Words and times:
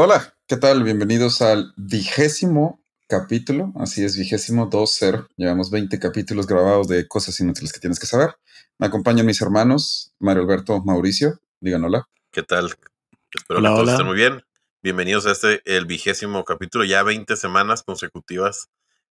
Hola, 0.00 0.32
¿qué 0.46 0.56
tal? 0.56 0.84
Bienvenidos 0.84 1.42
al 1.42 1.74
vigésimo 1.76 2.80
capítulo. 3.08 3.72
Así 3.74 4.04
es, 4.04 4.16
vigésimo 4.16 4.70
2-0. 4.70 5.26
Llevamos 5.36 5.72
20 5.72 5.98
capítulos 5.98 6.46
grabados 6.46 6.86
de 6.86 7.08
cosas 7.08 7.40
inútiles 7.40 7.72
que 7.72 7.80
tienes 7.80 7.98
que 7.98 8.06
saber. 8.06 8.36
Me 8.78 8.86
acompañan 8.86 9.26
mis 9.26 9.42
hermanos, 9.42 10.14
Mario 10.20 10.44
Alberto, 10.44 10.80
Mauricio. 10.84 11.40
Digan 11.58 11.82
hola. 11.82 12.08
¿Qué 12.30 12.44
tal? 12.44 12.66
Espero 13.34 13.58
Hola, 13.58 13.70
que 13.70 13.74
todos 13.74 13.80
hola. 13.80 13.92
estén 13.94 14.06
muy 14.06 14.14
bien. 14.14 14.42
Bienvenidos 14.84 15.26
a 15.26 15.32
este, 15.32 15.62
el 15.64 15.86
vigésimo 15.86 16.44
capítulo, 16.44 16.84
ya 16.84 17.02
20 17.02 17.34
semanas 17.36 17.82
consecutivas, 17.82 18.68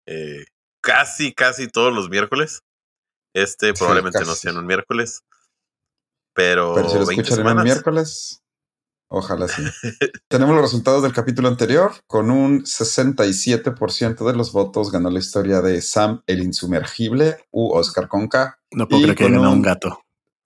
eh, 0.06 0.48
casi, 0.82 1.34
casi 1.34 1.70
todos 1.70 1.94
los 1.94 2.10
miércoles. 2.10 2.64
Este 3.34 3.68
Sí, 3.68 3.74
probablemente 3.80 4.20
no 4.26 4.36
sea 4.36 4.52
en 4.52 4.58
un 4.58 4.66
miércoles, 4.66 5.24
pero, 6.34 6.74
Pero 6.76 6.90
si 6.90 7.00
lo 7.00 7.06
20 7.06 7.22
escuchan 7.22 7.40
en 7.40 7.46
un 7.46 7.50
semanas. 7.52 7.64
miércoles, 7.64 8.43
ojalá 9.08 9.48
sí. 9.48 9.64
Tenemos 10.28 10.56
los 10.56 10.64
resultados 10.64 11.04
del 11.04 11.14
capítulo 11.14 11.48
anterior. 11.48 11.92
Con 12.08 12.32
un 12.32 12.64
67% 12.64 14.26
de 14.26 14.36
los 14.36 14.52
votos 14.52 14.92
ganó 14.92 15.10
la 15.10 15.20
historia 15.20 15.62
de 15.62 15.82
Sam 15.82 16.22
el 16.28 16.44
Insumergible 16.44 17.38
u 17.52 17.72
Oscar 17.74 18.08
Conca. 18.08 18.60
No 18.72 18.88
puedo 18.88 19.02
Y 19.02 19.04
creer 19.16 19.18
que 19.18 19.26
un 19.38 19.46
un 19.46 19.62
gato. 19.62 20.04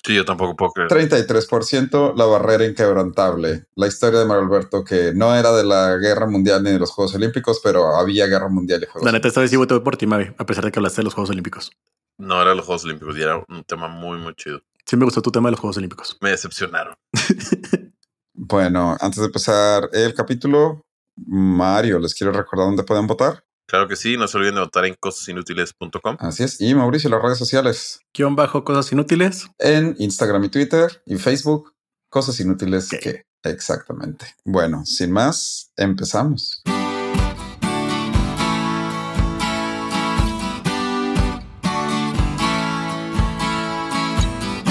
Sí, 0.07 0.15
yo 0.15 0.23
tampoco 0.23 0.55
puedo 0.55 0.71
creer. 0.71 0.89
33% 0.89 2.15
la 2.15 2.25
barrera 2.25 2.65
inquebrantable. 2.65 3.65
La 3.75 3.87
historia 3.87 4.19
de 4.19 4.25
Mario 4.25 4.45
Alberto 4.45 4.83
que 4.85 5.11
no 5.13 5.35
era 5.35 5.51
de 5.51 5.65
la 5.65 5.97
guerra 5.97 6.27
mundial 6.27 6.63
ni 6.63 6.71
de 6.71 6.79
los 6.79 6.91
Juegos 6.91 7.13
Olímpicos, 7.15 7.59
pero 7.61 7.95
había 7.95 8.25
guerra 8.27 8.47
mundial 8.47 8.83
y 8.83 8.85
Juegos 8.85 9.03
La 9.05 9.11
neta, 9.11 9.27
esta 9.27 9.41
vez 9.41 9.49
sí 9.49 9.57
voté 9.57 9.77
por 9.81 9.97
ti, 9.97 10.07
Mavi, 10.07 10.33
a 10.37 10.45
pesar 10.45 10.63
de 10.63 10.71
que 10.71 10.79
hablaste 10.79 11.01
de 11.01 11.05
los 11.05 11.13
Juegos 11.13 11.31
Olímpicos. 11.31 11.71
No 12.17 12.41
era 12.41 12.55
los 12.55 12.65
Juegos 12.65 12.85
Olímpicos 12.85 13.17
y 13.17 13.21
era 13.21 13.43
un 13.49 13.63
tema 13.65 13.89
muy, 13.89 14.17
muy 14.17 14.33
chido. 14.35 14.61
Sí 14.85 14.95
me 14.95 15.03
gustó 15.03 15.21
tu 15.21 15.31
tema 15.31 15.49
de 15.49 15.51
los 15.51 15.59
Juegos 15.59 15.75
Olímpicos. 15.75 16.17
Me 16.21 16.29
decepcionaron. 16.29 16.95
Bueno, 18.39 18.95
antes 19.01 19.19
de 19.19 19.25
empezar 19.25 19.89
el 19.93 20.13
capítulo, 20.13 20.85
Mario, 21.15 21.97
les 21.97 22.13
quiero 22.13 22.31
recordar 22.31 22.67
dónde 22.67 22.83
pueden 22.83 23.07
votar. 23.07 23.43
Claro 23.67 23.87
que 23.87 23.95
sí, 23.95 24.15
no 24.15 24.27
se 24.27 24.37
olviden 24.37 24.55
de 24.55 24.61
votar 24.61 24.85
en 24.85 24.95
cosasinútiles.com. 24.99 26.17
Así 26.19 26.43
es. 26.43 26.61
Y 26.61 26.75
Mauricio, 26.75 27.09
las 27.09 27.21
redes 27.21 27.39
sociales. 27.39 27.99
Guión 28.13 28.35
bajo 28.35 28.63
cosas 28.63 28.91
inútiles. 28.91 29.47
En 29.57 29.95
Instagram 29.97 30.43
y 30.43 30.49
Twitter 30.49 31.01
y 31.07 31.15
Facebook. 31.15 31.73
Cosas 32.09 32.39
inútiles 32.39 32.89
que. 32.89 33.23
Exactamente. 33.43 34.27
Bueno, 34.45 34.85
sin 34.85 35.11
más, 35.11 35.71
empezamos. 35.75 36.61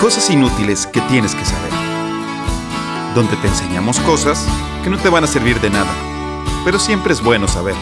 Cosas 0.01 0.30
inútiles 0.30 0.86
que 0.86 1.01
tienes 1.03 1.34
que 1.34 1.45
saber. 1.45 1.66
Donde 3.17 3.34
te 3.39 3.48
enseñamos 3.48 3.98
cosas 4.00 4.47
que 4.84 4.91
no 4.91 4.98
te 4.98 5.09
van 5.09 5.25
a 5.25 5.27
servir 5.27 5.59
de 5.62 5.70
nada, 5.70 5.91
pero 6.67 6.78
siempre 6.78 7.14
es 7.14 7.23
bueno 7.23 7.48
saber. 7.48 7.75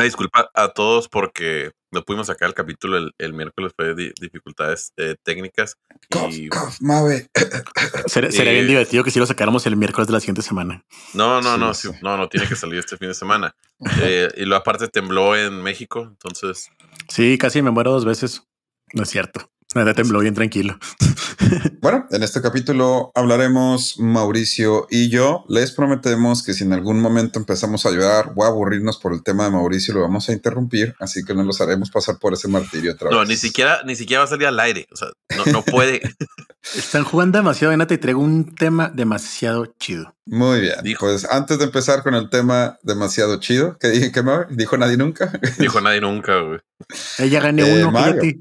Una 0.00 0.06
disculpa 0.06 0.50
a 0.54 0.68
todos 0.68 1.10
porque 1.10 1.72
no 1.90 2.02
pudimos 2.02 2.28
sacar 2.28 2.48
el 2.48 2.54
capítulo 2.54 2.96
el, 2.96 3.12
el 3.18 3.34
miércoles, 3.34 3.74
fue 3.76 3.94
de 3.94 4.14
dificultades 4.18 4.94
eh, 4.96 5.16
técnicas. 5.22 5.76
Cough, 6.10 6.32
Y. 6.32 6.48
Sería, 8.06 8.30
bien 8.52 8.64
Eh, 8.64 8.68
divertido 8.68 9.04
que 9.04 9.10
si 9.10 9.18
lo 9.18 9.26
sacáramos 9.26 9.66
el 9.66 9.76
miércoles 9.76 10.06
de 10.06 10.14
la 10.14 10.20
siguiente 10.20 10.40
semana. 10.40 10.86
No, 11.12 11.42
no, 11.42 11.52
Sí, 11.54 11.60
no, 11.60 11.74
sí, 11.74 11.88
no, 12.00 12.16
no 12.16 12.30
tiene 12.30 12.48
que 12.48 12.56
salir 12.56 12.78
este 12.78 12.96
fin 12.96 13.08
de 13.08 13.14
semana. 13.14 13.54
Eh, 14.02 14.28
y 14.38 14.46
lo 14.46 14.56
aparte 14.56 14.88
tembló 14.88 15.36
en 15.36 15.62
México, 15.62 16.00
entonces 16.02 16.70
Sí, 17.08 17.36
casi 17.36 17.60
me 17.60 17.70
muero 17.70 17.92
dos 17.92 18.06
veces. 18.06 18.42
No 18.94 19.02
es 19.02 19.10
cierto. 19.10 19.50
Neta 19.74 19.94
tembló 19.94 20.20
bien 20.20 20.34
tranquilo. 20.34 20.78
Bueno, 21.80 22.06
en 22.10 22.22
este 22.22 22.42
capítulo 22.42 23.10
hablaremos 23.14 23.98
Mauricio 23.98 24.86
y 24.90 25.08
yo. 25.08 25.44
Les 25.48 25.72
prometemos 25.72 26.42
que 26.42 26.52
si 26.52 26.64
en 26.64 26.74
algún 26.74 27.00
momento 27.00 27.38
empezamos 27.38 27.86
a 27.86 27.90
llorar 27.90 28.32
o 28.36 28.44
a 28.44 28.48
aburrirnos 28.48 28.98
por 28.98 29.14
el 29.14 29.22
tema 29.22 29.44
de 29.44 29.50
Mauricio, 29.50 29.94
lo 29.94 30.02
vamos 30.02 30.28
a 30.28 30.32
interrumpir, 30.34 30.94
así 31.00 31.24
que 31.24 31.32
no 31.34 31.42
los 31.42 31.60
haremos 31.62 31.90
pasar 31.90 32.18
por 32.18 32.34
ese 32.34 32.48
martirio 32.48 32.92
otra 32.92 33.10
no, 33.10 33.20
vez. 33.20 33.28
ni 33.30 33.36
siquiera, 33.38 33.80
ni 33.86 33.96
siquiera 33.96 34.20
va 34.20 34.24
a 34.26 34.28
salir 34.28 34.46
al 34.46 34.60
aire. 34.60 34.86
O 34.92 34.96
sea, 34.96 35.08
no, 35.38 35.50
no 35.50 35.62
puede. 35.62 36.02
Están 36.76 37.04
jugando 37.04 37.38
demasiado, 37.38 37.74
neta, 37.74 37.94
y 37.94 37.98
traigo 37.98 38.20
un 38.20 38.54
tema 38.54 38.90
demasiado 38.94 39.64
chido. 39.80 40.14
Muy 40.26 40.60
bien. 40.60 40.74
Dijo. 40.84 41.06
Pues 41.06 41.24
antes 41.24 41.58
de 41.58 41.64
empezar 41.64 42.02
con 42.02 42.14
el 42.14 42.28
tema 42.28 42.78
demasiado 42.82 43.40
chido, 43.40 43.78
que 43.78 43.88
dije 43.88 44.12
que 44.12 44.22
me 44.22 44.32
dijo 44.50 44.76
nadie 44.76 44.98
nunca. 44.98 45.32
Dijo 45.58 45.80
nadie 45.80 46.02
nunca, 46.02 46.38
güey. 46.42 46.60
Ella 47.18 47.40
gané 47.40 47.62
Eh, 47.62 47.78
uno, 47.82 47.90
Mario. 47.90 48.20
fíjate. 48.20 48.40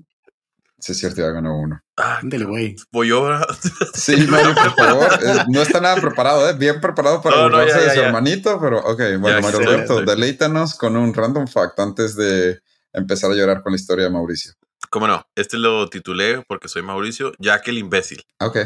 Sí, 0.79 0.91
es 0.93 0.99
cierto, 0.99 1.21
ya 1.21 1.27
ganó 1.29 1.57
uno. 1.59 1.79
Ah, 1.97 2.19
Ándale, 2.21 2.45
güey. 2.45 2.75
voy 2.91 3.11
ahora. 3.11 3.45
Sí, 3.93 4.15
Mario, 4.27 4.53
por 4.55 4.75
favor. 4.75 5.09
Eh, 5.23 5.43
no 5.49 5.61
está 5.61 5.79
nada 5.81 5.95
preparado, 5.97 6.49
¿eh? 6.49 6.53
Bien 6.53 6.79
preparado 6.81 7.21
para 7.21 7.35
No, 7.37 7.49
no, 7.49 7.67
ya, 7.67 7.77
de 7.77 7.85
ya, 7.85 7.89
su 7.93 7.99
ya. 7.99 8.07
hermanito, 8.07 8.59
pero 8.61 8.79
ok. 8.79 8.97
Bueno, 9.19 9.29
Ya, 9.29 9.41
Mario 9.41 9.59
Alberto, 9.59 10.01
deleítanos 10.01 10.75
con 10.75 10.95
un 10.97 11.13
random 11.13 11.47
fact 11.47 11.79
antes 11.79 12.15
de 12.15 12.59
empezar 12.93 13.31
a 13.31 13.35
llorar 13.35 13.61
con 13.61 13.71
la 13.73 13.77
historia 13.77 14.05
de 14.05 14.11
Mauricio. 14.11 14.53
¿Cómo 14.89 15.07
no? 15.07 15.23
Este 15.35 15.57
lo 15.57 15.87
titulé 15.89 16.43
porque 16.47 16.67
soy 16.67 16.81
Mauricio, 16.81 17.33
Jack 17.37 17.67
el 17.67 17.77
imbécil. 17.77 18.23
Ok. 18.39 18.57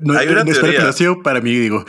No, 0.00 0.18
Hay 0.18 0.26
una 0.28 0.42
no 0.42 0.52
teoría. 0.52 0.90
para 1.22 1.40
mí, 1.42 1.54
digo. 1.54 1.84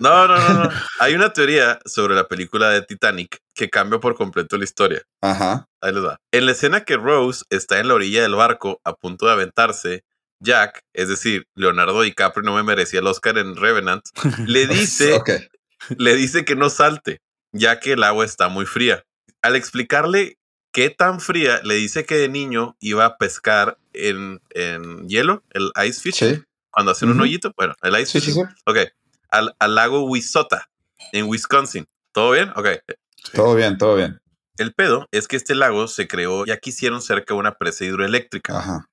No, 0.00 0.26
no, 0.26 0.36
no, 0.36 0.64
no. 0.64 0.70
Hay 1.00 1.14
una 1.14 1.32
teoría 1.32 1.78
sobre 1.84 2.14
la 2.16 2.26
película 2.26 2.70
de 2.70 2.82
Titanic 2.82 3.38
que 3.54 3.70
cambia 3.70 4.00
por 4.00 4.16
completo 4.16 4.58
la 4.58 4.64
historia. 4.64 5.02
Ajá. 5.22 5.66
Ahí 5.80 5.92
les 5.92 6.04
va. 6.04 6.20
En 6.32 6.46
la 6.46 6.52
escena 6.52 6.84
que 6.84 6.96
Rose 6.96 7.44
está 7.50 7.78
en 7.80 7.88
la 7.88 7.94
orilla 7.94 8.22
del 8.22 8.34
barco 8.34 8.80
a 8.84 8.94
punto 8.94 9.26
de 9.26 9.32
aventarse, 9.32 10.04
Jack, 10.42 10.82
es 10.94 11.08
decir, 11.08 11.46
Leonardo 11.54 12.02
DiCaprio 12.02 12.42
no 12.42 12.54
me 12.54 12.62
merecía 12.62 13.00
el 13.00 13.06
Oscar 13.06 13.38
en 13.38 13.56
Revenant, 13.56 14.02
le 14.46 14.66
dice, 14.66 15.14
Ok. 15.14 15.30
le 15.98 16.14
dice 16.16 16.44
que 16.44 16.56
no 16.56 16.70
salte, 16.70 17.20
ya 17.52 17.78
que 17.80 17.92
el 17.92 18.02
agua 18.02 18.24
está 18.24 18.48
muy 18.48 18.66
fría. 18.66 19.04
Al 19.42 19.56
explicarle 19.56 20.38
qué 20.72 20.90
tan 20.90 21.20
fría, 21.20 21.60
le 21.64 21.74
dice 21.74 22.04
que 22.04 22.16
de 22.16 22.28
niño 22.28 22.76
iba 22.80 23.04
a 23.04 23.16
pescar 23.16 23.78
en, 23.92 24.40
en 24.50 25.08
hielo, 25.08 25.42
el 25.50 25.70
ice 25.86 26.00
fish, 26.00 26.14
Sí. 26.14 26.42
cuando 26.70 26.92
hacen 26.92 27.10
un 27.10 27.20
hoyito. 27.20 27.52
Bueno, 27.56 27.74
el 27.82 27.98
ice 28.00 28.20
Sí, 28.20 28.32
sí. 28.32 28.40
Ok. 28.66 28.78
Al, 29.30 29.54
al 29.58 29.74
lago 29.74 30.04
Wissota, 30.04 30.68
en 31.12 31.26
Wisconsin. 31.26 31.86
¿Todo 32.12 32.32
bien? 32.32 32.50
Ok. 32.56 32.68
Todo 33.32 33.54
bien, 33.54 33.78
todo 33.78 33.96
bien. 33.96 34.20
El 34.58 34.74
pedo 34.74 35.06
es 35.12 35.28
que 35.28 35.36
este 35.36 35.54
lago 35.54 35.88
se 35.88 36.06
creó 36.08 36.44
ya 36.44 36.58
que 36.58 36.70
hicieron 36.70 37.00
cerca 37.02 37.34
de 37.34 37.40
una 37.40 37.54
presa 37.56 37.84
hidroeléctrica, 37.84 38.58
Ajá. 38.58 38.86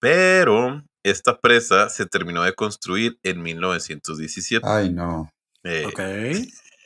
pero 0.00 0.82
esta 1.02 1.38
presa 1.38 1.88
se 1.88 2.06
terminó 2.06 2.42
de 2.42 2.54
construir 2.54 3.18
en 3.22 3.42
1917. 3.42 4.66
Ay, 4.68 4.90
no. 4.90 5.30
eh, 5.62 5.86
Ok. 5.86 6.00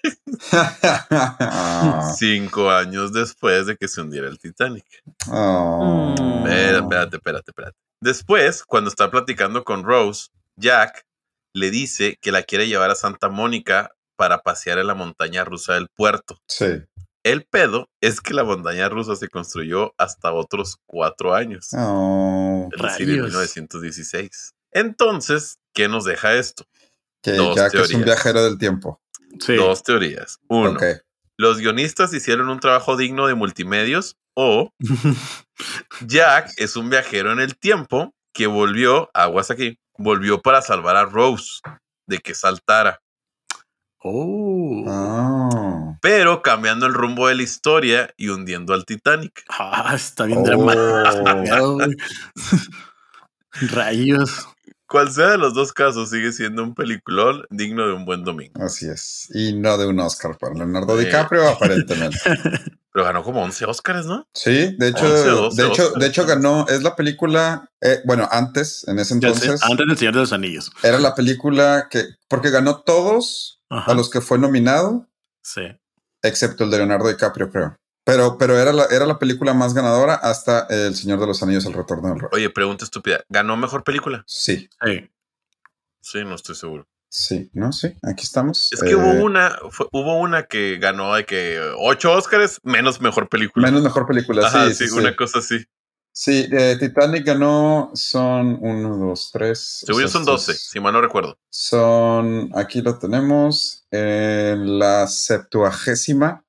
Cinco 2.17 2.71
años 2.71 3.13
después 3.13 3.67
de 3.67 3.77
que 3.77 3.89
se 3.89 4.01
hundiera 4.01 4.29
el 4.29 4.39
Titanic. 4.39 4.85
Oh. 5.31 6.15
Espérate, 6.17 6.79
espérate, 6.79 7.17
espérate, 7.17 7.51
espérate. 7.51 7.77
Después, 8.01 8.65
cuando 8.65 8.91
está 8.91 9.11
platicando 9.11 9.65
con 9.65 9.85
Rose, 9.85 10.29
Jack 10.57 11.05
le 11.55 11.71
dice 11.71 12.17
que 12.21 12.33
la 12.33 12.43
quiere 12.43 12.69
llevar 12.69 12.91
a 12.91 12.95
Santa 12.95 13.29
Mónica 13.29 13.93
para 14.17 14.43
pasear 14.43 14.79
en 14.79 14.87
la 14.87 14.95
montaña 14.95 15.45
rusa 15.45 15.75
del 15.75 15.89
puerto. 15.89 16.39
Sí. 16.49 16.83
El 17.25 17.45
pedo 17.45 17.89
es 18.01 18.21
que 18.21 18.35
la 18.35 18.45
montaña 18.45 18.89
rusa 18.89 19.17
se 19.17 19.29
construyó 19.29 19.93
hasta 19.99 20.33
otros 20.33 20.79
cuatro 20.87 21.35
años. 21.35 21.69
Oh. 21.73 22.69
es 22.73 22.83
decir, 22.83 23.11
en 23.11 23.17
Rayos. 23.17 23.33
1916. 23.33 24.55
Entonces, 24.73 25.59
¿qué 25.75 25.89
nos 25.89 26.05
deja 26.05 26.35
esto? 26.35 26.65
Que 27.23 27.33
Dos 27.33 27.57
Jack 27.57 27.75
es 27.75 27.93
un 27.93 28.05
viajero 28.05 28.45
del 28.45 28.59
tiempo. 28.59 29.01
Sí. 29.41 29.57
Dos 29.57 29.83
teorías. 29.83 30.39
Uno, 30.49 30.79
los 31.37 31.59
guionistas 31.59 32.13
hicieron 32.13 32.49
un 32.49 32.61
trabajo 32.61 32.97
digno 32.97 33.27
de 33.27 33.35
multimedios 33.35 34.17
o 34.35 34.73
Jack 36.07 36.53
es 36.57 36.77
un 36.77 36.91
viajero 36.91 37.33
en 37.33 37.41
el 37.41 37.57
tiempo 37.57 38.15
que 38.33 38.47
volvió, 38.47 39.11
aguas 39.15 39.51
aquí, 39.51 39.79
volvió 39.97 40.41
para 40.41 40.63
salvar 40.63 40.97
a 40.97 41.05
Rose 41.05 41.61
de 42.07 42.19
que 42.19 42.35
saltara, 42.35 43.01
oh. 44.03 44.85
Oh. 44.87 45.48
Pero 46.01 46.43
cambiando 46.43 46.87
el 46.87 46.95
rumbo 46.95 47.29
de 47.29 47.35
la 47.37 47.43
historia 47.43 48.13
y 48.17 48.29
hundiendo 48.29 48.75
al 48.75 48.85
Titanic. 48.85 49.45
Ah, 49.49 49.93
está 49.95 50.25
bien 50.25 50.39
Oh. 50.41 50.45
dramático. 50.45 51.79
Rayos. 53.73 54.47
Cual 54.87 55.11
sea 55.13 55.29
de 55.33 55.39
los 55.39 55.53
dos 55.53 55.73
casos, 55.75 56.09
sigue 56.09 56.33
siendo 56.33 56.63
un 56.63 56.75
peliculón 56.75 57.43
digno 57.51 57.87
de 57.87 57.93
un 57.93 58.07
buen 58.07 58.25
domingo. 58.25 58.63
Así 58.65 58.89
es. 58.89 59.29
Y 59.35 59.53
no 59.53 59.77
de 59.77 59.87
un 59.87 60.01
Oscar 60.01 60.39
para 60.39 60.55
Leonardo 60.55 60.99
Eh. 60.99 61.05
DiCaprio, 61.05 61.47
aparentemente. 61.49 62.17
Pero 62.91 63.05
ganó 63.05 63.23
como 63.23 63.43
11 63.43 63.67
Oscars, 63.67 64.07
¿no? 64.07 64.27
Sí, 64.33 64.75
de 64.79 64.89
hecho, 64.89 65.05
11, 65.05 65.29
12 65.29 65.63
de 65.63 65.69
hecho, 65.69 65.83
Oscars. 65.85 66.01
de 66.01 66.07
hecho 66.07 66.27
ganó, 66.27 66.67
es 66.69 66.83
la 66.83 66.97
película, 66.97 67.71
eh, 67.83 68.01
bueno, 68.07 68.27
antes, 68.33 68.89
en 68.89 68.99
ese 68.99 69.15
Ya 69.21 69.35
sé, 69.35 69.45
entonces, 69.45 69.63
Antes 69.71 69.87
del 69.87 69.99
Señor 69.99 70.15
de 70.15 70.21
los 70.21 70.33
Anillos. 70.33 70.73
era 70.83 70.99
la 70.99 71.15
película 71.15 71.89
que, 71.91 72.05
porque 72.29 72.49
ganó 72.51 72.81
todos 72.81 73.61
Ajá. 73.69 73.93
a 73.93 73.95
los 73.95 74.09
que 74.11 74.21
fue 74.23 74.39
nominado 74.39 75.07
Sí. 75.43 75.63
Excepto 76.29 76.65
el 76.65 76.71
de 76.71 76.79
Leonardo 76.79 77.09
DiCaprio, 77.09 77.51
creo. 77.51 77.77
Pero, 78.05 78.39
pero 78.39 78.59
era, 78.59 78.73
la, 78.73 78.85
era 78.87 79.05
la 79.05 79.19
película 79.19 79.53
más 79.53 79.75
ganadora 79.75 80.15
hasta 80.15 80.67
El 80.71 80.95
Señor 80.95 81.21
de 81.21 81.27
los 81.27 81.43
Anillos, 81.43 81.67
El 81.67 81.75
Retorno 81.75 82.09
del 82.09 82.21
Rey. 82.21 82.29
Oye, 82.33 82.49
pregunta 82.51 82.85
estúpida. 82.85 83.23
¿Ganó 83.29 83.57
mejor 83.57 83.85
película? 83.85 84.23
Sí, 84.27 84.69
Sí. 84.85 85.11
Sí, 86.01 86.25
no 86.25 86.37
estoy 86.37 86.55
seguro. 86.55 86.87
sí, 87.11 87.51
no, 87.53 87.73
sí, 87.73 87.95
aquí 88.03 88.23
estamos. 88.25 88.71
Es 88.73 88.81
que 88.83 88.91
Eh, 88.93 88.95
hubo 88.97 89.23
una, 89.25 89.59
fue- 89.71 89.89
hubo 89.93 90.17
una 90.19 90.45
que 90.45 90.79
ganó 90.79 91.15
de 91.15 91.25
que 91.27 91.61
ocho 91.79 92.13
Óscares 92.13 92.61
menos 92.63 93.01
mejor 93.01 93.29
película. 93.29 93.67
Menos 93.67 93.83
mejor 93.83 94.07
película, 94.07 94.47
Ajá, 94.47 94.69
sí, 94.69 94.75
sí, 94.75 94.85
sí, 94.87 94.91
sí. 94.95 94.99
una 94.99 95.15
cosa 95.17 95.41
así. 95.41 95.67
Sí, 96.21 96.49
eh, 96.51 96.77
Titanic 96.81 97.25
ganó, 97.25 97.93
son 97.95 98.59
uno, 98.61 98.97
dos, 98.97 99.31
tres. 99.33 99.85
Según 99.87 100.09
son 100.09 100.25
12, 100.25 100.51
estos 100.51 100.69
si 100.69 100.81
mal 100.81 100.93
no 100.93 101.01
recuerdo. 101.01 101.39
Son, 101.49 102.51
aquí 102.57 102.83
lo 102.83 102.99
tenemos, 102.99 103.87
en 103.93 104.81
la 104.81 105.07
septuagésima 105.07 106.45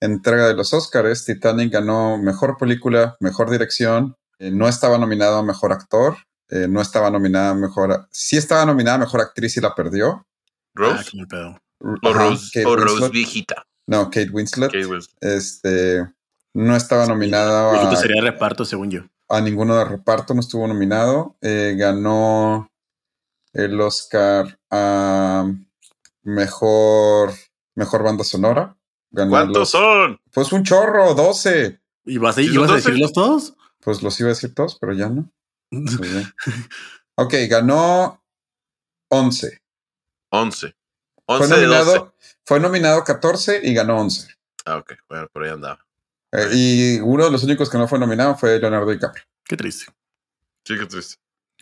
entrega 0.00 0.48
de 0.48 0.54
los 0.54 0.74
Oscars. 0.74 1.24
Titanic 1.24 1.72
ganó 1.72 2.18
mejor 2.18 2.58
película, 2.58 3.16
mejor 3.20 3.48
dirección. 3.50 4.16
eh, 4.38 4.50
no 4.50 4.68
estaba 4.68 4.98
nominado 4.98 5.38
a 5.38 5.42
mejor 5.42 5.72
actor. 5.72 6.18
eh, 6.50 6.66
no 6.68 6.82
estaba 6.82 7.10
nominada 7.10 7.50
a 7.52 7.54
mejor. 7.54 8.06
Sí 8.10 8.36
estaba 8.36 8.66
nominada 8.66 8.96
a 8.96 9.00
mejor 9.00 9.22
actriz 9.22 9.56
y 9.56 9.60
la 9.62 9.74
perdió. 9.74 10.26
Ah, 10.76 11.02
Rose 11.02 11.10
pedo. 11.26 11.58
o 12.02 12.08
Ajá, 12.10 12.28
Rose, 12.28 12.66
Winslet. 12.66 13.12
viejita. 13.12 13.64
No, 13.86 14.04
Kate 14.10 14.28
Winslet. 14.30 14.70
Kate 14.72 14.84
Winslet. 14.84 15.16
Este 15.22 16.06
no 16.54 16.76
estaba 16.76 17.06
nominada 17.06 17.72
Viejito 17.72 17.92
a, 17.92 17.96
sería 17.96 18.22
reparto, 18.22 18.64
según 18.64 18.90
yo. 18.90 19.02
a 19.28 19.40
ninguno 19.40 19.76
de 19.76 19.84
reparto, 19.84 20.34
no 20.34 20.40
estuvo 20.40 20.66
nominado. 20.66 21.36
Eh, 21.40 21.74
ganó 21.78 22.70
el 23.52 23.80
Oscar 23.80 24.58
a 24.70 25.50
mejor, 26.22 27.32
mejor 27.74 28.02
banda 28.02 28.24
sonora. 28.24 28.76
Ganó 29.10 29.30
¿Cuántos 29.30 29.58
los- 29.58 29.70
son? 29.70 30.20
Pues 30.32 30.52
un 30.52 30.62
chorro, 30.64 31.14
12. 31.14 31.80
¿Y 32.04 32.18
vas 32.18 32.38
a, 32.38 32.40
¿Sí 32.40 32.46
ibas 32.52 32.70
a 32.70 32.74
12? 32.74 32.88
decirlos 32.88 33.12
todos? 33.12 33.54
Pues 33.80 34.02
los 34.02 34.18
iba 34.20 34.28
a 34.28 34.34
decir 34.34 34.54
todos, 34.54 34.76
pero 34.80 34.92
ya 34.92 35.08
no. 35.08 35.30
Pues 35.70 36.26
ok, 37.16 37.34
ganó 37.48 38.22
11. 39.08 39.60
11. 40.30 40.74
Fue 41.26 41.36
11 41.36 41.54
de 41.56 41.66
12. 41.66 41.66
nominado, 41.66 42.14
fue 42.44 42.60
nominado 42.60 43.04
14 43.04 43.60
y 43.62 43.74
ganó 43.74 44.00
11. 44.00 44.28
Ah, 44.64 44.76
ok. 44.78 44.92
Bueno, 45.08 45.28
por 45.32 45.44
ahí 45.44 45.50
andaba. 45.50 45.84
Eh, 46.32 46.48
y 46.52 47.00
uno 47.00 47.24
de 47.24 47.30
los 47.30 47.42
únicos 47.42 47.68
que 47.68 47.78
no 47.78 47.88
fue 47.88 47.98
nominado 47.98 48.36
fue 48.36 48.58
Leonardo 48.58 48.90
DiCaprio. 48.90 49.24
Qué 49.44 49.56
triste. 49.56 49.86
Sí, 50.64 50.76
qué 50.78 50.86
triste. 50.86 51.16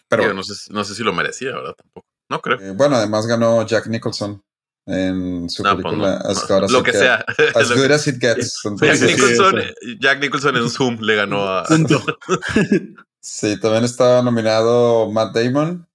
Pero 0.08 0.22
Digo, 0.24 0.34
no, 0.34 0.42
sé, 0.42 0.72
no 0.72 0.84
sé 0.84 0.94
si 0.94 1.02
lo 1.02 1.12
merecía, 1.12 1.52
¿verdad? 1.52 1.74
Tampoco. 1.76 2.06
No 2.30 2.40
creo. 2.40 2.60
eh, 2.60 2.72
bueno, 2.72 2.96
además 2.96 3.26
ganó 3.26 3.64
Jack 3.66 3.86
Nicholson 3.86 4.42
en 4.86 5.48
su 5.50 5.62
No, 5.62 5.74
pues 5.74 5.84
película 5.84 6.18
no, 6.22 6.30
As 6.30 6.48
no. 6.48 6.56
Good 6.56 6.64
As 6.64 6.70
lo 6.70 6.82
que 6.82 6.92
sea. 6.92 7.24
As 7.54 7.72
good 7.74 7.90
as 7.90 8.06
it 8.06 8.16
gets. 8.20 8.60
Jack, 8.62 8.72
Entonces, 8.72 9.02
Nicholson. 9.02 9.62
Jack 10.00 10.20
Nicholson 10.20 10.56
en 10.56 10.70
Zoom 10.70 10.98
le 11.00 11.16
ganó 11.16 11.42
a. 11.48 11.64
Sí, 13.20 13.58
también 13.60 13.84
estaba 13.84 14.22
nominado 14.22 15.10
Matt 15.10 15.34
Damon, 15.34 15.86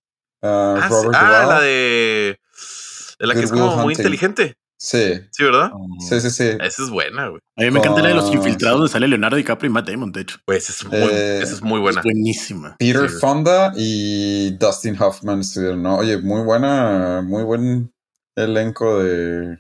uh, 0.42 0.46
Ah, 0.46 0.90
sí. 0.92 1.08
Ah, 1.14 1.46
la 1.48 1.62
de. 1.62 2.40
la 3.20 3.34
que 3.34 3.40
es 3.40 3.52
Good 3.52 3.60
Will 3.60 3.70
como 3.70 3.84
muy 3.84 3.94
Hunting. 3.94 4.00
inteligente. 4.06 4.58
Sí, 4.86 5.14
Sí, 5.32 5.44
¿verdad? 5.46 5.72
sí, 6.10 6.20
sí, 6.20 6.30
sí. 6.30 6.44
Esa 6.60 6.84
es 6.84 6.90
buena, 6.90 7.30
güey. 7.30 7.40
A 7.56 7.62
mí 7.62 7.72
me 7.72 7.80
encanta 7.80 8.02
la 8.02 8.10
de 8.10 8.16
los 8.16 8.30
Ah, 8.30 8.34
infiltrados 8.34 8.80
donde 8.80 8.92
sale 8.92 9.08
Leonardo 9.08 9.38
DiCaprio 9.38 9.70
y 9.70 9.74
Matt 9.74 9.88
Damon, 9.88 10.12
de 10.12 10.22
hecho. 10.22 10.38
Pues 10.44 10.70
esa 10.70 10.86
es 10.86 10.92
muy, 10.92 11.10
Eh, 11.10 11.40
esa 11.42 11.54
es 11.54 11.62
muy 11.62 11.80
buena. 11.80 12.02
Es 12.02 12.04
buenísima. 12.04 12.76
Peter 12.78 13.10
Sí. 13.10 13.16
Fonda 13.22 13.72
y 13.78 14.52
Dustin 14.58 15.02
Hoffman 15.02 15.40
estuvieron, 15.40 15.82
¿no? 15.82 16.00
Oye, 16.00 16.18
muy 16.18 16.42
buena, 16.42 17.22
muy 17.26 17.44
buen 17.44 17.94
elenco 18.36 19.02
de, 19.02 19.58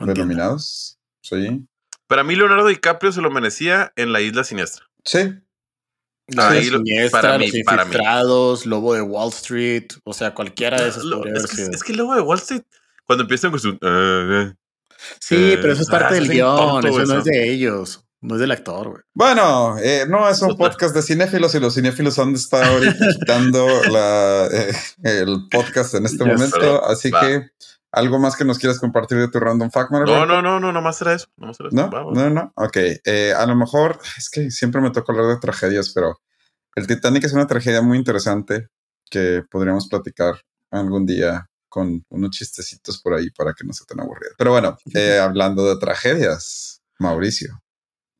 de 0.00 0.14
nominados. 0.16 0.98
Sí. 1.22 1.64
Para 2.08 2.24
mí, 2.24 2.34
Leonardo 2.34 2.66
DiCaprio 2.66 3.12
se 3.12 3.20
lo 3.20 3.30
merecía 3.30 3.92
en 3.94 4.12
La 4.12 4.20
Isla 4.20 4.42
Siniestra. 4.42 4.86
Sí. 5.04 5.34
La 6.26 6.48
Ahí 6.50 6.68
lo- 6.68 6.78
siniestra, 6.78 7.20
para 7.22 7.38
los 7.38 7.52
mí, 7.52 7.62
para 7.62 7.84
mí. 7.84 7.90
infiltrados, 7.90 8.66
Lobo 8.66 8.94
de 8.94 9.02
Wall 9.02 9.28
Street, 9.28 9.86
o 10.02 10.12
sea, 10.12 10.34
cualquiera 10.34 10.82
de 10.82 10.88
esos 10.88 11.04
Lo- 11.04 11.24
es, 11.24 11.46
que, 11.46 11.62
es 11.62 11.82
que 11.84 11.92
luego 11.94 12.16
de 12.16 12.22
Wall 12.22 12.38
Street, 12.38 12.62
cuando 13.08 13.22
empiezan 13.24 13.50
con 13.50 13.58
su. 13.58 13.70
eh, 13.70 13.76
eh, 13.82 14.54
Sí, 15.20 15.52
eh, 15.52 15.58
pero 15.60 15.72
eso 15.72 15.82
es 15.82 15.88
ah, 15.88 15.92
parte 15.92 16.14
del 16.16 16.28
guion, 16.28 16.86
eso 16.86 17.04
no 17.06 17.18
es 17.18 17.24
de 17.24 17.50
ellos, 17.50 18.04
no 18.20 18.34
es 18.34 18.40
del 18.40 18.50
actor, 18.50 18.88
güey. 18.88 19.02
Bueno, 19.14 19.78
eh, 19.78 20.04
no 20.08 20.28
es 20.28 20.42
un 20.42 20.56
podcast 20.56 20.94
de 20.94 21.02
cinéfilos 21.02 21.54
y 21.54 21.60
los 21.60 21.74
cinéfilos 21.74 22.18
han 22.18 22.32
de 22.32 22.38
estar 22.38 22.64
ahorita 22.64 23.06
quitando 23.20 23.66
la, 23.90 24.48
eh, 24.52 24.72
el 25.04 25.48
podcast 25.50 25.94
en 25.94 26.04
este 26.04 26.24
momento. 26.24 26.84
Así 26.84 27.10
Va. 27.10 27.20
que, 27.20 27.48
¿algo 27.92 28.18
más 28.18 28.36
que 28.36 28.44
nos 28.44 28.58
quieras 28.58 28.80
compartir 28.80 29.18
de 29.18 29.28
tu 29.28 29.38
random 29.38 29.70
fact, 29.70 29.92
Manuel? 29.92 30.10
No, 30.10 30.26
no, 30.26 30.42
no, 30.42 30.58
no, 30.58 30.72
nomás 30.72 31.00
era 31.00 31.14
eso. 31.14 31.28
Nomás 31.36 31.58
era 31.60 31.68
eso. 31.68 31.76
No, 31.76 32.10
no, 32.12 32.30
no. 32.30 32.52
Ok, 32.56 32.76
eh, 33.04 33.32
a 33.36 33.46
lo 33.46 33.54
mejor 33.54 34.00
es 34.18 34.28
que 34.28 34.50
siempre 34.50 34.80
me 34.80 34.90
toca 34.90 35.12
hablar 35.12 35.28
de 35.28 35.40
tragedias, 35.40 35.92
pero 35.94 36.20
el 36.74 36.86
Titanic 36.88 37.24
es 37.24 37.32
una 37.32 37.46
tragedia 37.46 37.82
muy 37.82 37.98
interesante 37.98 38.68
que 39.10 39.42
podríamos 39.48 39.88
platicar 39.88 40.34
algún 40.70 41.06
día 41.06 41.47
con 41.68 42.04
unos 42.08 42.30
chistecitos 42.30 43.00
por 43.00 43.14
ahí 43.14 43.30
para 43.30 43.52
que 43.54 43.64
no 43.64 43.72
sea 43.72 43.86
tan 43.86 44.00
aburrido. 44.00 44.32
Pero 44.36 44.52
bueno, 44.52 44.76
eh, 44.94 45.18
hablando 45.18 45.64
de 45.68 45.78
tragedias, 45.78 46.82
Mauricio. 46.98 47.60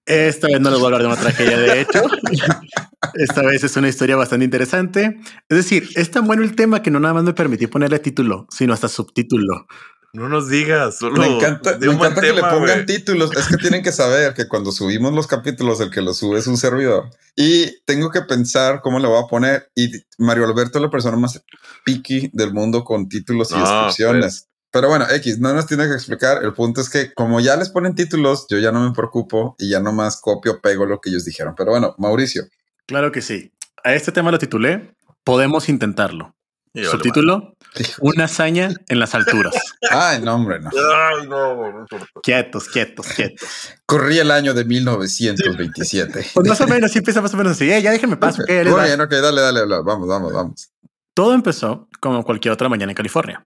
Esta 0.08 0.46
vez 0.46 0.60
no 0.60 0.70
les 0.70 0.78
voy 0.78 0.84
a 0.84 0.86
hablar 0.86 1.02
de 1.02 1.06
una 1.08 1.16
tragedia, 1.16 1.58
de 1.58 1.80
hecho. 1.82 2.02
Esta 3.14 3.42
vez 3.42 3.62
es 3.62 3.76
una 3.76 3.88
historia 3.88 4.16
bastante 4.16 4.44
interesante. 4.44 5.20
Es 5.48 5.56
decir, 5.56 5.88
es 5.96 6.10
tan 6.10 6.26
bueno 6.26 6.42
el 6.42 6.56
tema 6.56 6.82
que 6.82 6.90
no 6.90 6.98
nada 6.98 7.14
más 7.14 7.24
me 7.24 7.34
permití 7.34 7.66
ponerle 7.66 7.98
título, 7.98 8.46
sino 8.50 8.72
hasta 8.72 8.88
subtítulo. 8.88 9.66
No 10.12 10.28
nos 10.28 10.48
digas. 10.48 10.98
Solo 10.98 11.20
Me 11.20 11.36
encanta, 11.36 11.76
me 11.78 11.92
encanta 11.92 12.20
que 12.20 12.32
le 12.32 12.40
pongan 12.40 12.58
güey. 12.60 12.86
títulos. 12.86 13.36
Es 13.36 13.48
que 13.48 13.56
tienen 13.58 13.82
que 13.82 13.92
saber 13.92 14.34
que 14.34 14.48
cuando 14.48 14.72
subimos 14.72 15.12
los 15.12 15.26
capítulos, 15.26 15.80
el 15.80 15.90
que 15.90 16.00
los 16.00 16.18
sube 16.18 16.38
es 16.38 16.46
un 16.46 16.56
servidor. 16.56 17.10
Y 17.36 17.80
tengo 17.84 18.10
que 18.10 18.22
pensar 18.22 18.80
cómo 18.80 18.98
le 18.98 19.06
voy 19.06 19.22
a 19.22 19.26
poner. 19.26 19.70
Y 19.74 19.90
Mario 20.18 20.44
Alberto 20.46 20.78
es 20.78 20.82
la 20.82 20.90
persona 20.90 21.16
más 21.16 21.42
picky 21.84 22.30
del 22.32 22.52
mundo 22.54 22.84
con 22.84 23.08
títulos 23.08 23.50
y 23.50 23.54
No, 23.54 23.60
descripciones. 23.60 24.48
Pero 24.70 24.88
bueno, 24.88 25.06
X, 25.08 25.38
no 25.38 25.52
nos 25.54 25.66
tiene 25.66 25.86
que 25.86 25.94
explicar. 25.94 26.42
El 26.42 26.52
punto 26.52 26.80
es 26.80 26.90
que 26.90 27.12
como 27.14 27.40
ya 27.40 27.56
les 27.56 27.70
ponen 27.70 27.94
títulos, 27.94 28.46
yo 28.48 28.58
ya 28.58 28.72
no 28.72 28.80
me 28.86 28.94
preocupo 28.94 29.56
y 29.58 29.70
ya 29.70 29.80
nomás 29.80 30.20
copio, 30.20 30.60
pego 30.60 30.84
lo 30.86 31.00
que 31.00 31.10
ellos 31.10 31.24
dijeron. 31.24 31.54
Pero 31.56 31.70
bueno, 31.70 31.94
Mauricio. 31.98 32.44
Claro 32.86 33.12
que 33.12 33.22
sí. 33.22 33.52
A 33.84 33.94
este 33.94 34.12
tema 34.12 34.30
lo 34.30 34.38
titulé 34.38 34.94
Podemos 35.24 35.68
intentarlo. 35.68 36.34
Y 36.74 36.80
vale, 36.80 36.90
Subtítulo 36.90 37.56
Una 38.00 38.24
hazaña 38.24 38.70
en 38.88 38.98
las 38.98 39.14
alturas. 39.14 39.54
Ay, 39.90 40.20
no, 40.22 40.34
hombre, 40.34 40.60
no. 40.60 40.70
Ay, 40.70 41.26
no, 41.28 41.86
quietos, 42.22 42.68
quietos, 42.68 43.06
quietos. 43.08 43.48
Corría 43.86 44.22
el 44.22 44.30
año 44.30 44.54
de 44.54 44.64
1927. 44.64 46.26
Pues 46.34 46.48
más 46.48 46.60
o 46.60 46.66
menos, 46.66 46.90
sí 46.92 46.98
empieza 46.98 47.20
más 47.20 47.32
o 47.34 47.36
menos 47.36 47.52
así. 47.52 47.70
Eh, 47.70 47.80
ya 47.82 47.90
déjenme 47.90 48.16
paso. 48.16 48.42
ok, 48.42 48.50
ahí 48.50 48.56
les 48.56 48.66
Muy 48.66 48.80
va. 48.80 48.84
bien, 48.86 49.00
ok, 49.00 49.10
dale, 49.10 49.40
dale, 49.40 49.60
dale. 49.60 49.82
Vamos, 49.82 50.08
vamos, 50.08 50.32
vamos. 50.32 50.70
Todo 51.14 51.34
empezó 51.34 51.88
como 52.00 52.22
cualquier 52.22 52.52
otra 52.52 52.68
mañana 52.68 52.92
en 52.92 52.96
California. 52.96 53.44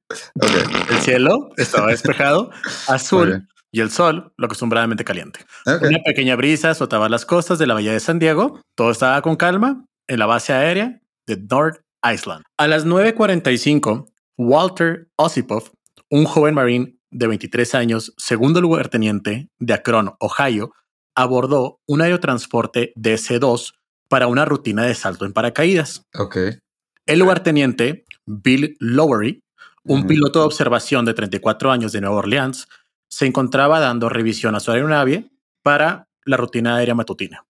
El 0.90 0.98
cielo 1.00 1.50
estaba 1.56 1.86
despejado, 1.88 2.50
azul 2.86 3.48
y 3.70 3.80
el 3.80 3.90
sol 3.90 4.32
lo 4.36 4.44
acostumbradamente 4.46 5.04
caliente. 5.04 5.40
Una 5.64 5.98
pequeña 6.04 6.36
brisa 6.36 6.70
azotaba 6.70 7.08
las 7.08 7.24
costas 7.24 7.58
de 7.58 7.66
la 7.66 7.72
bahía 7.74 7.92
de 7.92 8.00
San 8.00 8.18
Diego. 8.18 8.60
Todo 8.76 8.90
estaba 8.90 9.22
con 9.22 9.36
calma 9.36 9.86
en 10.06 10.18
la 10.18 10.26
base 10.26 10.52
aérea 10.52 11.00
de 11.26 11.38
North 11.38 11.80
Island. 12.04 12.42
A 12.58 12.66
las 12.66 12.84
9.45, 12.84 14.11
Walter 14.38 15.08
Osipov, 15.16 15.70
un 16.10 16.24
joven 16.24 16.54
marine 16.54 16.96
de 17.10 17.26
23 17.26 17.74
años, 17.74 18.14
segundo 18.16 18.60
lugarteniente 18.60 19.48
de 19.58 19.74
Akron, 19.74 20.14
Ohio, 20.18 20.72
abordó 21.14 21.80
un 21.86 22.00
aerotransporte 22.00 22.92
DC-2 22.96 23.74
para 24.08 24.26
una 24.26 24.44
rutina 24.44 24.84
de 24.84 24.94
salto 24.94 25.24
en 25.24 25.32
paracaídas. 25.32 26.06
Ok. 26.14 26.36
El 27.06 27.18
lugarteniente 27.18 28.04
Bill 28.26 28.76
Lowery, 28.78 29.42
un 29.84 30.06
piloto 30.06 30.38
de 30.40 30.46
observación 30.46 31.04
de 31.04 31.14
34 31.14 31.70
años 31.72 31.92
de 31.92 32.00
Nueva 32.00 32.16
Orleans, 32.16 32.68
se 33.10 33.26
encontraba 33.26 33.80
dando 33.80 34.08
revisión 34.08 34.54
a 34.54 34.60
su 34.60 34.70
aeronave 34.70 35.30
para 35.62 36.08
la 36.24 36.36
rutina 36.36 36.76
aérea 36.76 36.94
matutina. 36.94 37.44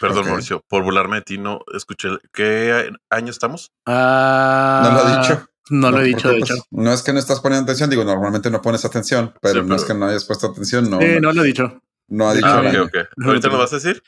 Perdón. 0.00 0.26
Mauricio, 0.26 0.60
por 0.66 0.82
burlarme 0.82 1.16
de 1.16 1.22
ti, 1.22 1.38
no 1.38 1.60
escuché. 1.72 2.08
¿Qué 2.32 2.90
año 3.10 3.30
estamos? 3.30 3.70
Ah, 3.86 4.82
No 4.84 4.92
lo 4.92 5.00
ha 5.04 5.20
dicho. 5.20 5.46
No, 5.70 5.90
lo 5.90 6.00
he 6.00 6.04
dicho, 6.04 6.28
de 6.28 6.38
hecho. 6.38 6.54
No 6.70 6.92
es 6.92 7.02
que 7.02 7.12
no 7.12 7.18
estás 7.18 7.40
poniendo 7.40 7.64
atención, 7.64 7.88
digo, 7.90 8.04
normalmente 8.04 8.50
no 8.50 8.60
pones 8.60 8.84
atención, 8.84 9.32
pero 9.40 9.62
Sí, 9.62 9.68
no 9.68 9.76
es 9.76 9.84
que 9.84 9.94
no 9.94 10.06
hayas 10.06 10.24
puesto 10.24 10.48
atención, 10.48 10.90
no, 10.90 11.00
no, 11.00 11.20
no 11.20 11.32
lo 11.32 11.42
he 11.42 11.46
dicho. 11.46 11.80
no 12.08 12.28
ha 12.28 12.34
dicho 12.34 12.46
Ah, 12.46 12.58
año. 12.60 12.82
ok. 12.84 12.96
¿Ahorita 13.24 13.48
nos 13.48 13.58
vas 13.58 13.72
a 13.72 13.76
decir? 13.76 14.02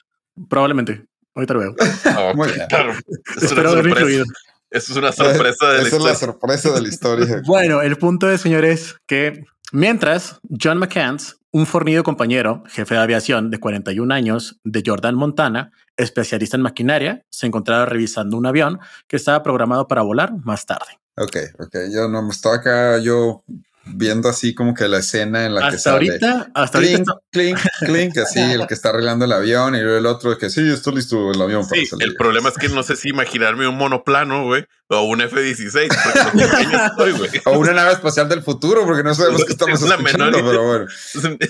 Probablemente. 0.48 1.06
Ahorita 1.34 1.54
lo 1.54 1.60
veo. 1.60 1.74
Ah, 2.04 2.32
Muy 2.34 2.48
bien. 2.52 2.66
Claro. 2.68 2.92
Es 2.92 3.36
una 3.38 3.46
Espero 3.46 3.70
haberlo 3.70 3.90
incluido. 3.90 4.24
sorpresa. 4.24 4.42
Esto 4.70 4.92
es 4.92 4.98
una 4.98 5.12
sorpresa 5.12 5.66
de 5.68 5.72
la 5.72 5.82
es 5.82 5.92
la 5.92 5.96
historia. 5.98 6.14
sorpresa 6.14 6.70
de 6.72 6.82
la 6.82 6.88
historia. 6.88 7.42
Bueno, 7.46 7.80
el 7.82 7.96
punto 7.96 8.30
es, 8.30 8.40
señores, 8.40 8.96
que 9.06 9.44
mientras 9.72 10.40
John 10.62 10.78
McCants, 10.78 11.36
un 11.52 11.64
fornido 11.66 12.02
compañero, 12.04 12.64
jefe 12.68 12.94
de 12.96 13.00
aviación 13.00 13.50
de 13.50 13.58
41 13.60 14.12
años 14.12 14.60
de 14.64 14.82
Jordan, 14.84 15.14
Montana, 15.14 15.72
especialista 15.96 16.56
en 16.58 16.62
maquinaria, 16.62 17.24
se 17.30 17.46
encontraba 17.46 17.86
revisando 17.86 18.36
un 18.36 18.44
avión 18.44 18.78
que 19.08 19.16
estaba 19.16 19.42
programado 19.42 19.88
para 19.88 20.02
volar 20.02 20.32
más 20.44 20.66
tarde. 20.66 20.98
Ok, 21.16 21.36
ok, 21.58 21.76
yo 21.92 22.08
no 22.08 22.28
estaba 22.30 22.56
acá, 22.56 22.98
yo 22.98 23.42
viendo 23.88 24.28
así 24.28 24.52
como 24.52 24.74
que 24.74 24.88
la 24.88 24.98
escena 24.98 25.46
en 25.46 25.54
la 25.54 25.60
que 25.60 25.76
Hasta 25.76 25.78
sale. 25.92 26.08
ahorita, 26.10 26.50
hasta 26.54 26.78
Clink, 26.80 27.08
ahorita. 27.08 27.20
clink, 27.30 27.58
clink, 27.86 28.18
así 28.18 28.40
el 28.40 28.66
que 28.66 28.74
está 28.74 28.88
arreglando 28.88 29.24
el 29.26 29.32
avión 29.32 29.76
y 29.76 29.80
luego 29.80 29.96
el 29.98 30.06
otro 30.06 30.36
que 30.36 30.50
sí, 30.50 30.68
está 30.68 30.90
listo 30.90 31.30
el 31.30 31.40
avión 31.40 31.62
para 31.68 31.80
Sí, 31.80 31.86
salir. 31.86 32.08
el 32.08 32.14
problema 32.16 32.48
es 32.48 32.56
que 32.56 32.68
no 32.68 32.82
sé 32.82 32.96
si 32.96 33.10
imaginarme 33.10 33.68
un 33.68 33.76
monoplano, 33.76 34.44
güey, 34.44 34.64
o 34.88 35.02
un 35.02 35.20
F-16, 35.20 35.88
porque 36.02 36.18
no 36.18 36.40
sé 36.40 36.48
qué 36.48 36.66
año 36.66 36.86
estoy, 36.86 37.12
güey. 37.12 37.30
O 37.44 37.58
una 37.60 37.72
nave 37.74 37.92
espacial 37.92 38.28
del 38.28 38.42
futuro, 38.42 38.84
porque 38.84 39.04
no 39.04 39.14
sabemos 39.14 39.44
qué 39.44 39.52
estamos 39.52 39.80
Es 39.80 39.88
la 39.88 39.94
escuchando, 39.94 40.24
menor 40.38 40.50
pero 40.50 40.66
bueno. 40.66 40.86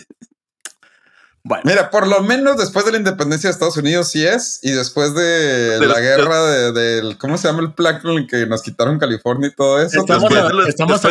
Bueno, 1.49 1.63
Mira, 1.65 1.91
por 1.91 2.09
lo 2.09 2.23
menos 2.23 2.57
después 2.57 2.85
de 2.85 2.91
la 2.91 2.99
independencia 2.99 3.47
de 3.49 3.53
Estados 3.53 3.77
Unidos 3.77 4.09
sí 4.09 4.27
es, 4.27 4.59
y 4.63 4.73
después 4.73 5.15
de, 5.15 5.79
De 5.79 5.87
la 5.87 6.01
guerra 6.01 6.43
de- 6.45 6.73
del, 6.73 7.19
¿cómo 7.19 7.39
se 7.39 7.47
llama 7.47 7.61
el 7.63 7.73
plan 7.73 8.01
con 8.01 8.13
el 8.19 8.27
que 8.27 8.47
nos 8.47 8.63
quitaron 8.63 8.99
California 8.99 9.49
y 9.51 9.55
todo 9.55 9.81
eso? 9.81 10.01
Estamos 10.01 10.23
Después- 10.25 10.41
hablando- 10.43 10.67
estamos 10.67 11.01
de 11.03 11.09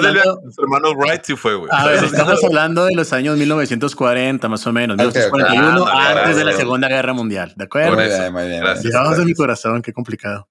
hermanos 0.61 0.93
Wright 0.97 1.21
sí 1.23 1.35
fue, 1.37 1.55
güey. 1.55 1.69
a 1.71 1.85
ver, 1.87 2.03
estamos 2.03 2.43
hablando 2.43 2.83
de 2.83 2.93
los 2.95 3.13
años 3.13 3.37
1940, 3.37 4.49
más 4.49 4.67
o 4.67 4.73
menos, 4.73 4.95
Ok, 4.95 5.05
ok. 5.07 5.15
1941, 5.15 5.85
Ah, 5.87 6.09
antes 6.19 6.35
de 6.35 6.43
la. 6.43 6.53
Segunda 6.53 6.87
Guerra 6.89 7.13
Mundial, 7.13 7.49
¿de 7.49 7.55
Muy 7.55 7.65
acuerdo? 7.65 8.01
Eso. 8.01 8.19
bien, 8.19 8.33
muy 8.33 8.47
bien. 8.47 8.59
Gracias. 8.59 9.17
De 9.17 9.23
mi 9.25 9.33
corazón, 9.35 9.81
qué 9.81 9.93
complicado. 9.93 10.49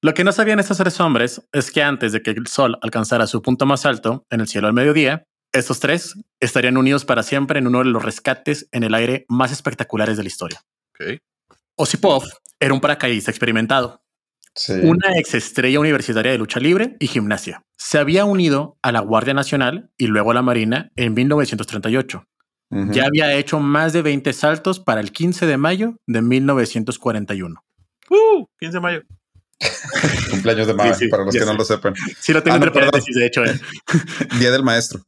Lo 0.00 0.14
que 0.14 0.24
no 0.24 0.32
sabían 0.32 0.58
estos 0.60 0.78
tres 0.78 0.98
hombres 1.00 1.42
es 1.52 1.70
que 1.70 1.82
antes 1.82 2.12
de 2.12 2.22
que 2.22 2.30
el 2.30 2.46
sol 2.48 2.78
alcanzara 2.82 3.26
su 3.26 3.40
punto 3.40 3.66
más 3.66 3.86
alto 3.86 4.26
en 4.30 4.40
el 4.40 4.48
cielo 4.48 4.66
al 4.66 4.72
mediodía, 4.74 5.24
estos 5.52 5.80
tres 5.80 6.14
estarían 6.40 6.76
unidos 6.76 7.04
para 7.04 7.22
siempre 7.22 7.58
en 7.58 7.66
uno 7.66 7.78
de 7.80 7.84
los 7.86 8.02
rescates 8.04 8.68
en 8.72 8.82
el 8.84 8.94
aire 8.94 9.26
más 9.28 9.52
espectaculares 9.52 10.16
de 10.16 10.22
la 10.22 10.28
historia. 10.28 10.62
Ok. 10.94 11.18
Osipov 11.76 12.24
era 12.60 12.74
un 12.74 12.80
paracaidista 12.80 13.30
experimentado, 13.30 14.02
Sí. 14.54 14.74
una 14.82 15.16
ex 15.18 15.34
estrella 15.34 15.80
universitaria 15.80 16.30
de 16.32 16.38
lucha 16.38 16.60
libre 16.60 16.96
y 17.00 17.06
gimnasia. 17.06 17.62
Se 17.78 17.98
había 17.98 18.24
unido 18.26 18.76
a 18.82 18.92
la 18.92 19.00
Guardia 19.00 19.32
Nacional 19.34 19.90
y 19.96 20.06
luego 20.08 20.30
a 20.30 20.34
la 20.34 20.42
Marina 20.42 20.90
en 20.96 21.14
1938. 21.14 22.24
Ujú. 22.70 22.92
Ya 22.92 23.06
había 23.06 23.32
hecho 23.34 23.60
más 23.60 23.92
de 23.94 24.02
20 24.02 24.32
saltos 24.34 24.78
para 24.80 25.00
el 25.00 25.10
15 25.12 25.46
de 25.46 25.56
mayo 25.56 25.96
de 26.06 26.20
1941. 26.22 27.62
Uh, 28.10 28.46
15 28.58 28.76
de 28.76 28.80
mayo. 28.80 29.02
Cumpleaños 30.30 30.66
de 30.66 30.72
Sí, 30.74 31.04
sí, 31.04 31.08
para 31.08 31.24
los 31.24 31.34
que 31.34 31.44
no 31.44 31.54
lo 31.54 31.64
sepan. 31.64 31.94
Sí, 32.20 32.32
lo 32.32 32.42
tengo 32.42 32.54
Ah, 32.54 32.58
entre 32.58 32.70
paréntesis, 32.72 33.14
de 33.14 33.26
hecho. 33.26 33.44
eh. 33.44 33.58
Día 34.38 34.50
del 34.50 34.62
maestro. 34.62 35.00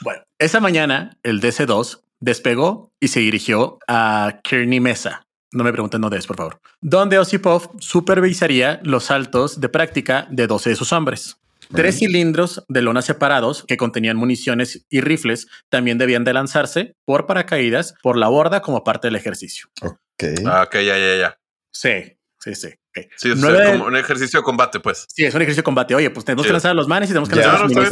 Bueno, 0.00 0.22
esa 0.38 0.60
mañana 0.60 1.18
el 1.22 1.40
DC-2 1.40 2.00
despegó 2.20 2.92
y 3.00 3.08
se 3.08 3.20
dirigió 3.20 3.78
a 3.88 4.40
Kearney 4.44 4.80
Mesa. 4.80 5.24
No 5.52 5.64
me 5.64 5.72
pregunten 5.72 6.00
dónde 6.00 6.18
es, 6.18 6.26
por 6.26 6.36
favor. 6.36 6.60
Donde 6.80 7.18
Osipov 7.18 7.70
supervisaría 7.80 8.80
los 8.82 9.04
saltos 9.04 9.60
de 9.60 9.68
práctica 9.68 10.26
de 10.30 10.46
12 10.46 10.70
de 10.70 10.76
sus 10.76 10.92
hombres. 10.92 11.36
Tres 11.74 11.98
cilindros 11.98 12.64
de 12.68 12.80
lona 12.82 13.02
separados 13.02 13.64
que 13.66 13.76
contenían 13.76 14.16
municiones 14.16 14.86
y 14.88 15.00
rifles 15.02 15.48
también 15.68 15.98
debían 15.98 16.24
de 16.24 16.32
lanzarse 16.32 16.94
por 17.04 17.26
paracaídas 17.26 17.94
por 18.02 18.16
la 18.16 18.28
borda 18.28 18.62
como 18.62 18.84
parte 18.84 19.08
del 19.08 19.16
ejercicio. 19.16 19.68
Ok. 19.82 20.24
Ah, 20.46 20.64
ok, 20.66 20.74
ya, 20.76 20.98
ya, 20.98 21.16
ya. 21.16 21.38
Sí, 21.70 22.16
sí, 22.40 22.54
sí. 22.54 22.68
ok. 22.68 23.06
Sí, 23.16 23.30
es 23.32 23.38
Nueve- 23.38 23.72
como 23.72 23.84
un 23.86 23.96
ejercicio 23.96 24.40
de 24.40 24.44
combate, 24.44 24.80
pues. 24.80 25.04
Sí, 25.14 25.24
es 25.26 25.34
un 25.34 25.42
ejercicio 25.42 25.60
de 25.60 25.64
combate. 25.64 25.94
Oye, 25.94 26.08
pues 26.10 26.24
tenemos 26.24 26.44
Sí. 26.44 26.48
que 26.48 26.52
lanzar 26.54 26.70
a 26.70 26.74
los 26.74 26.88
manes 26.88 27.10
y 27.10 27.12
tenemos 27.12 27.28
que 27.28 27.36
Ya, 27.36 27.42
lanzar 27.42 27.60
a 27.60 27.64
los 27.68 27.72
no, 27.76 27.82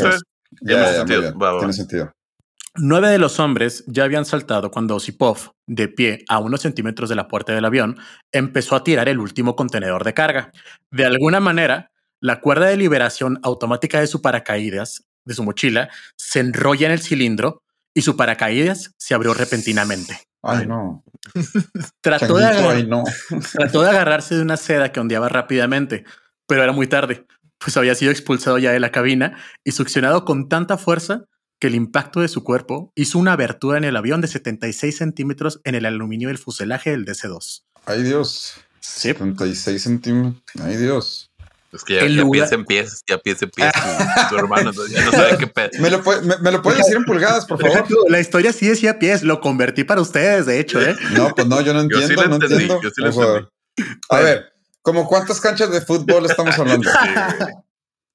Ya, 0.63 0.67
Tiene 0.67 0.83
ya, 0.83 0.93
sentido. 0.95 1.21
bien. 1.23 1.35
Va, 1.41 1.53
va. 1.53 1.59
Tiene 1.59 1.73
sentido. 1.73 2.13
Nueve 2.79 3.09
de 3.09 3.19
los 3.19 3.41
hombres 3.41 3.85
ya 3.87 4.05
habían 4.05 4.27
saltado 4.27 4.71
cuando 4.71 4.97
Osipov, 4.97 5.53
de 5.67 5.89
pie 5.89 6.25
a 6.29 6.39
unos 6.39 6.61
centímetros 6.61 7.09
de 7.09 7.17
la 7.17 7.27
puerta 7.27 7.55
del 7.55 7.65
avión, 7.65 7.97
empezó 8.33 8.77
a 8.77 8.85
tirar 8.85 9.09
el 9.09 9.19
último 9.19 9.57
contenedor 9.57 10.05
de 10.05 10.13
carga. 10.13 10.53
De 10.91 11.07
alguna 11.07 11.41
manera, 11.41 11.91
la 12.21 12.41
cuerda 12.41 12.67
de 12.67 12.77
liberación 12.77 13.41
automática 13.43 14.01
de 14.01 14.07
su 14.07 14.21
paracaídas, 14.21 15.05
de 15.25 15.35
su 15.35 15.43
mochila, 15.43 15.89
se 16.17 16.41
enrolla 16.41 16.87
en 16.87 16.93
el 16.93 17.01
cilindro 17.01 17.63
y 17.95 18.03
su 18.03 18.15
paracaídas 18.15 18.93
se 18.99 19.15
abrió 19.15 19.33
repentinamente. 19.33 20.21
Ay, 20.43 20.67
no. 20.67 21.03
Trató 22.03 22.37
de, 22.37 22.45
Changuito, 22.45 22.71
ay, 22.71 22.87
no. 22.87 23.05
trató 23.53 23.83
de 23.83 23.89
agarrarse 23.91 24.35
de 24.37 24.43
una 24.43 24.59
seda 24.59 24.93
que 24.93 25.01
ondeaba 25.01 25.29
rápidamente, 25.31 26.05
pero 26.47 26.63
era 26.63 26.73
muy 26.73 26.87
tarde, 26.87 27.27
pues 27.59 27.77
había 27.77 27.95
sido 27.95 28.11
expulsado 28.13 28.59
ya 28.59 28.73
de 28.73 28.81
la 28.81 28.91
cabina 28.93 29.39
y 29.65 29.73
succionado 29.73 30.25
con 30.25 30.49
tanta 30.49 30.77
fuerza 30.79 31.25
que 31.59 31.69
el 31.69 31.75
impacto 31.75 32.21
de 32.21 32.29
su 32.29 32.45
cuerpo 32.45 32.93
hizo 32.95 33.19
una 33.19 33.33
abertura 33.33 33.79
en 33.79 33.85
el 33.85 33.97
avión 33.97 34.21
de 34.21 34.29
76 34.29 34.97
centímetros 34.97 35.61
en 35.65 35.75
el 35.75 35.87
aluminio 35.87 36.29
del 36.29 36.39
fuselaje 36.39 36.91
del 36.91 37.07
DC-2. 37.07 37.63
Ay, 37.87 38.03
Dios. 38.03 38.55
Sí. 38.81 39.15
36 39.15 39.83
centímetros. 39.83 40.43
Ay, 40.63 40.77
Dios. 40.77 41.31
Es 41.73 41.83
que 41.83 41.95
ya, 41.95 42.01
ya 42.03 42.09
lugar- 42.09 42.31
piensa 42.33 42.55
en 42.55 42.65
pies, 42.65 43.03
ya 43.09 43.19
piensa 43.19 43.45
en 43.47 43.51
pies 43.51 43.73
tu, 44.29 44.29
tu 44.29 44.37
hermano, 44.39 44.71
ya 44.89 45.05
no 45.05 45.13
sabe 45.13 45.37
qué 45.39 45.47
pedo. 45.47 45.71
¿Me 45.81 45.91
lo, 45.91 46.03
puede- 46.03 46.23
me, 46.23 46.37
me 46.39 46.53
lo 46.53 46.63
puedes 46.63 46.79
decir 46.79 46.97
en 46.97 47.05
pulgadas, 47.05 47.45
por 47.47 47.61
favor? 47.61 47.85
La 48.09 48.21
historia 48.21 48.53
sí 48.53 48.67
decía 48.67 48.99
pies, 48.99 49.23
lo 49.23 49.41
convertí 49.41 49.85
para 49.85 50.01
ustedes, 50.01 50.47
de 50.47 50.61
hecho, 50.61 50.81
¿eh? 50.81 50.95
No, 51.13 51.35
pues 51.35 51.47
no, 51.47 51.61
yo 51.63 51.73
no 51.75 51.83
Yo 51.89 51.97
sí 51.99 52.03
entiendo, 52.05 52.23
lo 52.23 52.29
no 52.29 52.35
entendí, 52.37 52.55
entiendo. 52.65 52.83
yo 52.83 52.91
sí 52.91 53.01
lo 53.03 53.13
favor. 53.13 53.53
A 54.11 54.21
ver, 54.21 54.53
¿como 54.87 55.09
cuántas 55.09 55.41
canchas 55.41 55.73
de 55.73 55.81
fútbol 55.81 56.27
estamos 56.27 56.57
hablando? 56.61 56.89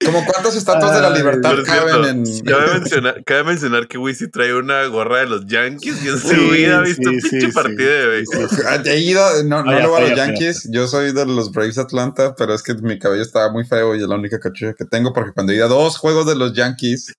¿Como 0.05 0.25
cuántas 0.25 0.55
estatuas 0.55 0.95
de 0.95 1.01
la 1.01 1.09
libertad 1.09 1.53
caben 1.65 2.05
en...? 2.05 2.43
cabe, 2.45 2.73
mencionar, 2.79 3.23
cabe 3.25 3.43
mencionar 3.43 3.87
que 3.89 3.97
Wisi 3.97 4.31
trae 4.31 4.53
una 4.55 4.85
gorra 4.85 5.19
de 5.19 5.25
los 5.25 5.45
Yankees 5.47 6.01
y 6.01 6.07
en 6.07 6.17
su 6.17 6.29
Sí, 6.29 6.35
vida 6.37 6.77
ha 6.77 6.81
visto 6.81 7.09
sí, 7.09 7.15
un 7.15 7.21
pinche 7.21 7.47
sí, 7.47 7.51
partido 7.51 7.77
sí, 7.77 7.83
de 7.83 8.07
béisbol. 8.07 8.87
He 8.87 8.99
ido, 8.99 9.43
no, 9.43 9.63
no 9.63 9.89
voy 9.89 9.97
a 9.97 10.07
los 10.07 10.09
ya, 10.11 10.15
Yankees, 10.27 10.69
yo 10.71 10.87
soy 10.87 11.11
de 11.11 11.25
los 11.25 11.51
Braves 11.51 11.77
Atlanta, 11.77 12.35
pero 12.35 12.53
es 12.53 12.63
que 12.63 12.73
mi 12.75 12.97
cabello 12.97 13.21
estaba 13.21 13.51
muy 13.51 13.65
feo 13.65 13.93
y 13.93 14.01
es 14.01 14.07
la 14.07 14.15
única 14.15 14.39
cachucha 14.39 14.73
que 14.73 14.85
tengo 14.85 15.11
porque 15.11 15.33
cuando 15.33 15.51
he 15.51 15.57
ido 15.57 15.65
a 15.65 15.69
dos 15.69 15.97
juegos 15.97 16.25
de 16.25 16.35
los 16.35 16.53
Yankees, 16.53 17.13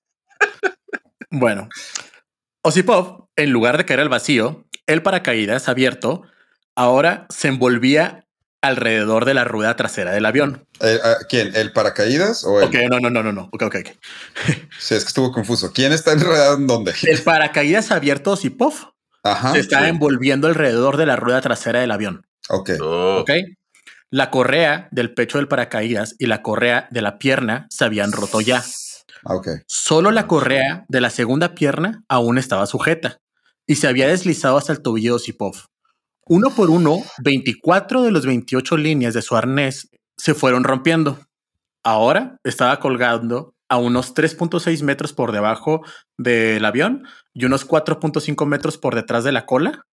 Bueno, 1.31 1.69
Osipov, 2.63 3.27
en 3.37 3.51
lugar 3.51 3.77
de 3.77 3.85
caer 3.85 4.01
al 4.01 4.09
vacío, 4.09 4.65
el 4.87 5.03
paracaídas 5.03 5.69
abierto 5.69 6.23
ahora 6.75 7.27
se 7.29 7.49
envolvía 7.49 8.27
alrededor 8.63 9.25
de 9.25 9.35
la 9.35 9.45
rueda 9.45 9.77
trasera 9.77 10.13
del 10.13 10.25
avión. 10.25 10.67
eh, 10.81 10.99
ah, 11.03 11.17
¿quién? 11.29 11.55
¿El 11.55 11.73
paracaídas 11.73 12.45
o 12.45 12.61
él? 12.61 12.69
Ok, 12.69 12.77
no, 12.89 13.01
no, 13.01 13.11
no, 13.11 13.23
no, 13.23 13.33
no. 13.33 13.49
Ok, 13.53 13.63
ok, 13.65 13.77
ok. 13.81 13.89
Sí, 14.79 14.95
es 14.95 15.03
que 15.05 15.09
estuvo 15.09 15.33
confuso. 15.33 15.73
¿Quién 15.73 15.93
está 15.93 16.13
enredado 16.13 16.57
en 16.57 16.67
dónde? 16.67 16.95
El 17.03 17.21
paracaídas 17.23 17.91
abierto 17.91 18.31
Osipov 18.33 18.73
Ajá. 19.25 19.53
se 19.53 19.59
está 19.61 19.83
sí. 19.83 19.89
envolviendo 19.89 20.47
alrededor 20.49 20.97
de 20.97 21.07
la 21.07 21.17
rueda 21.17 21.41
trasera 21.41 21.81
del 21.81 21.91
avión. 21.91 22.27
Ok. 22.49 22.71
Oh, 22.81 23.19
Ok. 23.21 23.31
La 24.11 24.31
correa 24.31 24.89
del 24.91 25.15
pecho 25.15 25.39
del 25.39 25.49
paracaídas 25.49 26.15
y 26.19 26.27
la 26.27 26.43
correa 26.43 26.87
de 26.91 27.01
la 27.01 27.19
pierna 27.19 27.67
se 27.71 27.85
habían 27.87 28.13
roto 28.13 28.41
ya. 28.43 28.63
Ah, 29.25 29.35
Ok. 29.37 29.49
Solo 29.67 30.11
la 30.11 30.27
correa 30.27 30.85
de 30.89 31.01
la 31.01 31.09
segunda 31.11 31.55
pierna 31.55 32.05
aún 32.09 32.37
estaba 32.39 32.67
sujeta 32.67 33.19
y 33.67 33.77
se 33.77 33.89
había 33.89 34.07
deslizado 34.09 34.59
hasta 34.59 34.73
el 34.73 34.83
tobillo 34.83 35.13
de 35.13 35.17
Osipov. 35.17 35.55
Uno 36.27 36.51
por 36.55 36.71
uno, 36.71 37.03
24 37.23 38.03
de 38.03 38.13
los 38.13 38.25
28 38.27 38.77
líneas 38.77 39.15
de 39.15 39.23
su 39.23 39.37
arnés 39.37 39.89
se 40.17 40.35
fueron 40.35 40.65
rompiendo. 40.65 41.19
Ahora 41.85 42.37
estaba 42.45 42.79
colgando 42.79 43.55
a 43.69 43.77
unos 43.79 44.15
3.6 44.15 44.83
metros 44.83 45.13
por 45.13 45.33
debajo 45.33 45.83
del 46.19 46.65
avión 46.65 47.05
y 47.35 47.45
unos 47.45 47.67
4.5 47.67 48.47
metros 48.47 48.79
por 48.79 48.95
detrás 48.95 49.25
de 49.25 49.33
la 49.33 49.47
cola 49.47 49.85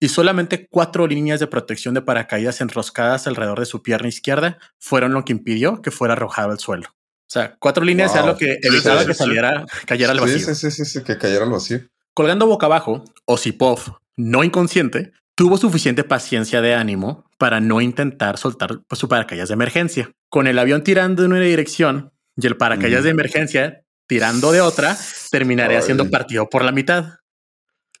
y 0.00 0.08
solamente 0.08 0.66
cuatro 0.68 1.06
líneas 1.06 1.38
de 1.38 1.46
protección 1.46 1.94
de 1.94 2.02
paracaídas 2.02 2.60
enroscadas 2.60 3.28
alrededor 3.28 3.60
de 3.60 3.66
su 3.66 3.82
pierna 3.82 4.08
izquierda 4.08 4.58
fueron 4.80 5.12
lo 5.12 5.24
que 5.24 5.32
impidió 5.32 5.80
que 5.80 5.92
fuera 5.92 6.14
arrojado 6.14 6.50
al 6.50 6.58
suelo. 6.58 6.88
O 6.88 7.30
sea, 7.32 7.54
cuatro 7.60 7.84
líneas 7.84 8.10
Wow. 8.12 8.18
era 8.18 8.26
lo 8.32 8.36
que 8.36 8.54
Sí, 8.60 8.68
evitaba 8.68 9.00
sí, 9.02 9.06
que 9.06 9.14
sí. 9.14 9.18
saliera, 9.18 9.64
cayera 9.86 10.10
al 10.12 10.18
Sí, 10.18 10.22
vacío. 10.24 10.38
sí, 10.46 10.54
sí, 10.56 10.70
sí, 10.72 10.84
sí, 10.86 11.04
que 11.04 11.18
cayera 11.18 11.44
al 11.44 11.50
vacío. 11.52 11.80
Colgando 12.14 12.46
boca 12.46 12.66
abajo, 12.66 13.04
Osipov, 13.26 13.78
no 14.16 14.42
inconsciente, 14.42 15.12
tuvo 15.34 15.56
suficiente 15.56 16.04
paciencia 16.04 16.60
de 16.60 16.74
ánimo 16.74 17.24
para 17.38 17.60
no 17.60 17.80
intentar 17.80 18.38
soltar 18.38 18.80
pues, 18.86 18.98
su 18.98 19.08
paracaídas 19.08 19.48
de 19.48 19.54
emergencia. 19.54 20.12
Con 20.28 20.46
el 20.46 20.58
avión 20.58 20.82
tirando 20.84 21.24
en 21.24 21.32
una 21.32 21.40
dirección 21.40 22.12
y 22.36 22.46
el 22.46 22.56
paracaídas 22.56 23.04
de 23.04 23.10
emergencia 23.10 23.84
tirando 24.06 24.52
de 24.52 24.60
otra, 24.60 24.96
terminaría 25.30 25.78
Ay. 25.78 25.84
siendo 25.84 26.10
partido 26.10 26.48
por 26.48 26.64
la 26.64 26.72
mitad. 26.72 27.18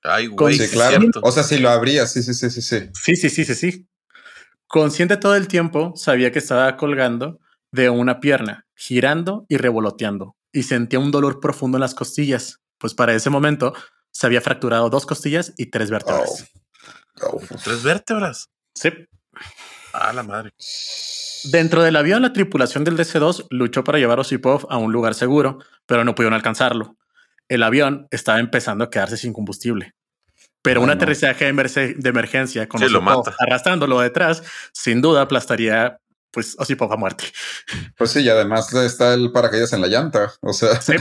Ay, 0.02 0.26
güey, 0.26 0.58
Sí, 0.58 0.66
sí, 0.66 0.72
claro. 0.72 0.98
cierto. 0.98 1.20
O 1.22 1.32
sea, 1.32 1.42
si 1.42 1.58
lo 1.58 1.70
abría, 1.70 2.06
sí, 2.06 2.22
sí, 2.22 2.34
sí, 2.34 2.50
sí, 2.50 2.60
sí. 2.60 2.90
Sí, 2.92 3.16
sí, 3.16 3.30
sí, 3.30 3.44
sí, 3.44 3.54
sí. 3.54 3.88
Consciente 4.66 5.16
todo 5.16 5.36
el 5.36 5.48
tiempo, 5.48 5.92
sabía 5.96 6.32
que 6.32 6.38
estaba 6.38 6.76
colgando 6.76 7.38
de 7.70 7.88
una 7.88 8.20
pierna, 8.20 8.66
girando 8.74 9.46
y 9.48 9.56
revoloteando, 9.56 10.36
y 10.52 10.64
sentía 10.64 10.98
un 10.98 11.10
dolor 11.10 11.40
profundo 11.40 11.78
en 11.78 11.82
las 11.82 11.94
costillas, 11.94 12.60
pues 12.78 12.94
para 12.94 13.14
ese 13.14 13.30
momento 13.30 13.74
se 14.10 14.26
había 14.26 14.40
fracturado 14.40 14.90
dos 14.90 15.06
costillas 15.06 15.54
y 15.56 15.66
tres 15.66 15.90
vértebras. 15.90 16.30
Oh, 16.54 16.60
Tres 17.64 17.82
vértebras. 17.82 18.48
Sí. 18.74 18.90
Ah, 19.92 20.12
la 20.12 20.22
madre. 20.22 20.52
Dentro 21.44 21.82
del 21.82 21.96
avión, 21.96 22.22
la 22.22 22.32
tripulación 22.32 22.84
del 22.84 22.96
DC-2 22.96 23.46
luchó 23.50 23.84
para 23.84 23.98
llevar 23.98 24.18
a 24.18 24.22
Osipov 24.22 24.66
a 24.70 24.76
un 24.78 24.92
lugar 24.92 25.14
seguro, 25.14 25.58
pero 25.86 26.04
no 26.04 26.14
pudieron 26.14 26.34
alcanzarlo. 26.34 26.96
El 27.48 27.62
avión 27.62 28.06
estaba 28.10 28.38
empezando 28.38 28.84
a 28.84 28.90
quedarse 28.90 29.16
sin 29.16 29.32
combustible. 29.32 29.94
Pero 30.62 30.80
un 30.80 30.86
no. 30.86 30.92
aterrizaje 30.92 31.44
de, 31.44 32.08
emergencia 32.08 32.68
con 32.68 32.80
Sí, 32.80 32.88
lo 32.88 33.00
Osipov 33.00 33.24
mata. 33.26 33.36
arrastrándolo 33.40 33.98
detrás, 34.00 34.42
sin 34.72 35.00
duda 35.02 35.22
aplastaría 35.22 35.98
pues 36.30 36.56
Osipov 36.58 36.90
a 36.92 36.96
muerte. 36.96 37.24
Pues 37.96 38.12
sí, 38.12 38.20
y 38.20 38.28
además 38.28 38.72
está 38.72 39.12
el 39.14 39.32
paracaídas 39.32 39.72
en 39.74 39.80
la 39.82 39.88
llanta. 39.88 40.32
O 40.40 40.52
sea, 40.52 40.80
Sí. 40.80 40.94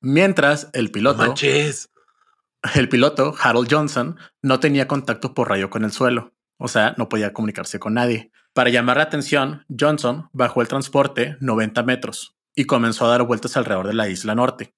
Mientras 0.00 0.68
el 0.72 0.86
No 0.86 0.92
piloto, 0.92 1.18
manches. 1.18 1.88
El 2.74 2.88
piloto 2.88 3.34
Harold 3.40 3.68
Johnson 3.70 4.16
no 4.40 4.60
tenía 4.60 4.88
contacto 4.88 5.34
por 5.34 5.48
radio 5.48 5.70
con 5.70 5.84
el 5.84 5.92
suelo, 5.92 6.34
o 6.58 6.68
sea, 6.68 6.94
no 6.96 7.08
podía 7.08 7.32
comunicarse 7.32 7.78
con 7.78 7.94
nadie. 7.94 8.30
Para 8.54 8.70
llamar 8.70 8.98
la 8.98 9.04
atención, 9.04 9.64
Johnson 9.78 10.28
bajó 10.32 10.60
el 10.60 10.68
transporte 10.68 11.36
90 11.40 11.82
metros 11.82 12.36
y 12.54 12.64
comenzó 12.64 13.06
a 13.06 13.10
dar 13.10 13.22
vueltas 13.22 13.56
alrededor 13.56 13.86
de 13.86 13.94
la 13.94 14.08
isla 14.08 14.34
norte. 14.34 14.74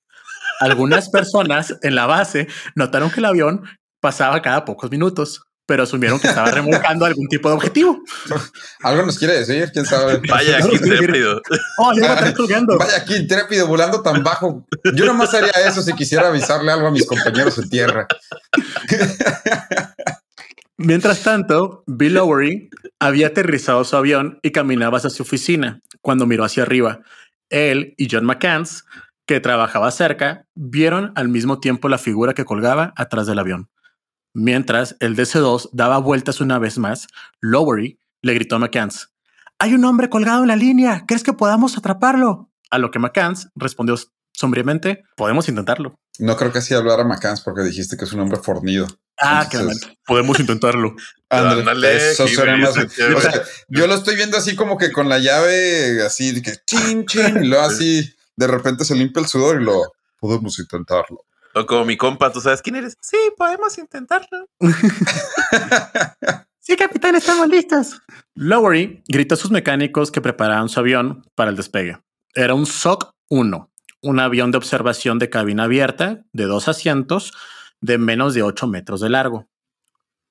Algunas 0.61 1.11
personas 1.11 1.77
en 1.83 1.95
la 1.95 2.07
base 2.07 2.47
notaron 2.75 3.11
que 3.11 3.21
el 3.21 3.27
avión 3.27 3.65
pasaba 4.01 4.43
cada 4.43 4.65
pocos 4.65 4.91
minutos, 4.91 5.43
pero 5.67 5.85
asumieron 5.85 6.21
que 6.21 6.29
estaba 6.29 6.51
remolcando 6.51 7.07
algún 7.07 7.27
tipo 7.29 7.49
de 7.49 7.55
objetivo. 7.55 8.03
algo 8.83 9.07
nos 9.07 9.19
quiere 9.19 9.39
decir, 9.39 9.71
quién 9.73 9.87
sabe. 9.87 10.21
Vaya, 10.29 10.61
intrépido. 10.61 11.41
Oh, 11.79 11.93
ya 11.95 12.01
me 12.01 12.15
están 12.15 12.33
colgando. 12.37 12.79
Vaya 12.79 12.99
aquí 12.99 13.17
intrépido 13.17 13.67
volando 13.67 14.03
tan 14.03 14.23
bajo. 14.23 14.67
Yo 14.95 15.05
nomás 15.05 15.33
haría 15.35 15.53
eso 15.67 15.83
si 15.83 15.93
quisiera 15.95 16.29
avisarle 16.29 16.71
algo 16.71 16.89
a 16.89 16.91
mis 16.91 17.07
compañeros 17.07 17.57
en 17.59 17.69
tierra. 17.71 18.07
Mientras 20.77 21.23
tanto, 21.23 21.85
Bill 21.87 22.15
Lowery 22.15 22.69
había 22.99 23.29
aterrizado 23.29 23.85
su 23.85 23.97
avión 23.97 24.39
y 24.43 24.51
caminaba 24.51 24.99
hacia 24.99 25.11
su 25.11 25.23
oficina 25.23 25.81
cuando 26.01 26.27
miró 26.27 26.45
hacia 26.45 26.65
arriba. 26.65 27.01
Él 27.49 27.95
y 27.97 28.09
John 28.11 28.25
McCanns, 28.25 28.85
que 29.27 29.41
trabajaba 29.41 29.91
cerca, 29.91 30.47
vieron 30.55 31.13
al 31.15 31.29
mismo 31.29 31.61
tiempo 31.61 31.89
la 31.89 31.99
figura 31.99 32.35
que 32.35 32.45
colgaba 32.45 32.93
atrás 32.97 33.27
del 33.27 33.39
avión. 33.39 33.71
Mientras 34.35 34.97
el 35.01 35.17
DC-2 35.17 35.71
daba 35.73 35.99
vueltas 35.99 36.41
una 36.41 36.59
vez 36.59 36.77
más, 36.77 37.07
Lowery 37.41 37.99
le 38.21 38.35
gritó 38.35 38.57
a 38.57 38.59
McCanns, 38.59 39.11
Hay 39.61 39.75
un 39.75 39.85
hombre 39.85 40.09
colgado 40.11 40.43
en 40.43 40.49
la 40.49 40.57
línea, 40.57 41.05
¿crees 41.07 41.23
que 41.23 41.33
podamos 41.33 41.79
atraparlo? 41.79 42.51
A 42.71 42.79
lo 42.79 42.91
que 42.91 42.99
McCanns 42.99 43.49
respondió 43.55 43.97
sombríamente, 44.33 45.05
podemos 45.17 45.49
intentarlo. 45.49 45.95
No 46.19 46.37
creo 46.37 46.53
que 46.53 46.59
así 46.59 46.75
hablara 46.75 47.05
Macans 47.05 47.41
porque 47.41 47.63
dijiste 47.63 47.97
que 47.97 48.05
es 48.05 48.13
un 48.13 48.21
hombre 48.21 48.39
fornido. 48.43 48.87
Ah, 49.19 49.43
Entonces- 49.45 49.83
momento. 49.83 50.01
Podemos 50.07 50.41
intentarlo. 50.41 50.97
Ándale, 51.29 51.61
Ándale, 51.61 52.11
eso 52.11 52.27
suena 52.27 52.57
más. 52.57 52.75
belleza, 52.75 53.17
o 53.17 53.21
sea, 53.21 53.43
yo 53.69 53.87
lo 53.87 53.95
estoy 53.95 54.17
viendo 54.17 54.37
así 54.37 54.57
como 54.57 54.77
que 54.77 54.91
con 54.93 55.09
la 55.09 55.19
llave 55.19 56.03
así 56.05 56.33
de 56.33 56.43
que 56.43 56.53
chin, 56.67 57.07
chin, 57.07 57.45
y 57.45 57.47
luego 57.47 57.65
así 57.65 58.13
de 58.37 58.47
repente 58.49 58.85
se 58.85 58.95
limpia 58.97 59.21
el 59.21 59.29
sudor 59.29 59.61
y 59.61 59.65
lo 59.65 59.93
podemos 60.19 60.59
intentarlo. 60.59 61.25
O 61.55 61.67
como 61.67 61.85
mi 61.85 61.97
compa, 61.97 62.33
¿tú 62.33 62.41
sabes 62.41 62.61
quién 62.63 62.77
eres? 62.77 62.97
Sí, 63.01 63.17
podemos 63.37 63.79
intentarlo. 63.79 64.49
Sí, 66.67 66.77
capitán, 66.77 67.15
estamos 67.15 67.47
listos. 67.47 68.01
Lowery 68.35 69.03
gritó 69.07 69.35
a 69.35 69.37
sus 69.37 69.51
mecánicos 69.51 70.11
que 70.11 70.23
preparaban 70.23 70.71
su 70.71 70.81
avión 70.81 71.23
para 71.35 71.51
el 71.51 71.57
despegue. 71.57 71.99
Era 72.35 72.55
un 72.55 72.65
SOC 72.65 73.11
1, 73.29 73.71
un 74.01 74.19
avión 74.19 74.51
de 74.51 74.57
observación 74.57 75.19
de 75.19 75.29
cabina 75.29 75.65
abierta 75.65 76.25
de 76.33 76.45
dos 76.45 76.67
asientos 76.69 77.35
de 77.83 77.99
menos 77.99 78.33
de 78.33 78.43
8 78.43 78.67
metros 78.67 79.03
de 79.03 79.11
largo. 79.11 79.47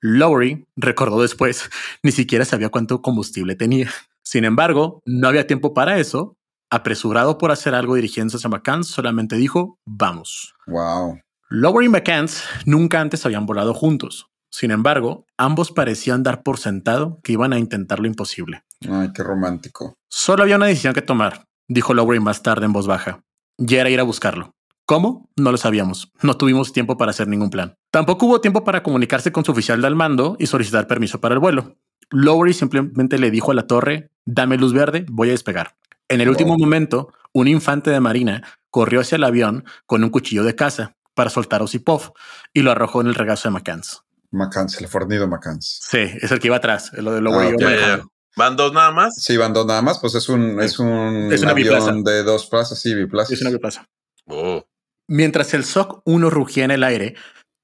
Lowery 0.02 0.66
recordó 0.76 1.22
después, 1.22 1.70
ni 2.02 2.12
siquiera 2.12 2.46
sabía 2.46 2.70
cuánto 2.70 3.04
combustible 3.04 3.56
tenía. 3.56 3.92
Sin 4.24 4.44
embargo, 4.44 5.04
no 5.06 5.28
había 5.28 5.46
tiempo 5.46 5.76
para 5.76 6.00
eso. 6.00 6.36
Apresurado 6.74 7.38
por 7.38 7.52
hacer 7.52 7.76
algo 7.76 7.94
dirigiéndose 7.94 8.48
a 8.48 8.50
McCann, 8.50 8.84
solamente 8.84 9.36
dijo, 9.36 9.78
vamos. 9.86 10.56
Wow. 10.66 11.20
Lowery 11.52 11.86
y 11.86 11.90
McCanns 11.90 12.44
nunca 12.66 13.00
antes 13.00 13.24
habían 13.28 13.46
volado 13.46 13.76
juntos. 13.76 14.32
Sin 14.50 14.72
embargo, 14.72 15.28
ambos 15.38 15.72
parecían 15.72 16.24
dar 16.24 16.42
por 16.42 16.58
sentado 16.58 17.20
que 17.22 17.34
iban 17.34 17.54
a 17.54 17.60
intentar 17.60 18.00
lo 18.00 18.08
imposible. 18.08 18.64
Ay, 18.90 19.12
qué 19.14 19.22
romántico. 19.22 20.00
Solo 20.10 20.42
había 20.42 20.56
una 20.56 20.66
decisión 20.66 20.96
que 20.96 21.04
tomar, 21.04 21.46
dijo 21.68 21.94
Lowery 21.94 22.20
más 22.20 22.42
tarde 22.42 22.66
en 22.66 22.74
voz 22.74 22.88
baja. 22.88 23.22
Y 23.60 23.76
era 23.76 23.92
ir 23.92 24.00
a 24.00 24.04
buscarlo. 24.04 24.56
¿Cómo? 24.88 25.30
No 25.38 25.52
lo 25.52 25.58
sabíamos. 25.58 26.12
No 26.24 26.38
tuvimos 26.38 26.74
tiempo 26.74 26.98
para 26.98 27.12
hacer 27.12 27.28
ningún 27.28 27.52
plan. 27.52 27.76
Tampoco 27.92 28.26
hubo 28.26 28.42
tiempo 28.42 28.64
para 28.64 28.82
comunicarse 28.82 29.32
con 29.32 29.46
su 29.46 29.52
oficial 29.52 29.80
del 29.80 29.96
mando 29.96 30.38
y 30.40 30.48
solicitar 30.48 30.88
permiso 30.88 31.22
para 31.22 31.36
el 31.36 31.40
vuelo. 31.40 31.78
Lowery 32.10 32.54
simplemente 32.54 33.18
le 33.18 33.32
dijo 33.32 33.52
a 33.52 33.56
la 33.56 33.68
torre, 33.68 34.10
dame 34.26 34.58
luz 34.58 34.74
verde, 34.74 35.06
voy 35.10 35.30
a 35.30 35.32
despegar. 35.32 35.76
En 36.10 36.22
el 36.22 36.28
Wow. 36.28 36.32
último 36.34 36.58
momento, 36.58 37.14
un 37.34 37.48
infante 37.48 37.90
de 37.92 38.00
marina 38.00 38.44
corrió 38.70 39.02
hacia 39.02 39.16
el 39.18 39.24
avión 39.24 39.66
con 39.86 40.04
un 40.04 40.10
cuchillo 40.10 40.44
de 40.44 40.56
caza 40.56 40.96
para 41.14 41.30
soltar 41.30 41.62
a 41.62 41.66
Osipov 41.66 42.14
y 42.54 42.62
lo 42.62 42.72
arrojó 42.72 43.02
en 43.02 43.08
el 43.08 43.16
regazo 43.16 43.48
de 43.48 43.54
McCanns. 43.54 44.02
Macans, 44.32 44.82
el 44.82 44.88
fornido 44.88 45.28
Macans. 45.28 45.80
Sí, 45.90 46.00
es 46.00 46.32
el 46.32 46.40
que 46.40 46.48
iba 46.48 46.56
atrás, 46.58 46.92
lo 46.94 47.14
de 47.14 47.22
Lowery. 47.22 47.56
Ah, 47.64 47.98
ya. 48.00 48.04
¿Van 48.36 48.56
dos 48.56 48.74
nada 48.74 48.90
más? 48.90 49.14
Sí, 49.22 49.38
van 49.38 49.54
dos 49.54 49.68
nada 49.68 49.84
más, 49.84 50.00
pues 50.00 50.16
es 50.16 50.28
un, 50.28 50.60
es 50.60 50.80
un 50.80 51.30
Es 51.32 51.44
una 51.44 51.52
avión 51.52 51.76
biplaza. 51.78 51.92
de 52.04 52.24
dos 52.24 52.48
plazas, 52.48 52.80
sí, 52.82 52.96
biplazas. 52.96 53.32
Es 53.34 53.42
una 53.42 53.52
biplaza. 53.52 53.88
Oh, 54.26 54.66
Mientras 55.08 55.54
el 55.54 55.64
SOC 55.66 56.02
1 56.06 56.30
rugía 56.32 56.66
en 56.66 56.72
el 56.72 56.84
aire, 56.84 57.16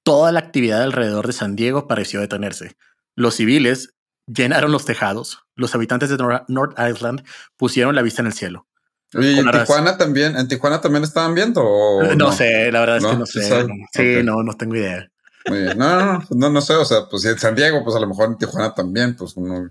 toda 0.04 0.32
la 0.32 0.40
actividad 0.42 0.84
alrededor 0.84 1.26
de 1.26 1.34
San 1.34 1.56
Diego 1.56 1.88
pareció 1.88 2.20
detenerse. 2.20 2.76
Los 3.16 3.36
civiles 3.38 3.96
llenaron 4.34 4.72
los 4.72 4.86
tejados. 4.86 5.40
Los 5.56 5.74
habitantes 5.76 6.10
de 6.10 6.18
Nor- 6.18 6.46
North 6.48 6.78
Island 6.80 7.24
pusieron 7.58 7.96
la 7.96 8.02
vista 8.02 8.22
en 8.22 8.28
el 8.28 8.34
cielo. 8.34 8.68
Oye, 9.16 9.32
¿y 9.34 9.40
en. 9.40 9.50
Tijuana 9.52 9.98
también, 9.98 10.38
en 10.38 10.48
Tijuana 10.48 10.82
también 10.82 11.04
estaban 11.04 11.34
viendo 11.34 11.64
o 11.64 12.04
no, 12.04 12.16
no? 12.16 12.32
sé, 12.32 12.72
la 12.72 12.82
verdad 12.82 12.98
es 12.98 13.04
¿No? 13.04 13.12
que 13.12 13.18
no 13.18 13.26
¿Sí 13.26 13.40
sé. 13.42 13.50
sabe? 13.50 13.68
Sí, 13.94 14.20
no, 14.24 14.44
no 14.44 14.54
tengo 14.56 14.76
idea. 14.76 15.10
Muy 15.48 15.62
bien. 15.64 15.78
No, 15.78 15.96
no, 15.96 16.06
no, 16.06 16.28
no, 16.30 16.50
no 16.50 16.62
sé, 16.62 16.74
o 16.76 16.86
sea, 16.86 17.08
pues 17.10 17.26
en 17.26 17.40
San 17.40 17.56
Diego, 17.56 17.84
pues 17.84 17.96
a 17.96 18.00
lo 18.00 18.08
mejor 18.08 18.28
en 18.28 18.38
Tijuana 18.38 18.74
también, 18.76 19.16
pues 19.16 19.34
uno. 19.36 19.70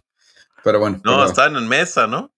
Pero 0.64 0.80
bueno. 0.80 0.96
no, 1.04 1.12
pero- 1.18 1.26
estaban 1.26 1.56
en 1.56 1.68
mesa, 1.68 2.06
¿no? 2.06 2.32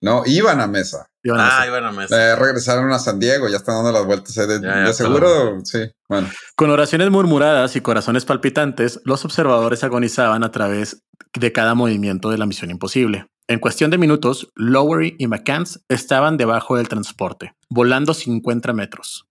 no, 0.00 0.22
iban 0.26 0.60
a 0.60 0.66
mesa. 0.66 1.10
Iban 1.26 1.40
a 1.40 1.46
Ah, 1.48 1.56
hacer. 1.58 1.68
iban 1.68 1.84
a 1.84 1.92
mesa. 1.92 2.32
Eh, 2.32 2.36
regresaron 2.36 2.92
a 2.92 2.98
San 3.00 3.18
Diego, 3.18 3.48
ya 3.48 3.56
están 3.56 3.74
dando 3.76 3.90
las 3.92 4.06
vueltas. 4.06 4.36
eh, 4.36 4.46
de, 4.46 4.60
Ya, 4.60 4.68
ya, 4.68 4.74
de 4.76 4.90
está 4.90 5.04
seguro, 5.04 5.58
sí. 5.64 5.80
Bueno, 6.08 6.28
Con 6.54 6.70
oraciones 6.70 7.10
murmuradas 7.10 7.74
y 7.74 7.80
corazones 7.80 8.24
palpitantes, 8.24 9.00
los 9.04 9.24
observadores 9.24 9.82
agonizaban 9.82 10.44
a 10.44 10.52
través 10.52 11.02
de 11.34 11.50
cada 11.52 11.74
movimiento 11.74 12.30
de 12.30 12.38
la 12.38 12.46
misión 12.46 12.70
imposible. 12.70 13.26
En 13.48 13.58
cuestión 13.58 13.90
de 13.90 13.98
minutos, 13.98 14.48
Lowery 14.54 15.16
y 15.18 15.26
McCanns 15.26 15.80
estaban 15.88 16.36
debajo 16.36 16.76
del 16.76 16.88
transporte, 16.88 17.54
volando 17.70 18.14
50 18.14 18.72
metros. 18.72 19.26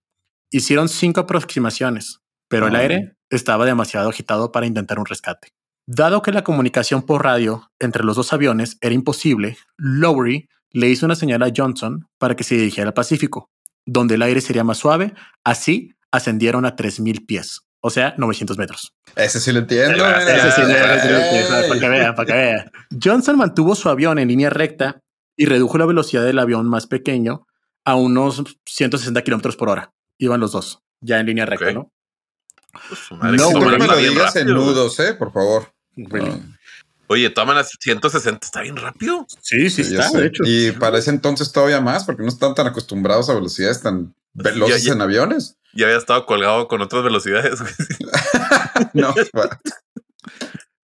Hicieron 0.50 0.88
cinco 0.88 1.20
aproximaciones, 1.20 2.20
pero 2.48 2.66
el 2.68 2.76
Ah. 2.76 2.80
aire 2.80 3.16
estaba 3.30 3.64
demasiado 3.64 4.08
agitado 4.10 4.52
para 4.52 4.66
intentar 4.66 4.98
un 4.98 5.06
rescate. 5.06 5.48
Dado 5.88 6.20
que 6.20 6.32
la 6.32 6.44
comunicación 6.44 7.02
por 7.02 7.24
radio 7.24 7.70
entre 7.78 8.04
los 8.04 8.16
dos 8.16 8.32
aviones 8.32 8.76
era 8.80 8.94
imposible, 8.94 9.56
Lowery 9.78 10.48
le 10.72 10.88
hizo 10.88 11.06
una 11.06 11.14
señal 11.14 11.42
a 11.42 11.52
Johnson 11.54 12.08
para 12.18 12.36
que 12.36 12.44
se 12.44 12.56
dirigiera 12.56 12.88
al 12.88 12.94
Pacífico, 12.94 13.50
donde 13.84 14.14
el 14.16 14.22
aire 14.22 14.40
sería 14.40 14.64
más 14.64 14.78
suave. 14.78 15.14
Así 15.44 15.92
ascendieron 16.10 16.64
a 16.64 16.76
3000 16.76 17.24
pies, 17.26 17.62
o 17.80 17.90
sea, 17.90 18.14
900 18.18 18.58
metros. 18.58 18.94
ese 19.16 19.40
sí 19.40 19.52
lo 19.52 19.60
entiendo. 19.60 20.06
Ese 20.06 20.50
sí, 20.52 20.62
para 21.68 21.80
que 21.80 21.88
vea, 21.88 22.14
para 22.14 22.26
que 22.26 22.32
vea. 22.32 22.70
Johnson 23.02 23.36
mantuvo 23.38 23.74
su 23.74 23.88
avión 23.88 24.18
en 24.18 24.28
línea 24.28 24.50
recta 24.50 25.02
y 25.36 25.46
redujo 25.46 25.78
la 25.78 25.86
velocidad 25.86 26.24
del 26.24 26.38
avión 26.38 26.68
más 26.68 26.86
pequeño 26.86 27.46
a 27.84 27.94
unos 27.94 28.42
160 28.66 29.22
kilómetros 29.22 29.56
por 29.56 29.68
hora. 29.68 29.92
Iban 30.18 30.40
los 30.40 30.52
dos, 30.52 30.82
ya 31.00 31.20
en 31.20 31.26
línea 31.26 31.46
recta. 31.46 31.72
¿no? 31.72 31.92
Pues, 32.88 33.00
No, 33.10 33.50
que 33.50 33.78
me 33.78 33.86
lo 33.86 33.96
digas 33.96 34.36
en 34.36 34.48
nudos, 34.48 34.98
eh, 35.00 35.14
por 35.14 35.32
favor. 35.32 35.72
Really. 35.96 36.30
No, 36.30 36.55
Oye, 37.08 37.30
toman 37.30 37.56
las 37.56 37.70
160, 37.80 38.44
está 38.46 38.62
bien 38.62 38.76
rápido. 38.76 39.26
Sí, 39.40 39.70
sí, 39.70 39.82
está, 39.82 40.10
de 40.10 40.26
hecho. 40.26 40.42
Y 40.44 40.72
para 40.72 40.98
ese 40.98 41.10
entonces 41.10 41.52
todavía 41.52 41.80
más, 41.80 42.04
porque 42.04 42.22
no 42.22 42.28
están 42.28 42.54
tan 42.54 42.66
acostumbrados 42.66 43.28
a 43.30 43.34
velocidades 43.34 43.80
tan 43.82 44.14
veloces 44.34 44.82
Ya, 44.82 44.88
ya. 44.88 44.94
en 44.94 45.00
aviones. 45.02 45.56
Ya 45.72 45.86
había 45.86 45.98
estado 45.98 46.26
colgado 46.26 46.68
con 46.68 46.80
otras 46.82 47.02
velocidades. 47.04 47.58
No. 48.92 49.14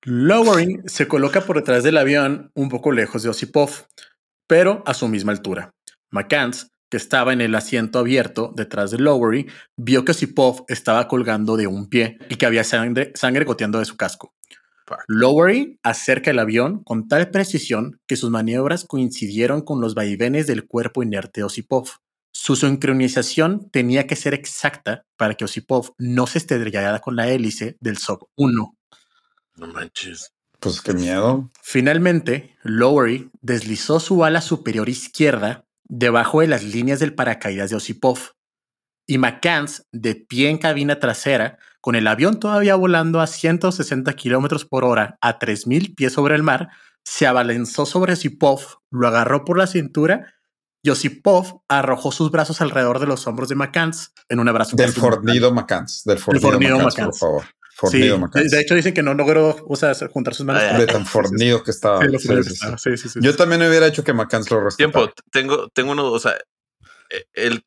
Lowering 0.04 0.82
se 0.88 1.06
coloca 1.08 1.42
por 1.42 1.56
detrás 1.56 1.82
del 1.84 1.96
avión 1.96 2.50
un 2.54 2.68
poco 2.68 2.92
lejos 2.92 3.22
de 3.22 3.28
Osipov, 3.28 3.70
pero 4.46 4.82
a 4.86 4.94
su 4.94 5.08
misma 5.08 5.32
altura. 5.32 5.74
McCanns, 6.10 6.68
que 6.90 6.96
estaba 6.96 7.32
en 7.32 7.40
el 7.40 7.54
asiento 7.54 7.98
abierto 8.00 8.52
detrás 8.54 8.90
de 8.90 8.98
Lowery, 8.98 9.46
vio 9.76 10.04
que 10.04 10.12
Osipov 10.12 10.64
estaba 10.68 11.06
colgando 11.08 11.56
de 11.56 11.66
un 11.66 11.88
pie 11.88 12.18
y 12.28 12.36
que 12.36 12.46
había 12.46 12.64
sangre, 12.64 13.12
sangre 13.14 13.44
goteando 13.44 13.78
de 13.78 13.84
su 13.84 13.96
casco. 13.96 14.34
Lowery 15.08 15.78
acerca 15.82 16.30
el 16.30 16.38
avión 16.38 16.82
con 16.84 17.08
tal 17.08 17.30
precisión 17.30 18.00
que 18.06 18.16
sus 18.16 18.30
maniobras 18.30 18.84
coincidieron 18.84 19.62
con 19.62 19.80
los 19.80 19.94
vaivenes 19.94 20.46
del 20.46 20.66
cuerpo 20.66 21.02
inerte 21.02 21.40
de 21.40 21.44
Osipov. 21.44 21.88
Su 22.32 22.56
sincronización 22.56 23.70
tenía 23.70 24.06
que 24.06 24.16
ser 24.16 24.34
exacta 24.34 25.04
para 25.16 25.34
que 25.34 25.44
Osipov 25.44 25.94
no 25.98 26.26
se 26.26 26.38
estrellara 26.38 27.00
con 27.00 27.16
la 27.16 27.28
hélice 27.28 27.76
del 27.80 27.98
SOC 27.98 28.28
1. 28.36 28.76
No 29.56 29.66
manches. 29.66 30.32
Pues 30.58 30.80
qué 30.80 30.94
miedo. 30.94 31.50
Finalmente, 31.60 32.56
Lowery 32.62 33.30
deslizó 33.40 34.00
su 34.00 34.24
ala 34.24 34.40
superior 34.40 34.88
izquierda 34.88 35.66
debajo 35.84 36.40
de 36.40 36.46
las 36.46 36.62
líneas 36.62 37.00
del 37.00 37.14
paracaídas 37.14 37.70
de 37.70 37.76
Osipov 37.76 38.18
y 39.06 39.18
McCanns, 39.18 39.86
de 39.92 40.14
pie 40.14 40.48
en 40.48 40.58
cabina 40.58 40.98
trasera, 40.98 41.58
con 41.82 41.96
el 41.96 42.06
avión 42.06 42.38
todavía 42.38 42.76
volando 42.76 43.20
a 43.20 43.26
160 43.26 44.12
kilómetros 44.14 44.64
por 44.64 44.84
hora 44.84 45.18
a 45.20 45.40
3000 45.40 45.94
pies 45.96 46.12
sobre 46.12 46.36
el 46.36 46.44
mar, 46.44 46.68
se 47.04 47.26
abalanzó 47.26 47.86
sobre 47.86 48.12
Osipov, 48.12 48.60
lo 48.90 49.08
agarró 49.08 49.44
por 49.44 49.58
la 49.58 49.66
cintura 49.66 50.32
y 50.80 50.90
Osipov 50.90 51.62
arrojó 51.68 52.12
sus 52.12 52.30
brazos 52.30 52.60
alrededor 52.60 53.00
de 53.00 53.06
los 53.06 53.26
hombros 53.26 53.48
de 53.48 53.56
McCanns 53.56 54.12
en 54.28 54.38
un 54.38 54.48
abrazo. 54.48 54.76
Del 54.76 54.92
fornido 54.92 55.52
McCanns, 55.52 56.04
del 56.04 56.18
fornido, 56.18 56.50
fornido 56.52 56.78
por 56.78 57.14
favor. 57.14 57.42
Sí, 57.42 58.10
Fornido 58.10 58.30
de, 58.32 58.60
hecho 58.60 58.76
dicen 58.76 58.94
que 58.94 59.02
no 59.02 59.14
logró 59.14 59.56
o 59.66 59.74
sea, 59.74 59.92
juntar 60.12 60.34
sus 60.34 60.46
manos. 60.46 60.62
Ay, 60.62 60.78
De 60.78 60.86
tan 60.86 61.04
fornido 61.04 61.64
que 61.64 61.72
estaba. 61.72 62.00
Sí, 62.00 62.28
lo 62.28 62.78
Sí. 62.78 63.18
Yo 63.20 63.34
también 63.34 63.62
hubiera 63.62 63.88
hecho 63.88 64.04
que 64.04 64.12
McCanns 64.12 64.50
lo 64.52 64.62
rescatara. 64.62 64.92
Tiempo, 64.92 65.22
tengo, 65.32 65.68
tengo 65.70 65.92
uno, 65.92 66.12
o 66.12 66.18
sea, 66.20 66.36
eh, 67.10 67.24
él 67.32 67.64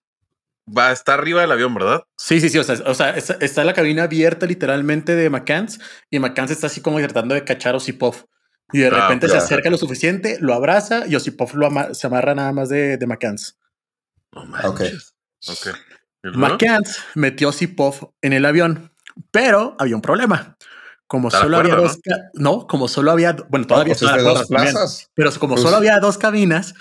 va 0.67 0.89
a 0.89 0.91
estar 0.91 1.19
arriba 1.19 1.41
del 1.41 1.51
avión, 1.51 1.73
¿verdad? 1.73 2.03
Sí, 2.17 2.39
sí, 2.41 2.49
sí. 2.49 2.57
O 2.57 2.63
sea, 2.63 2.75
o 2.85 2.93
sea 2.93 3.11
está, 3.11 3.37
está 3.41 3.63
la 3.63 3.73
cabina 3.73 4.03
abierta 4.03 4.45
literalmente 4.45 5.15
de 5.15 5.29
McCanns 5.29 5.79
y 6.09 6.19
McCanns 6.19 6.51
está 6.51 6.67
así 6.67 6.81
como 6.81 6.99
tratando 6.99 7.35
de 7.35 7.43
cachar 7.43 7.73
a 7.75 7.77
Osipov. 7.77 8.25
Y 8.73 8.79
de 8.79 8.87
Ah, 8.87 8.89
repente 9.01 9.29
se 9.29 9.37
acerca 9.37 9.69
lo 9.69 9.77
suficiente, 9.77 10.37
lo 10.41 10.53
abraza 10.55 11.05
y 11.07 11.15
Osipov 11.15 11.53
lo 11.55 11.67
ama- 11.67 11.93
se 11.93 12.07
amarra 12.07 12.33
nada 12.33 12.51
más 12.51 12.69
de, 12.69 12.97
de 12.97 13.05
McCanns. 13.07 13.57
No 14.33 14.41
Ok. 14.41 14.49
manches. 14.79 15.13
Ok. 15.47 15.67
¿Y 16.23 16.27
luego? 16.29 16.39
McCanns 16.39 16.99
metió 17.13 17.47
a 17.47 17.51
Osipov 17.51 18.13
en 18.23 18.33
el 18.33 18.43
avión, 18.45 18.91
pero 19.31 19.75
había 19.79 19.95
un 19.95 20.01
problema. 20.01 20.57
Como 21.07 21.27
Está 21.27 21.41
solo 21.41 21.57
había 21.57 21.75
dos, 21.75 21.99
no, 22.33 22.65
como 22.65 22.87
solo 22.87 23.11
había, 23.11 23.33
bueno, 23.33 23.59
No, 23.59 23.67
todavía 23.67 23.93
pues 23.93 24.01
está 24.01 24.05
es 24.07 24.11
la 24.11 24.17
de 24.17 24.23
cuerda 24.23 24.39
dos 24.39 24.49
también. 24.49 24.73
plazas. 24.73 25.11
pero 25.13 25.31
como 25.39 25.53
Pues- 25.53 25.61
solo 25.63 25.77
había 25.77 25.99
dos 25.99 26.17
cabinas, 26.17 26.73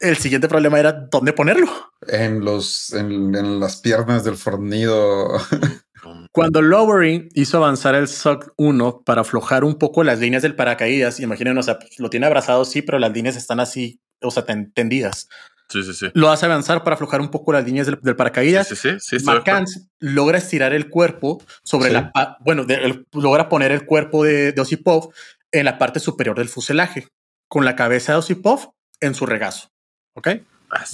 el 0.00 0.16
siguiente 0.16 0.48
problema 0.48 0.78
era 0.80 0.92
dónde 0.92 1.32
ponerlo. 1.32 1.68
En 2.08 2.44
los, 2.44 2.92
en, 2.92 3.34
en 3.34 3.60
las 3.60 3.76
piernas 3.80 4.24
del 4.24 4.36
fornido. 4.36 5.28
Cuando 6.32 6.62
Lowery 6.62 7.28
hizo 7.34 7.58
avanzar 7.58 7.94
el 7.94 8.08
SOC 8.08 8.52
1 8.56 9.02
para 9.04 9.20
aflojar 9.20 9.64
un 9.64 9.74
poco 9.74 10.02
las 10.02 10.18
líneas 10.18 10.42
del 10.42 10.56
paracaídas, 10.56 11.20
imaginen, 11.20 11.58
o 11.58 11.62
sea, 11.62 11.78
lo 11.98 12.08
tiene 12.08 12.26
abrazado, 12.26 12.64
sí, 12.64 12.80
pero 12.82 12.98
las 12.98 13.12
líneas 13.12 13.36
están 13.36 13.60
así, 13.60 14.00
o 14.22 14.30
sea, 14.30 14.44
ten- 14.46 14.72
tendidas. 14.72 15.28
Sí, 15.68 15.82
sí, 15.84 15.92
sí. 15.92 16.06
Lo 16.14 16.30
hace 16.30 16.46
avanzar 16.46 16.82
para 16.82 16.94
aflojar 16.94 17.20
un 17.20 17.30
poco 17.30 17.52
las 17.52 17.64
líneas 17.64 17.86
del, 17.86 18.16
paracaídas. 18.16 18.68
sí, 18.68 18.76
sí. 18.76 18.90
sí. 18.98 19.16
McCanns 19.24 19.88
logra 19.98 20.38
estirar 20.38 20.72
el 20.72 20.88
cuerpo 20.88 21.42
sobre 21.62 21.88
Sí. 21.88 21.94
la, 21.94 22.36
bueno, 22.40 22.64
de- 22.64 22.74
el- 22.76 23.06
logra 23.12 23.48
poner 23.48 23.70
el 23.72 23.84
cuerpo 23.84 24.24
de, 24.24 24.52
de 24.52 24.60
Osipov 24.60 25.12
en 25.52 25.64
la 25.66 25.78
parte 25.78 26.00
superior 26.00 26.36
del 26.38 26.48
fuselaje, 26.48 27.08
con 27.48 27.64
la 27.64 27.76
cabeza 27.76 28.12
de 28.12 28.18
Osipov 28.18 28.70
en 29.00 29.14
su 29.14 29.26
regazo. 29.26 29.69
¿Ok? 30.20 30.28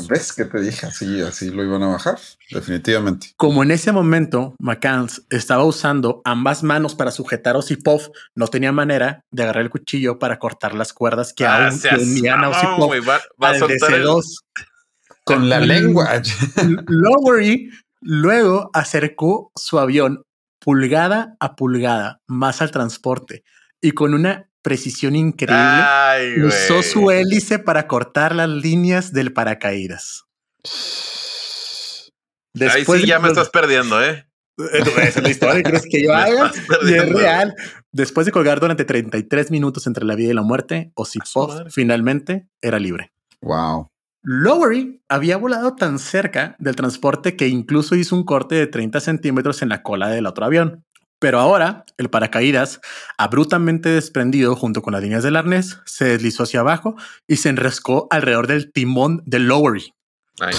¿Ves 0.08 0.32
que 0.32 0.46
te 0.46 0.60
dije? 0.60 0.86
Así, 0.86 1.20
así 1.20 1.50
lo 1.50 1.62
iban 1.62 1.82
a 1.82 1.88
bajar. 1.88 2.18
Definitivamente. 2.50 3.32
Como 3.36 3.62
en 3.62 3.70
ese 3.72 3.92
momento 3.92 4.54
McCanns 4.58 5.22
estaba 5.28 5.64
usando 5.64 6.22
ambas 6.24 6.62
manos 6.62 6.94
para 6.94 7.10
sujetar 7.10 7.56
a 7.56 7.58
Osipov, 7.58 8.10
no 8.34 8.46
tenía 8.48 8.72
manera 8.72 9.20
de 9.30 9.42
agarrar 9.42 9.64
el 9.64 9.70
cuchillo 9.70 10.18
para 10.18 10.38
cortar 10.38 10.74
las 10.74 10.94
cuerdas 10.94 11.34
que 11.34 11.44
Ah, 11.44 11.66
aún 11.66 11.78
seas 11.78 12.00
unían 12.00 12.42
a 12.44 12.48
Osipov 12.50 12.86
güey, 12.86 13.00
Va, 13.00 13.20
va 13.42 13.48
a 13.48 13.50
al 13.50 13.58
soltar 13.58 13.92
el. 13.92 14.04
DC-2. 14.04 14.22
Con 15.24 15.48
la 15.50 15.60
lengua. 15.60 16.22
Lowery 16.86 17.70
luego 18.00 18.70
acercó 18.72 19.50
su 19.56 19.78
avión 19.78 20.22
pulgada 20.60 21.36
a 21.40 21.54
pulgada 21.54 22.20
más 22.26 22.62
al 22.62 22.70
transporte 22.70 23.44
y 23.82 23.90
con 23.90 24.14
una 24.14 24.48
precisión 24.66 25.14
increíble 25.14 25.62
Ay, 25.62 26.42
usó 26.42 26.82
su 26.82 27.12
hélice 27.12 27.60
para 27.60 27.86
cortar 27.86 28.34
las 28.34 28.48
líneas 28.48 29.12
del 29.12 29.32
paracaídas. 29.32 30.24
Ahí 32.60 32.84
sí 32.84 33.06
ya 33.06 33.20
me 33.20 33.28
estás 33.28 33.48
perdiendo, 33.48 34.02
¿eh? 34.02 34.26
Eh, 34.58 34.82
Esa 34.82 35.20
es 35.20 35.22
la 35.22 35.30
historia 35.30 35.54
que 35.54 35.62
crees 35.62 35.86
que 35.88 36.02
yo 36.02 36.08
Me 36.14 36.16
haga. 36.16 36.46
estás 36.48 36.78
Y 36.82 36.94
es 36.94 37.08
real. 37.08 37.54
Después 37.92 38.26
de 38.26 38.32
colgar 38.32 38.58
durante 38.58 38.84
33 38.84 39.52
minutos 39.52 39.86
entre 39.86 40.04
la 40.04 40.16
vida 40.16 40.32
y 40.32 40.34
la 40.34 40.42
muerte, 40.42 40.90
Osipov 40.96 41.70
finalmente 41.70 42.48
era 42.60 42.80
libre. 42.80 43.12
Wow. 43.42 43.88
Lowery 44.22 45.00
había 45.08 45.36
volado 45.36 45.76
tan 45.76 46.00
cerca 46.00 46.56
del 46.58 46.74
transporte 46.74 47.36
que 47.36 47.46
incluso 47.46 47.94
hizo 47.94 48.16
un 48.16 48.24
corte 48.24 48.56
de 48.56 48.66
30 48.66 48.98
centímetros 48.98 49.62
en 49.62 49.68
la 49.68 49.84
cola 49.84 50.08
del 50.08 50.26
otro 50.26 50.44
avión. 50.44 50.85
Pero 51.18 51.40
ahora, 51.40 51.84
el 51.96 52.10
paracaídas, 52.10 52.80
abruptamente 53.16 53.88
desprendido 53.88 54.54
junto 54.54 54.82
con 54.82 54.92
las 54.92 55.02
líneas 55.02 55.22
del 55.22 55.36
arnés, 55.36 55.80
se 55.86 56.04
deslizó 56.06 56.42
hacia 56.42 56.60
abajo 56.60 56.96
y 57.26 57.36
se 57.36 57.48
enrescó 57.48 58.06
alrededor 58.10 58.46
del 58.46 58.70
timón 58.72 59.22
de 59.24 59.38
Lowery. 59.38 59.94
Ay, 60.40 60.54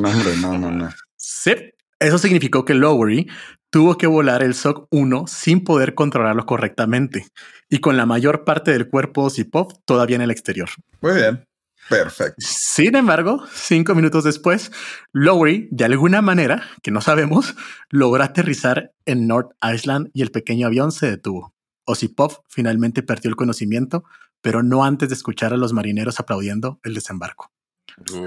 No, 0.00 0.08
hombre, 0.08 0.36
no, 0.36 0.58
no, 0.58 0.70
no. 0.70 0.90
Sí, 1.16 1.52
eso 2.00 2.18
significó 2.18 2.64
que 2.64 2.74
Lowery 2.74 3.28
tuvo 3.70 3.96
que 3.96 4.06
volar 4.06 4.42
el 4.42 4.54
SOC 4.54 4.86
1 4.90 5.26
sin 5.26 5.64
poder 5.64 5.94
controlarlo 5.94 6.46
correctamente 6.46 7.26
y 7.68 7.78
con 7.78 7.96
la 7.96 8.06
mayor 8.06 8.44
parte 8.44 8.70
del 8.70 8.88
cuerpo 8.88 9.22
de 9.22 9.26
Osipov 9.28 9.72
todavía 9.84 10.16
en 10.16 10.22
el 10.22 10.30
exterior. 10.30 10.68
Muy 11.00 11.14
bien. 11.14 11.44
Perfecto. 11.88 12.36
Sin 12.38 12.94
embargo, 12.96 13.44
cinco 13.52 13.94
minutos 13.94 14.24
después, 14.24 14.72
Lowery, 15.12 15.68
de 15.70 15.84
alguna 15.84 16.22
manera, 16.22 16.62
que 16.82 16.90
no 16.90 17.00
sabemos, 17.00 17.54
logró 17.90 18.22
aterrizar 18.22 18.92
en 19.04 19.26
North 19.26 19.50
Island 19.62 20.10
y 20.14 20.22
el 20.22 20.30
pequeño 20.30 20.66
avión 20.66 20.92
se 20.92 21.10
detuvo. 21.10 21.54
Osipov 21.84 22.42
finalmente 22.48 23.02
perdió 23.02 23.28
el 23.28 23.36
conocimiento, 23.36 24.04
pero 24.40 24.62
no 24.62 24.84
antes 24.84 25.08
de 25.08 25.14
escuchar 25.14 25.52
a 25.52 25.56
los 25.56 25.72
marineros 25.72 26.20
aplaudiendo 26.20 26.80
el 26.82 26.94
desembarco. 26.94 27.50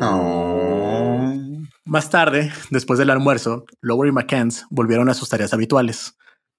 Oh. 0.01 1.33
Más 1.85 2.09
tarde, 2.09 2.51
después 2.69 2.99
del 2.99 3.09
almuerzo, 3.09 3.65
Lowery 3.81 4.09
y 4.09 4.13
McCanns 4.13 4.65
volvieron 4.69 5.09
a 5.09 5.13
sus 5.13 5.29
tareas 5.29 5.53
habituales. 5.53 6.17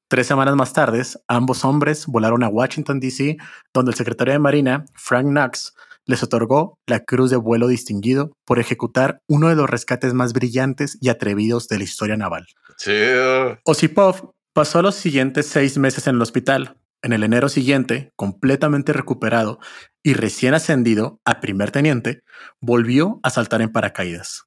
Tres 0.09 0.26
semanas 0.28 0.54
más 0.54 0.72
tarde, 0.72 1.02
ambos 1.26 1.64
hombres 1.64 2.06
volaron 2.06 2.44
a 2.44 2.48
Washington, 2.48 3.00
D.C., 3.00 3.37
donde 3.74 3.90
el 3.90 3.96
secretario 3.96 4.32
de 4.32 4.38
Marina, 4.38 4.85
Frank 4.94 5.26
Knox, 5.26 5.74
les 6.07 6.23
otorgó 6.23 6.79
la 6.87 7.01
Cruz 7.01 7.31
de 7.31 7.37
Vuelo 7.37 7.69
Distinguido 7.69 8.33
por 8.45 8.59
ejecutar 8.59 9.21
uno 9.27 9.49
de 9.49 9.57
los 9.57 9.69
rescates 9.69 10.14
más 10.14 10.33
brillantes 10.33 10.97
y 11.01 11.09
atrevidos 11.09 11.69
de 11.69 11.79
la 11.79 11.85
historia 11.85 12.16
naval. 12.16 12.47
chido. 12.79 13.59
Osipov 13.64 14.33
pasó 14.53 14.83
los 14.83 14.95
siguientes 14.95 15.47
seis 15.47 15.77
meses 15.79 16.07
en 16.07 16.16
el 16.16 16.23
hospital. 16.23 16.79
En 17.03 17.12
el 17.12 17.23
enero 17.23 17.49
siguiente, 17.49 18.12
completamente 18.16 18.92
recuperado 18.92 19.59
y 20.03 20.14
recién 20.14 20.55
ascendido 20.55 21.21
a 21.25 21.40
primer 21.40 21.71
teniente, 21.71 22.23
volvió 22.61 23.21
a 23.23 23.31
saltar 23.31 23.61
en 23.61 23.71
paracaídas. 23.71 24.45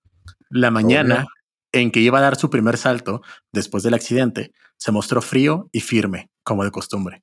La 0.50 0.72
mañana 0.72 1.28
en 1.72 1.92
que 1.92 2.00
iba 2.00 2.18
a 2.18 2.22
dar 2.22 2.36
su 2.36 2.50
primer 2.50 2.78
salto 2.78 3.22
después 3.52 3.84
del 3.84 3.94
accidente, 3.94 4.52
se 4.78 4.92
mostró 4.92 5.22
frío 5.22 5.70
y 5.72 5.82
firme, 5.82 6.30
como 6.44 6.64
de 6.64 6.72
costumbre. 6.72 7.22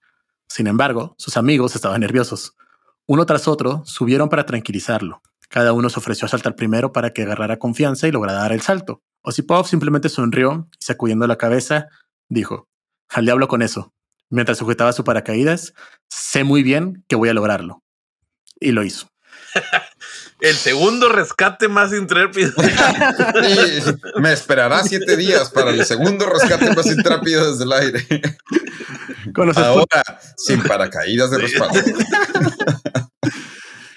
Sin 0.48 0.66
embargo, 0.66 1.14
sus 1.18 1.36
amigos 1.36 1.74
estaban 1.74 2.00
nerviosos. 2.00 2.54
Uno 3.08 3.24
tras 3.24 3.46
otro 3.46 3.82
subieron 3.84 4.28
para 4.28 4.46
tranquilizarlo. 4.46 5.22
Cada 5.48 5.72
uno 5.72 5.88
se 5.90 6.00
ofreció 6.00 6.26
a 6.26 6.28
saltar 6.28 6.56
primero 6.56 6.92
para 6.92 7.10
que 7.12 7.22
agarrara 7.22 7.58
confianza 7.58 8.08
y 8.08 8.12
lograra 8.12 8.40
dar 8.40 8.52
el 8.52 8.62
salto. 8.62 9.02
Osipov 9.22 9.66
simplemente 9.66 10.08
sonrió 10.08 10.68
y 10.80 10.84
sacudiendo 10.84 11.26
la 11.28 11.36
cabeza, 11.36 11.86
dijo, 12.28 12.68
al 13.08 13.24
diablo 13.24 13.46
con 13.46 13.62
eso. 13.62 13.94
Mientras 14.28 14.58
sujetaba 14.58 14.92
su 14.92 15.04
paracaídas, 15.04 15.72
sé 16.08 16.42
muy 16.42 16.64
bien 16.64 17.04
que 17.06 17.14
voy 17.14 17.28
a 17.28 17.34
lograrlo. 17.34 17.84
Y 18.58 18.72
lo 18.72 18.82
hizo. 18.82 19.08
El 20.46 20.54
segundo 20.54 21.08
rescate 21.08 21.66
más 21.66 21.92
intrépido. 21.92 22.52
Y 24.16 24.20
me 24.20 24.32
esperará 24.32 24.84
siete 24.84 25.16
días 25.16 25.50
para 25.50 25.70
el 25.70 25.84
segundo 25.84 26.24
rescate 26.26 26.72
más 26.72 26.86
intrápido 26.86 27.50
desde 27.50 27.64
el 27.64 27.72
aire. 27.72 28.06
Con 29.34 29.48
los, 29.48 29.56
Ahora, 29.56 30.04
sin 30.36 30.62
paracaídas 30.62 31.32
de 31.32 31.38
respaldo. 31.38 31.80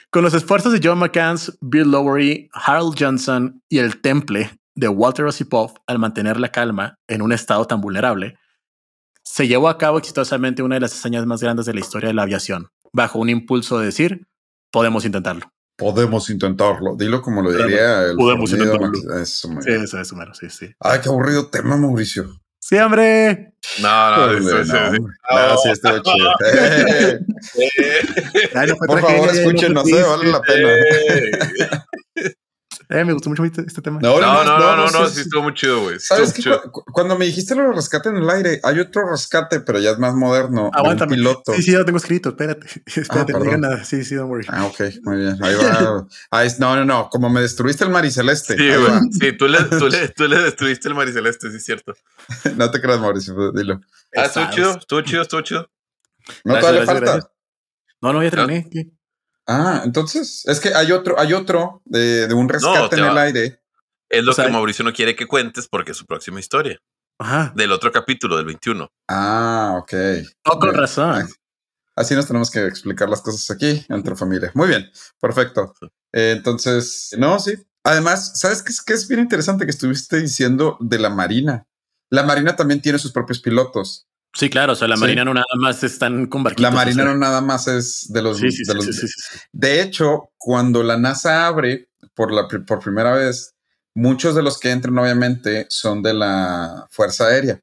con 0.10 0.24
los 0.24 0.34
esfuerzos 0.34 0.74
de 0.74 0.80
John 0.84 0.98
McCanns, 0.98 1.56
Bill 1.62 1.92
Lowery, 1.92 2.50
Harold 2.54 2.96
Johnson 3.00 3.62
y 3.70 3.78
el 3.78 4.02
temple 4.02 4.58
de 4.74 4.88
Walter 4.88 5.26
Osipov 5.26 5.76
al 5.86 6.00
mantener 6.00 6.40
la 6.40 6.52
calma 6.52 6.98
en 7.08 7.22
un 7.22 7.32
estado 7.32 7.66
tan 7.66 7.80
vulnerable, 7.80 8.40
se 9.24 9.48
llevó 9.48 9.70
a 9.70 9.78
cabo 9.78 10.00
exitosamente 10.00 10.64
una 10.64 10.76
de 10.76 10.82
las 10.82 10.94
hazañas 10.94 11.28
más 11.28 11.42
grandes 11.42 11.68
de 11.68 11.76
la 11.76 11.80
historia 11.82 12.08
de 12.08 12.16
la 12.16 12.24
aviación, 12.24 12.70
bajo 12.92 13.20
un 13.20 13.30
impulso 13.30 13.78
de 13.78 13.86
decir, 13.86 14.28
podemos 14.72 15.06
intentarlo. 15.06 15.52
Podemos 15.80 16.30
intentarlo. 16.30 16.96
Dilo 16.98 17.22
como 17.22 17.42
lo 17.42 17.52
diría 17.52 18.04
el 18.04 18.18
Podemos 18.18 18.52
intentarlo. 18.52 18.92
Eso, 19.18 19.48
Sí, 19.62 19.72
eso 19.72 20.00
es 20.00 20.12
humano, 20.12 20.34
sí, 20.34 20.50
sí. 20.50 20.70
Ay, 20.80 21.00
qué 21.02 21.08
aburrido 21.08 21.48
tema, 21.48 21.78
Mauricio. 21.78 22.40
Sí, 22.60 22.78
hombre. 22.78 23.54
No, 23.82 24.12
no, 24.18 24.34
Híjole, 24.38 24.64
sí, 24.66 24.70
sí, 24.70 24.74
no, 24.74 24.92
sí. 24.92 25.00
No, 25.32 25.58
sí, 25.58 25.70
estuvo 25.72 26.00
chido. 26.04 26.32
Eh, 27.56 28.50
Ay, 28.54 28.68
no 28.68 28.76
fue 28.76 28.88
Por 28.88 29.02
favor, 29.02 29.30
escuchen, 29.30 29.74
no 29.74 29.82
fue 29.82 29.94
sé, 29.94 30.04
vale 30.04 30.32
la 30.32 30.42
pena. 30.42 30.70
Eh, 30.70 32.36
me 32.90 33.14
gustó 33.14 33.30
mucho 33.30 33.44
este, 33.44 33.82
tema. 33.84 34.00
No, 34.02 34.20
no, 34.20 34.44
no, 34.44 34.76
no, 34.76 34.90
no, 34.90 35.08
sí, 35.08 35.16
sí 35.16 35.22
estuvo 35.22 35.44
muy 35.44 35.54
chido, 35.54 35.84
güey. 35.84 36.00
¿Sabes 36.00 36.34
qué? 36.34 36.52
Cuando 36.92 37.18
me 37.20 37.26
dijiste 37.26 37.54
lo 37.54 37.64
de 37.70 37.74
rescate 37.74 38.10
en 38.10 38.18
el 38.18 38.28
aire, 38.28 38.60
hay 38.64 38.80
otro 38.80 39.08
rescate, 39.12 39.60
pero 39.60 39.80
ya 39.80 39.92
es 39.92 40.00
más 40.00 40.16
moderno. 40.16 40.64
de 40.64 40.70
Aguántame. 40.74 41.12
Un 41.14 41.18
piloto. 41.18 41.54
Sí, 41.54 41.62
sí, 41.62 41.72
lo 41.72 41.86
tengo 41.86 42.00
escrito. 42.00 42.30
Espérate. 42.30 42.66
Espérate, 42.88 43.34
no 43.34 43.40
perdón. 43.40 43.44
digan 43.44 43.62
nada. 43.62 43.84
Sí, 43.84 44.04
sí, 44.04 44.16
don't 44.16 44.30
worry. 44.32 44.48
Ah, 44.50 44.66
ok, 44.66 44.82
muy 45.04 45.18
bien. 45.18 45.38
Ahí 45.44 45.56
va. 45.56 46.08
Ahí 46.32 46.50
no, 46.58 46.76
no, 46.76 46.84
no. 46.84 47.10
Como 47.10 47.30
me 47.30 47.42
destruiste 47.42 47.84
el 47.84 47.92
mariceleste. 47.92 48.58
Sí, 48.58 48.70
güey. 48.70 49.00
Sí, 49.12 49.38
tú 49.38 49.48
le, 49.48 49.64
tú, 49.66 49.88
le, 49.88 50.08
tú 50.16 50.28
le 50.28 50.40
destruiste 50.40 50.88
el 50.88 50.96
mariceleste, 50.96 51.52
sí, 51.52 51.58
es 51.58 51.66
cierto. 51.66 51.94
No 52.56 52.72
te 52.72 52.82
creas, 52.82 53.00
Mauricio, 53.00 53.52
dilo. 53.52 53.80
Ah, 54.16 54.24
estuvo 54.24 54.50
chido, 54.50 54.72
estuvo 54.72 55.02
chido, 55.02 55.22
estuvo 55.22 55.42
chido. 55.42 55.70
No 56.44 56.54
Gracias, 56.54 56.62
todavía 56.62 56.82
gracias, 56.82 56.88
falta. 56.88 57.12
gracias. 57.12 57.32
No, 58.02 58.14
no, 58.14 58.24
ya 58.24 58.32
terminé. 58.32 58.99
Ah, 59.52 59.82
entonces, 59.84 60.44
es 60.46 60.60
que 60.60 60.76
hay 60.76 60.92
otro, 60.92 61.20
hay 61.20 61.34
otro 61.34 61.82
de, 61.86 62.28
de 62.28 62.34
un 62.36 62.48
rescate 62.48 62.96
te 62.96 63.02
en 63.02 63.08
el 63.08 63.18
aire. 63.18 63.64
Es 64.08 64.24
lo 64.24 64.32
O 64.32 64.34
sea, 64.36 64.46
que 64.46 64.52
Mauricio 64.52 64.86
no 64.86 64.94
quiere 64.94 65.16
que 65.16 65.26
cuentes 65.26 65.68
porque 65.68 65.92
es 65.92 65.98
su 65.98 66.06
próxima 66.06 66.40
historia. 66.40 66.80
Ajá. 67.18 67.52
Del 67.56 67.72
otro 67.72 67.92
capítulo, 67.92 68.38
del 68.38 68.46
21. 68.46 68.88
Ah, 69.08 69.76
ok. 69.82 69.94
Oh, 70.46 70.60
con 70.60 70.70
Bien. 70.70 70.80
razón. 70.80 71.28
Así 71.96 72.14
nos 72.14 72.28
tenemos 72.28 72.52
que 72.52 72.64
explicar 72.66 73.10
las 73.10 73.22
cosas 73.22 73.50
aquí 73.50 73.84
entre 73.90 74.16
familia. 74.16 74.52
Muy 74.54 74.68
bien, 74.68 74.88
perfecto. 75.20 75.74
Eh, 76.14 76.34
entonces, 76.38 77.16
no, 77.18 77.40
sí. 77.40 77.56
Además, 77.84 78.40
¿sabes 78.40 78.62
qué 78.62 78.72
es, 78.72 78.84
qué 78.84 78.94
es 78.94 79.08
bien 79.08 79.22
interesante 79.22 79.66
que 79.66 79.72
estuviste 79.72 80.22
diciendo 80.22 80.78
de 80.80 81.00
la 81.00 81.10
Marina? 81.10 81.66
La 82.12 82.22
Marina 82.22 82.56
también 82.56 82.82
tiene 82.82 83.00
sus 83.00 83.12
propios 83.12 83.40
pilotos. 83.40 84.08
Sí, 84.34 84.50
claro. 84.50 84.74
O 84.74 84.76
sea, 84.76 84.88
la 84.88 84.96
Sí. 84.96 85.02
marina 85.02 85.26
no 85.26 85.34
nada 85.34 85.46
más 85.58 85.84
están 85.84 86.28
con 86.28 86.44
barquitos. 86.44 86.64
La 86.64 86.70
o 86.70 86.74
Marina 86.74 87.04
sea. 87.04 87.06
no 87.06 87.18
nada 87.18 87.42
más 87.42 87.68
es 87.68 88.12
de 88.12 88.22
los... 88.22 88.38
Sí, 88.38 88.52
sí, 88.52 88.64
de 88.64 88.72
sí, 88.82 88.88
los-. 88.88 89.16
De 89.52 89.82
hecho, 89.82 90.32
cuando 90.38 90.84
la 90.84 90.98
NASA 90.98 91.48
abre 91.48 91.90
por, 92.14 92.32
la, 92.32 92.48
por 92.48 92.80
primera 92.80 93.14
vez, 93.14 93.56
muchos 93.96 94.36
de 94.36 94.44
los 94.44 94.60
que 94.60 94.72
entran 94.72 94.98
obviamente 95.00 95.66
son 95.70 96.04
de 96.04 96.14
la 96.14 96.88
Fuerza 96.92 97.26
Aérea. 97.28 97.60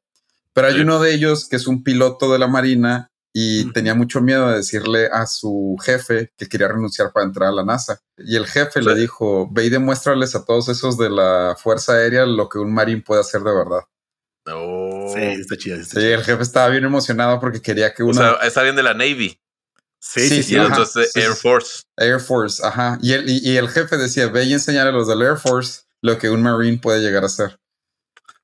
Pero 0.52 0.68
hay 0.68 0.80
uno 0.80 0.98
de 1.00 1.14
ellos 1.14 1.48
que 1.48 1.56
es 1.56 1.66
un 1.66 1.82
piloto 1.84 2.32
de 2.32 2.38
la 2.38 2.48
Marina 2.48 3.10
y 3.32 3.70
tenía 3.72 3.94
mucho 3.94 4.22
miedo 4.22 4.48
de 4.48 4.56
decirle 4.56 5.08
a 5.12 5.26
su 5.26 5.76
jefe 5.84 6.32
que 6.38 6.48
quería 6.48 6.68
renunciar 6.68 7.12
para 7.12 7.26
entrar 7.26 7.50
a 7.50 7.52
la 7.52 7.64
NASA. 7.64 8.00
Y 8.16 8.34
el 8.36 8.46
jefe 8.46 8.80
le 8.80 8.94
dijo, 8.94 9.46
ve 9.52 9.66
y 9.66 9.68
demuéstrales 9.68 10.34
a 10.34 10.44
todos 10.46 10.70
esos 10.70 10.96
de 10.96 11.10
la 11.10 11.54
Fuerza 11.62 11.92
Aérea 11.92 12.24
lo 12.24 12.48
que 12.48 12.58
un 12.58 12.72
marín 12.72 13.02
puede 13.02 13.20
hacer 13.20 13.42
de 13.42 13.54
verdad. 13.54 13.80
Oh. 14.50 14.75
Sí, 15.16 15.40
está 15.40 15.56
chido. 15.56 15.76
Está 15.76 16.00
Sí, 16.00 16.06
chido. 16.06 16.14
el 16.14 16.24
jefe 16.24 16.42
estaba 16.42 16.68
bien 16.68 16.84
emocionado 16.84 17.40
porque 17.40 17.60
quería 17.62 17.92
que 17.94 18.02
O 18.02 18.06
uno... 18.06 18.14
sea, 18.14 18.32
está 18.46 18.62
bien 18.62 18.76
de 18.76 18.82
la 18.82 18.94
Navy. 18.94 19.40
Sí, 19.98 20.20
sí, 20.20 20.28
sí, 20.28 20.36
Y 20.38 20.42
sí. 20.42 20.54
el 20.54 20.60
Ajá, 20.62 20.72
otro 20.72 20.84
es 20.84 20.92
de 20.94 21.06
sí, 21.06 21.20
Air 21.20 21.32
sí. 21.32 21.40
Force. 21.42 21.82
Air 21.96 22.20
Force, 22.20 22.64
ajá. 22.64 22.98
Y 23.02 23.12
el, 23.12 23.28
y, 23.28 23.38
y 23.38 23.56
el 23.56 23.68
jefe 23.68 23.96
decía, 23.96 24.28
ve 24.28 24.44
y 24.44 24.52
enseñar 24.52 24.86
a 24.86 24.92
los 24.92 25.08
del 25.08 25.22
Air 25.22 25.36
Force 25.36 25.82
lo 26.02 26.18
que 26.18 26.30
un 26.30 26.42
Marine 26.42 26.78
puede 26.78 27.00
llegar 27.00 27.22
a 27.22 27.26
hacer. 27.26 27.58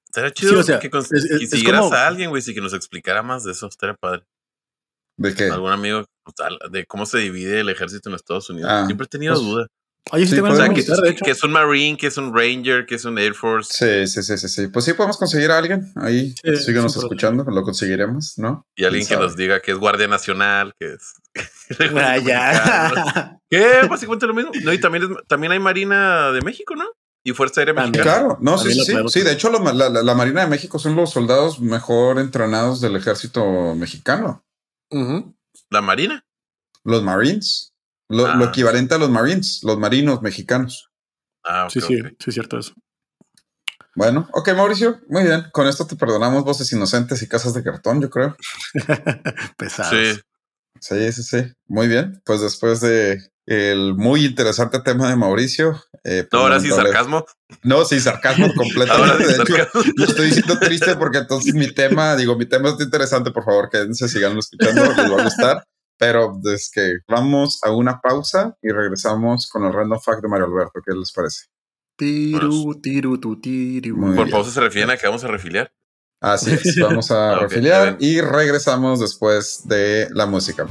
Estaría 0.06 0.30
chido 0.32 0.58
o 0.61 0.62
sea, 0.62 0.78
que, 0.80 0.88
es- 0.92 1.12
es- 1.12 1.38
que 1.38 1.44
es 1.44 1.50
siguieras 1.50 1.82
como- 1.82 1.94
a 1.94 2.06
alguien, 2.06 2.30
güey, 2.30 2.42
sí 2.42 2.52
que 2.54 2.61
nos 2.61 2.74
explicara 2.74 3.22
más 3.22 3.44
de 3.44 3.52
eso. 3.52 3.66
Estaría 3.68 3.94
padre. 3.94 4.24
¿De 5.16 5.35
qué? 5.35 5.44
Algún 5.44 5.70
amigo 5.72 6.04
tal, 6.37 6.58
de 6.70 6.85
cómo 6.87 7.06
se 7.06 7.18
divide 7.18 7.61
el 7.61 7.68
ejército 7.68 8.08
en 8.08 8.16
Estados 8.16 8.48
Unidos. 8.50 8.70
Ah, 8.72 8.85
Siempre 8.87 9.04
he 9.04 9.08
tenido 9.08 9.35
pues, 9.35 9.46
duda. 9.46 9.66
Oye, 10.10 10.24
sí, 10.26 10.30
Sí, 10.30 10.34
te 10.36 10.40
van 10.42 10.52
O 10.52 10.62
a 10.62 10.68
que, 10.74 10.82
de 10.82 11.10
hecho. 11.10 11.24
que 11.24 11.30
es 11.30 11.42
un 11.44 11.52
Marine, 11.52 11.96
que 11.96 12.08
es 12.08 12.16
un 12.18 12.36
Ranger, 12.36 12.84
que 12.86 12.96
es 12.96 13.04
un 13.04 13.18
Air 13.18 13.34
Force. 13.34 13.72
Sí, 13.72 14.06
sí, 14.06 14.22
sí, 14.22 14.36
sí, 14.36 14.48
sí. 14.48 14.66
Pues 14.68 14.84
sí, 14.84 14.92
podemos 14.94 15.16
conseguir 15.16 15.50
a 15.52 15.58
alguien 15.58 15.90
ahí. 15.96 16.34
Sí, 16.42 16.56
Síganos 16.56 16.92
sin 16.92 17.02
escuchando, 17.02 17.44
lo 17.44 17.62
conseguiremos, 17.62 18.36
¿no? 18.36 18.66
Y 18.76 18.84
alguien 18.84 19.04
que 19.04 19.08
¿Quién 19.14 19.20
nos 19.20 19.36
diga 19.36 19.60
que 19.60 19.70
es 19.72 19.78
Guardia 19.78 20.08
Nacional, 20.08 20.74
que 20.78 20.94
es. 20.94 21.14
Ah, 21.96 22.18
ya. 22.18 23.38
¿Qué? 23.50 23.86
Básicamente 23.88 24.26
lo 24.26 24.34
mismo. 24.34 24.50
No, 24.64 24.72
y 24.72 24.78
también, 24.80 25.04
es- 25.04 25.26
también 25.28 25.52
hay 25.52 25.60
Marina 25.60 26.30
de 26.32 26.42
México, 26.42 26.74
¿no? 26.76 26.84
Y 27.24 27.32
Fuerza 27.32 27.60
Aérea 27.60 27.74
También. 27.74 27.92
Mexicana. 28.04 28.18
Claro, 28.26 28.38
no, 28.42 28.58
sí, 28.58 28.74
sí, 28.74 28.94
sí. 29.08 29.20
de 29.22 29.32
hecho, 29.32 29.48
la, 29.50 29.72
la- 29.72 30.02
la 30.02 30.14
Marina 30.14 30.40
de 30.42 30.48
México 30.48 30.78
son 30.80 30.96
los 30.96 31.10
soldados 31.12 31.60
mejor 31.60 32.18
entrenados 32.18 32.80
del 32.80 32.96
ejército 32.96 33.74
mexicano. 33.76 34.44
¿La 35.70 35.80
Marina? 35.80 36.26
Los 36.84 37.02
Marines. 37.04 37.71
Lo, 38.12 38.27
Ah. 38.27 38.37
lo 38.37 38.44
equivalente 38.46 38.94
a 38.94 38.98
los 38.98 39.11
Marines, 39.11 39.61
los 39.62 39.79
marinos 39.79 40.22
mexicanos. 40.22 40.90
Ah, 41.44 41.64
ok. 41.64 41.70
Sí, 41.72 41.81
sí, 41.81 41.96
sí, 42.18 42.29
es 42.29 42.35
cierto 42.35 42.59
eso. 42.59 42.72
Bueno, 43.94 44.29
ok, 44.33 44.51
Mauricio, 44.57 45.01
muy 45.09 45.22
bien. 45.25 45.46
Con 45.53 45.66
esto 45.66 45.87
te 45.87 45.96
perdonamos 45.96 46.44
voces 46.44 46.72
inocentes 46.72 47.20
y 47.22 47.29
casas 47.29 47.53
de 47.53 47.62
cartón, 47.62 48.01
yo 48.01 48.09
creo. 48.11 48.37
Pesados. 49.59 49.90
Sí. 49.92 50.20
Sí, 50.81 51.12
sí, 51.12 51.22
sí. 51.22 51.53
Muy 51.68 51.88
bien. 51.88 52.20
Pues 52.25 52.40
después 52.40 52.81
de 52.81 53.20
el 53.46 53.94
muy 53.94 54.25
interesante 54.25 54.81
tema 54.81 55.09
de 55.11 55.16
Mauricio. 55.16 55.83
eh, 56.05 56.27
pues, 56.29 56.33
No, 56.33 56.40
ahora 56.40 56.61
sí, 56.61 56.68
sarcasmo. 56.70 57.25
No, 57.62 57.85
sí, 57.85 58.01
sarcasmo 58.01 58.46
Ahora 58.51 58.55
completamente. 58.57 59.25
sí, 59.25 59.25
de 59.25 59.33
hecho, 59.42 59.46
sarcasmo. 59.57 59.83
lo 59.96 60.05
estoy 60.05 60.27
diciendo 60.27 60.59
triste 60.59 60.96
porque 60.96 61.18
entonces 61.18 61.55
mi 61.55 61.66
tema, 61.75 62.16
digo, 62.16 62.37
mi 62.37 62.46
tema 62.46 62.70
está 62.70 62.85
interesante, 62.85 63.31
por 63.31 63.44
favor, 63.44 63.68
quédense, 63.70 64.09
siganlo 64.09 64.40
escuchando, 64.40 64.85
les 64.85 65.12
va 65.12 65.20
a 65.20 65.25
gustar. 65.25 65.66
Pero 65.98 66.40
es 66.52 66.70
que 66.74 66.98
vamos 67.09 67.61
a 67.62 67.70
una 67.70 68.00
pausa 68.00 68.57
y 68.61 68.70
regresamos 68.70 69.48
con 69.50 69.64
el 69.64 69.72
random 69.72 70.00
fact 70.00 70.22
de 70.22 70.28
Mario 70.28 70.46
Alberto. 70.46 70.81
¿Qué 70.85 70.92
les 70.94 71.12
parece? 71.12 71.46
Tiru, 71.96 72.81
tiru, 72.81 73.18
tu, 73.18 73.40
tiru. 73.40 73.96
Muy 73.96 74.16
Por 74.16 74.24
bien. 74.24 74.31
pausa 74.31 74.50
se 74.50 74.61
refieren 74.61 74.90
a 74.90 74.96
que 74.96 75.07
vamos 75.07 75.22
a 75.24 75.28
refiliar. 75.28 75.72
Así 76.20 76.52
es, 76.52 76.76
vamos 76.81 77.11
a 77.11 77.35
Ok, 77.37 77.42
refiliar 77.42 77.88
está 77.88 78.05
y 78.05 78.20
regresamos 78.20 79.00
después 79.00 79.62
de 79.66 80.09
la 80.12 80.26
música. 80.26 80.66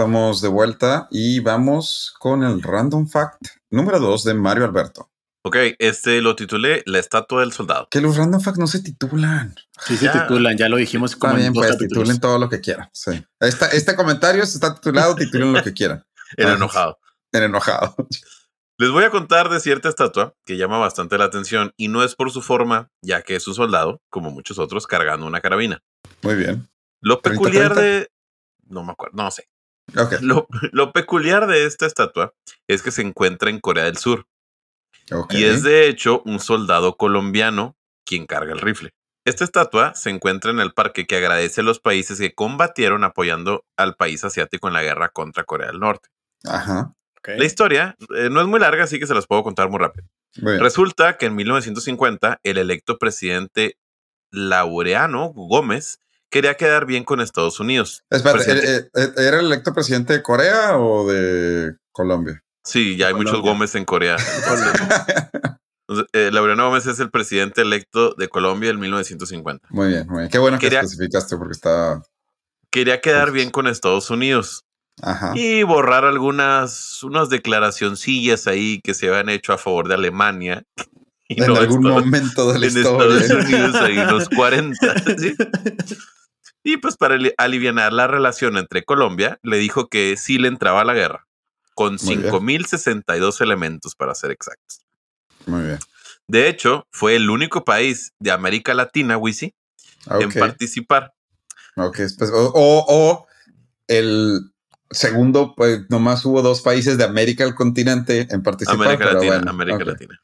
Estamos 0.00 0.42
de 0.42 0.48
vuelta 0.48 1.08
y 1.10 1.40
vamos 1.40 2.14
con 2.18 2.44
el 2.44 2.62
random 2.62 3.08
fact 3.08 3.40
número 3.70 3.98
2 3.98 4.24
de 4.24 4.34
Mario 4.34 4.66
Alberto. 4.66 5.10
Ok, 5.42 5.56
este 5.78 6.20
lo 6.20 6.36
titulé 6.36 6.82
La 6.84 6.98
estatua 6.98 7.40
del 7.40 7.52
soldado. 7.52 7.88
Que 7.90 8.02
los 8.02 8.14
random 8.18 8.42
facts 8.42 8.58
no 8.58 8.66
se 8.66 8.82
titulan. 8.82 9.54
Sí, 9.86 9.96
se 9.96 10.04
Ya. 10.04 10.12
titulan, 10.12 10.58
ya 10.58 10.68
lo 10.68 10.76
dijimos 10.76 11.16
como 11.16 11.32
dos 11.38 11.50
pues 11.54 11.70
capítulos. 11.72 11.78
titulen 12.04 12.20
todo 12.20 12.38
lo 12.38 12.50
que 12.50 12.60
quieran. 12.60 12.90
Sí. 12.92 13.24
Esta- 13.40 13.68
este 13.68 13.96
comentario 13.96 14.42
está 14.42 14.74
titulado, 14.74 15.14
titulen 15.16 15.54
lo 15.54 15.62
que 15.62 15.72
quieran. 15.72 16.04
El 16.36 16.48
Ah. 16.48 16.52
enojado. 16.52 16.98
En 17.32 17.44
enojado. 17.44 17.96
Les 18.76 18.90
voy 18.90 19.04
a 19.04 19.10
contar 19.10 19.48
de 19.48 19.60
cierta 19.60 19.88
estatua 19.88 20.34
que 20.44 20.58
llama 20.58 20.76
bastante 20.76 21.16
la 21.16 21.24
atención 21.24 21.72
y 21.78 21.88
no 21.88 22.04
es 22.04 22.14
por 22.16 22.30
su 22.30 22.42
forma, 22.42 22.90
ya 23.00 23.22
que 23.22 23.34
es 23.36 23.48
un 23.48 23.54
soldado, 23.54 24.02
como 24.10 24.30
muchos 24.30 24.58
otros, 24.58 24.86
cargando 24.86 25.24
una 25.24 25.40
carabina. 25.40 25.82
Muy 26.20 26.34
bien. 26.34 26.68
Lo 27.00 27.18
30, 27.20 27.40
peculiar 27.40 27.72
30. 27.72 27.80
de... 27.80 28.10
No 28.68 28.84
me 28.84 28.92
acuerdo, 28.92 29.16
no 29.16 29.30
sé. 29.30 29.48
Lo, 30.20 30.48
lo 30.72 30.92
peculiar 30.92 31.46
de 31.46 31.64
esta 31.64 31.86
estatua 31.86 32.34
es 32.68 32.82
que 32.82 32.90
se 32.90 33.02
encuentra 33.02 33.50
en 33.50 33.60
Corea 33.60 33.84
del 33.84 33.96
Sur 33.96 34.26
y 35.30 35.44
es 35.44 35.62
de 35.62 35.88
hecho 35.88 36.22
un 36.24 36.40
soldado 36.40 36.96
colombiano 36.96 37.76
quien 38.04 38.26
carga 38.26 38.52
el 38.52 38.60
rifle. 38.60 38.92
Esta 39.24 39.44
estatua 39.44 39.94
se 39.94 40.10
encuentra 40.10 40.50
en 40.50 40.60
el 40.60 40.72
parque 40.72 41.06
que 41.06 41.16
agradece 41.16 41.60
a 41.60 41.64
los 41.64 41.80
países 41.80 42.18
que 42.18 42.34
combatieron 42.34 43.02
apoyando 43.04 43.64
al 43.76 43.96
país 43.96 44.24
asiático 44.24 44.68
en 44.68 44.74
la 44.74 44.82
guerra 44.82 45.08
contra 45.08 45.44
Corea 45.44 45.68
del 45.68 45.80
Norte. 45.80 46.08
Ajá. 46.44 46.92
La 47.24 47.44
historia 47.44 47.96
eh, 48.14 48.28
no 48.30 48.40
es 48.40 48.46
muy 48.46 48.60
larga, 48.60 48.84
así 48.84 49.00
que 49.00 49.06
se 49.06 49.14
las 49.14 49.26
puedo 49.26 49.42
contar 49.42 49.68
muy 49.68 49.80
rápido. 49.80 50.06
Muy. 50.40 50.58
Resulta 50.58 51.16
que 51.16 51.26
en 51.26 51.34
1950 51.34 52.38
el 52.44 52.58
electo 52.58 52.98
presidente 52.98 53.78
Laureano 54.30 55.32
Gómez 55.34 55.98
quería 56.30 56.54
quedar 56.54 56.86
bien 56.86 57.04
con 57.04 57.20
Estados 57.20 57.60
Unidos. 57.60 58.02
Espérate, 58.10 58.44
presidente- 58.44 58.76
¿eh, 58.76 58.90
eh, 58.94 59.12
¿era 59.16 59.40
el 59.40 59.46
electo 59.46 59.72
presidente 59.72 60.12
de 60.14 60.22
Corea 60.22 60.76
o 60.78 61.06
de 61.10 61.76
Colombia? 61.92 62.42
Sí, 62.64 62.96
ya 62.96 63.08
hay 63.08 63.14
muchos. 63.14 63.40
Gómez 63.40 63.74
en 63.74 63.84
Corea. 63.84 64.16
Entonces, 65.88 66.06
eh, 66.12 66.30
Laureano 66.32 66.66
Gómez 66.68 66.86
es 66.86 66.98
el 66.98 67.10
presidente 67.10 67.62
electo 67.62 68.14
de 68.14 68.28
Colombia 68.28 68.70
en 68.70 68.80
1950. 68.80 69.68
Muy 69.70 69.88
bien, 69.88 70.06
muy 70.08 70.18
bien. 70.18 70.30
Qué 70.30 70.38
bueno 70.38 70.58
que 70.58 70.66
especificaste 70.66 71.36
porque 71.36 71.52
está. 71.52 72.02
Quería 72.70 73.00
quedar 73.00 73.28
Uf. 73.28 73.34
bien 73.34 73.50
con 73.50 73.68
Estados 73.68 74.10
Unidos 74.10 74.64
Ajá. 75.00 75.32
y 75.36 75.62
borrar 75.62 76.04
algunas 76.04 77.02
unas 77.04 77.28
declaracioncillas 77.30 78.48
ahí 78.48 78.80
que 78.82 78.94
se 78.94 79.08
habían 79.08 79.28
hecho 79.28 79.52
a 79.52 79.58
favor 79.58 79.86
de 79.86 79.94
Alemania. 79.94 80.64
Y 81.28 81.42
En 81.42 81.48
no 81.48 81.56
algún 81.56 81.84
Estados- 81.86 82.04
momento 82.04 82.52
de 82.52 82.58
la 82.60 82.66
en 82.66 82.76
historia. 82.78 83.20
Estados 83.20 83.44
Unidos 83.44 83.76
en 83.88 84.06
los 84.06 84.28
40. 84.28 84.94
¿sí? 85.18 85.34
Y 86.62 86.76
pues 86.78 86.96
para 86.96 87.14
ali- 87.14 87.32
alivianar 87.36 87.92
la 87.92 88.06
relación 88.06 88.56
entre 88.58 88.84
Colombia, 88.84 89.38
le 89.42 89.56
dijo 89.58 89.88
que 89.88 90.16
sí 90.16 90.38
le 90.38 90.48
entraba 90.48 90.80
a 90.82 90.84
la 90.84 90.94
guerra, 90.94 91.26
con 91.74 91.96
Muy 92.02 92.16
bien. 92.16 92.30
5.062 92.32 93.40
elementos 93.40 93.94
para 93.94 94.14
ser 94.14 94.30
exactos. 94.30 94.80
Muy 95.46 95.62
bien. 95.64 95.78
De 96.28 96.48
hecho, 96.48 96.86
fue 96.90 97.14
el 97.16 97.30
único 97.30 97.64
país 97.64 98.12
de 98.18 98.32
América 98.32 98.74
Latina, 98.74 99.16
Wisi, 99.16 99.54
en 100.10 100.28
Ok. 100.28 100.38
participar. 100.38 101.12
Ok, 101.76 101.98
pues, 102.18 102.30
o, 102.32 102.52
o- 102.54 102.84
o 102.88 103.26
el 103.88 104.40
segundo, 104.90 105.54
pues 105.56 105.82
nomás 105.88 106.24
hubo 106.24 106.42
dos 106.42 106.62
países 106.62 106.98
de 106.98 107.04
América 107.04 107.44
del 107.44 107.54
continente 107.54 108.26
en 108.30 108.42
participar. 108.42 108.86
América 108.86 109.12
Latina, 109.12 109.36
bueno, 109.36 109.50
América. 109.50 109.84
Latina. 109.84 110.20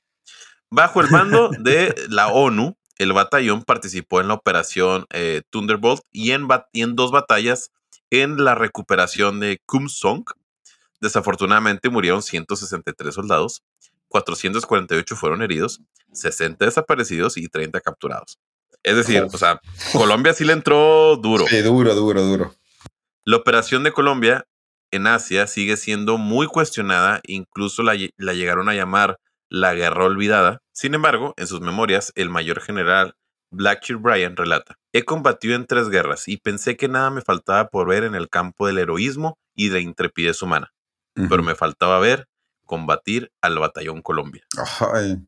Bajo 0.73 1.03
el 1.03 1.11
mando 1.11 1.51
de 1.61 1.95
la 2.09 2.29
ONU, 2.29 2.79
el 2.97 3.13
batallón 3.13 3.63
participó 3.63 4.23
en 4.23 4.29
la 4.29 4.35
operación 4.35 5.05
eh, 5.11 5.43
Thunderbolt 5.51 6.01
y 6.11 6.31
en, 6.31 6.49
y 6.73 6.81
en 6.81 6.97
dos 6.97 7.11
batallas 7.11 7.71
en 8.09 8.43
la 8.43 8.55
recuperación 8.55 9.39
de 9.39 9.61
Kum 9.67 9.91
Song. 9.91 10.25
Desafortunadamente 10.99 11.91
murieron 11.91 12.23
163 12.23 13.15
soldados, 13.15 13.63
448 14.09 15.15
fueron 15.15 15.43
heridos, 15.43 15.83
60 16.13 16.65
desaparecidos 16.65 17.37
y 17.37 17.49
30 17.49 17.83
capturados. 17.83 18.39
Es 18.83 18.97
decir, 18.97 19.23
o 19.31 19.37
sea, 19.37 19.61
Colombia 19.93 20.33
sí 20.33 20.47
le 20.47 20.55
entró 20.55 21.17
duro. 21.17 21.45
Sí, 21.49 21.61
duro, 21.61 21.95
duro, 21.95 22.23
duro. 22.23 22.55
La 23.25 23.37
operación 23.37 23.85
de 23.85 23.93
Colombia 23.93 24.47
en 24.91 25.07
Asia 25.07 25.47
sigue 25.47 25.77
siendo 25.77 26.17
muy 26.17 26.47
cuestionada, 26.47 27.21
incluso 27.25 27.83
la, 27.83 27.95
la 28.17 28.33
llegaron 28.33 28.71
a 28.71 28.75
llamar 28.75 29.19
la 29.53 29.75
guerra 29.75 30.07
olvidada. 30.07 30.63
Sin 30.73 30.95
embargo, 30.95 31.35
en 31.37 31.47
sus 31.47 31.61
memorias, 31.61 32.11
el 32.15 32.31
mayor 32.31 32.61
general 32.61 33.15
Blackshear 33.51 33.99
Bryan 33.99 34.35
relata, 34.35 34.79
he 34.95 35.05
combatido 35.05 35.55
en 35.55 35.67
tres 35.67 35.91
guerras 35.91 36.27
y 36.27 36.39
pensé 36.39 36.79
que 36.79 36.89
nada 36.89 37.11
me 37.11 37.21
faltaba 37.21 37.69
por 37.69 37.87
ver 37.87 38.05
en 38.05 38.15
el 38.15 38.31
campo 38.31 38.67
del 38.67 38.79
heroísmo 38.79 39.37
y 39.55 39.69
de 39.69 39.75
la 39.75 39.81
intrepidez 39.81 40.41
humana, 40.41 40.73
pero 41.29 41.43
me 41.43 41.55
faltaba 41.55 41.99
ver 41.99 42.29
combatir 42.65 43.31
al 43.43 43.59
batallón 43.59 44.01
Colombia. 44.01 44.43
Ay, 44.81 45.19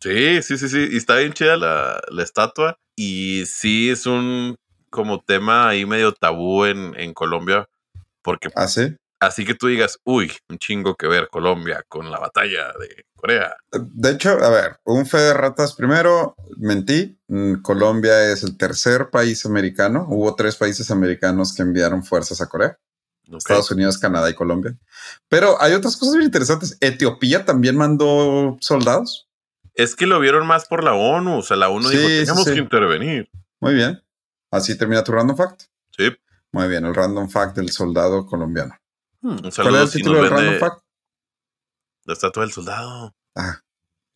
Sí, 0.00 0.42
sí, 0.42 0.58
sí, 0.58 0.68
sí. 0.68 0.88
Y 0.92 0.96
está 0.96 1.16
bien 1.16 1.32
chida 1.32 1.56
la, 1.56 2.00
la 2.08 2.22
estatua. 2.22 2.78
Y 2.96 3.44
sí 3.46 3.90
es 3.90 4.06
un 4.06 4.56
como 4.90 5.20
tema 5.20 5.68
ahí 5.68 5.86
medio 5.86 6.12
tabú 6.12 6.64
en, 6.64 6.94
en 6.96 7.14
Colombia. 7.14 7.68
Porque 8.22 8.48
¿ah, 8.54 8.68
sí? 8.68 8.96
Así 9.20 9.44
que 9.44 9.54
tú 9.54 9.66
digas, 9.66 9.98
uy, 10.04 10.32
un 10.48 10.58
chingo 10.58 10.94
que 10.96 11.06
ver 11.06 11.28
Colombia 11.28 11.84
con 11.88 12.10
la 12.10 12.18
batalla 12.18 12.72
de 12.78 13.04
Corea. 13.14 13.56
De 13.72 14.10
hecho, 14.10 14.30
a 14.30 14.48
ver, 14.50 14.78
un 14.84 15.06
fe 15.06 15.18
de 15.18 15.34
ratas. 15.34 15.74
Primero, 15.74 16.36
mentí. 16.56 17.18
Mm, 17.28 17.62
Colombia 17.62 18.30
es 18.30 18.42
el 18.44 18.56
tercer 18.56 19.10
país 19.10 19.44
americano. 19.44 20.06
Hubo 20.08 20.34
tres 20.34 20.56
países 20.56 20.90
americanos 20.90 21.54
que 21.54 21.62
enviaron 21.62 22.04
fuerzas 22.04 22.40
a 22.40 22.48
Corea. 22.48 22.78
Estados 23.36 23.70
Unidos, 23.70 23.98
Canadá 23.98 24.30
y 24.30 24.34
Colombia. 24.34 24.74
Pero 25.28 25.60
hay 25.60 25.74
otras 25.74 25.96
cosas 25.96 26.14
bien 26.14 26.26
interesantes. 26.26 26.78
Etiopía 26.80 27.44
también 27.44 27.76
mandó 27.76 28.56
soldados. 28.60 29.28
Es 29.74 29.94
que 29.94 30.06
lo 30.06 30.18
vieron 30.18 30.46
más 30.46 30.66
por 30.66 30.82
la 30.82 30.94
ONU. 30.94 31.38
O 31.38 31.42
sea, 31.42 31.56
la 31.58 31.68
ONU 31.68 31.88
Sí, 31.88 31.96
dijo, 31.98 32.08
sí, 32.08 32.20
tenemos 32.20 32.44
sí. 32.44 32.54
que 32.54 32.58
intervenir. 32.60 33.30
Muy 33.60 33.74
bien. 33.74 34.02
Así 34.50 34.78
termina 34.78 35.04
tu 35.04 35.12
random 35.12 35.36
fact. 35.36 35.64
Sí. 35.94 36.10
Muy 36.52 36.68
bien, 36.68 36.86
el 36.86 36.94
random 36.94 37.28
fact 37.28 37.54
del 37.56 37.70
soldado 37.70 38.24
colombiano. 38.24 38.74
Hmm. 39.20 39.30
Un 39.30 39.38
¿Cuál 39.38 39.52
saludo 39.52 39.76
es 39.76 39.82
el 39.82 39.88
si 39.88 39.98
título 39.98 40.14
del 40.16 40.24
ven 40.24 40.32
random 40.32 40.52
de 40.54 40.58
fact? 40.60 40.82
la 42.04 42.12
estatua 42.14 42.42
del 42.42 42.52
soldado. 42.52 43.14
Ah, 43.36 43.60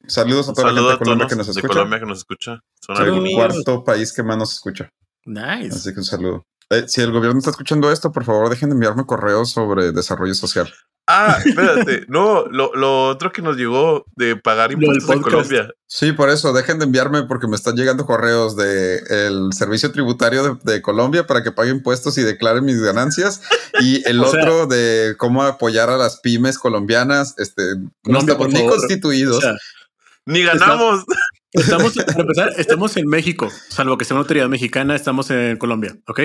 saludos 0.07 0.49
a 0.49 0.53
toda 0.55 0.73
la 0.73 0.81
gente 0.81 0.93
de 0.93 0.99
Colombia 0.99 1.27
que 1.27 1.37
nos 1.37 1.47
de 1.47 1.53
escucha. 1.53 1.69
Colombia 1.69 2.01
que 2.01 2.07
nos 2.07 2.19
escucha. 2.19 2.61
Son 2.81 2.97
el 2.97 3.35
cuarto 3.35 3.85
país 3.85 4.13
que 4.13 4.23
más 4.23 4.39
nos 4.39 4.55
escucha. 4.55 4.89
Nice. 5.25 5.77
Así 5.77 5.93
que 5.93 6.01
un 6.01 6.05
saludo. 6.05 6.47
Eh, 6.71 6.85
si 6.89 7.03
el 7.03 7.13
gobierno 7.13 7.39
está 7.39 7.51
escuchando 7.51 7.93
esto, 7.93 8.11
por 8.11 8.25
favor, 8.25 8.49
dejen 8.49 8.71
de 8.71 8.75
enviarme 8.75 9.05
correos 9.05 9.51
sobre 9.51 9.93
desarrollo 9.93 10.35
social. 10.35 10.73
Ah, 11.07 11.39
espérate. 11.45 12.05
no, 12.09 12.47
lo, 12.47 12.73
lo 12.75 13.09
otro 13.09 13.33
que 13.33 13.43
nos 13.43 13.57
llegó 13.57 14.05
de 14.17 14.37
pagar 14.37 14.73
impuestos 14.73 15.11
en. 15.11 15.21
Colombia. 15.23 15.69
Sí, 15.87 16.13
por 16.13 16.31
eso, 16.31 16.53
dejen 16.53 16.79
de 16.79 16.85
enviarme 16.87 17.25
porque 17.25 17.49
me 17.49 17.57
están 17.57 17.75
llegando 17.77 18.07
correos 18.07 18.57
del 18.57 19.01
el 19.11 19.53
servicio 19.53 19.91
tributario 19.93 20.43
de, 20.43 20.73
de 20.73 20.81
Colombia 20.83 21.27
para 21.27 21.43
que 21.43 21.53
pague 21.53 21.71
impuestos 21.71 22.17
y 22.19 22.23
declare 22.23 22.61
mis 22.63 22.81
ganancias. 22.81 23.43
Y 23.81 24.03
el 24.09 24.21
O 24.21 24.31
sea- 24.31 24.41
otro 24.41 24.67
de 24.67 25.15
cómo 25.19 25.43
apoyar 25.43 25.91
a 25.91 25.97
las 25.97 26.21
pymes 26.21 26.59
colombianas. 26.59 27.35
Este, 27.39 27.63
no 28.05 28.19
estamos 28.21 28.49
ni 28.49 28.67
constituidos. 28.67 29.39
O 29.39 29.41
sea, 29.41 29.55
Ni 30.25 30.43
ganamos. 30.45 31.05
estamos, 31.53 31.95
para 31.95 32.21
empezar, 32.21 32.53
estamos 32.57 32.97
en 32.97 33.09
México, 33.09 33.51
salvo 33.69 33.99
que 33.99 34.05
sea 34.07 34.15
una 34.15 34.23
autoridad 34.23 34.49
mexicana, 34.49 34.95
estamos 34.97 35.31
en 35.31 35.57
Colombia, 35.59 35.95
¿ok? 36.07 36.21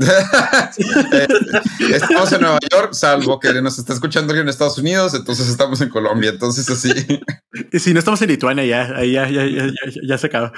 Eh, 0.00 1.26
estamos 1.94 2.32
en 2.32 2.40
Nueva 2.40 2.58
York, 2.70 2.92
salvo 2.92 3.40
que 3.40 3.52
nos 3.60 3.78
está 3.78 3.94
escuchando 3.94 4.30
alguien 4.30 4.46
en 4.46 4.50
Estados 4.50 4.78
Unidos, 4.78 5.14
entonces 5.14 5.48
estamos 5.48 5.80
en 5.80 5.88
Colombia. 5.88 6.30
Entonces, 6.30 6.68
así. 6.70 6.92
Y 7.72 7.78
si 7.78 7.92
no 7.92 7.98
estamos 7.98 8.22
en 8.22 8.28
Lituania, 8.28 8.64
ya, 8.64 8.96
ahí 8.96 9.12
ya, 9.12 9.28
ya, 9.28 9.44
ya, 9.46 9.66
ya, 9.66 10.00
ya 10.06 10.18
se 10.18 10.26
acaba. 10.28 10.52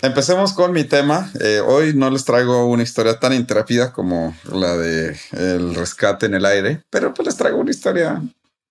Empecemos 0.00 0.52
con 0.52 0.72
mi 0.72 0.84
tema. 0.84 1.30
Eh, 1.40 1.60
hoy 1.60 1.94
no 1.94 2.10
les 2.10 2.24
traigo 2.24 2.66
una 2.66 2.82
historia 2.82 3.18
tan 3.18 3.32
intrépida 3.32 3.92
como 3.92 4.36
la 4.52 4.76
de 4.76 5.16
el 5.32 5.74
rescate 5.74 6.26
en 6.26 6.34
el 6.34 6.46
aire, 6.46 6.84
pero 6.90 7.12
pues 7.12 7.26
les 7.26 7.36
traigo 7.36 7.58
una 7.58 7.70
historia 7.70 8.22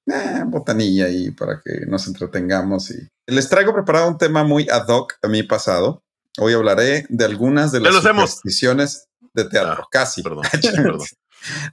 eh, 0.07 0.43
botanilla 0.45 1.05
ahí 1.05 1.31
para 1.31 1.61
que 1.63 1.85
nos 1.87 2.07
entretengamos 2.07 2.91
y 2.91 3.07
les 3.27 3.49
traigo 3.49 3.73
preparado 3.73 4.07
un 4.07 4.17
tema 4.17 4.43
muy 4.43 4.67
ad 4.69 4.87
hoc 4.87 5.13
a 5.21 5.27
mi 5.27 5.43
pasado. 5.43 6.03
Hoy 6.37 6.53
hablaré 6.53 7.05
de 7.09 7.25
algunas 7.25 7.71
de 7.71 7.79
las 7.79 7.95
supersticiones 7.95 9.07
de 9.35 9.45
teatro, 9.45 9.83
Ah, 9.83 9.87
casi 9.91 10.23
Perdón, 10.23 10.43
perdón. 10.61 11.07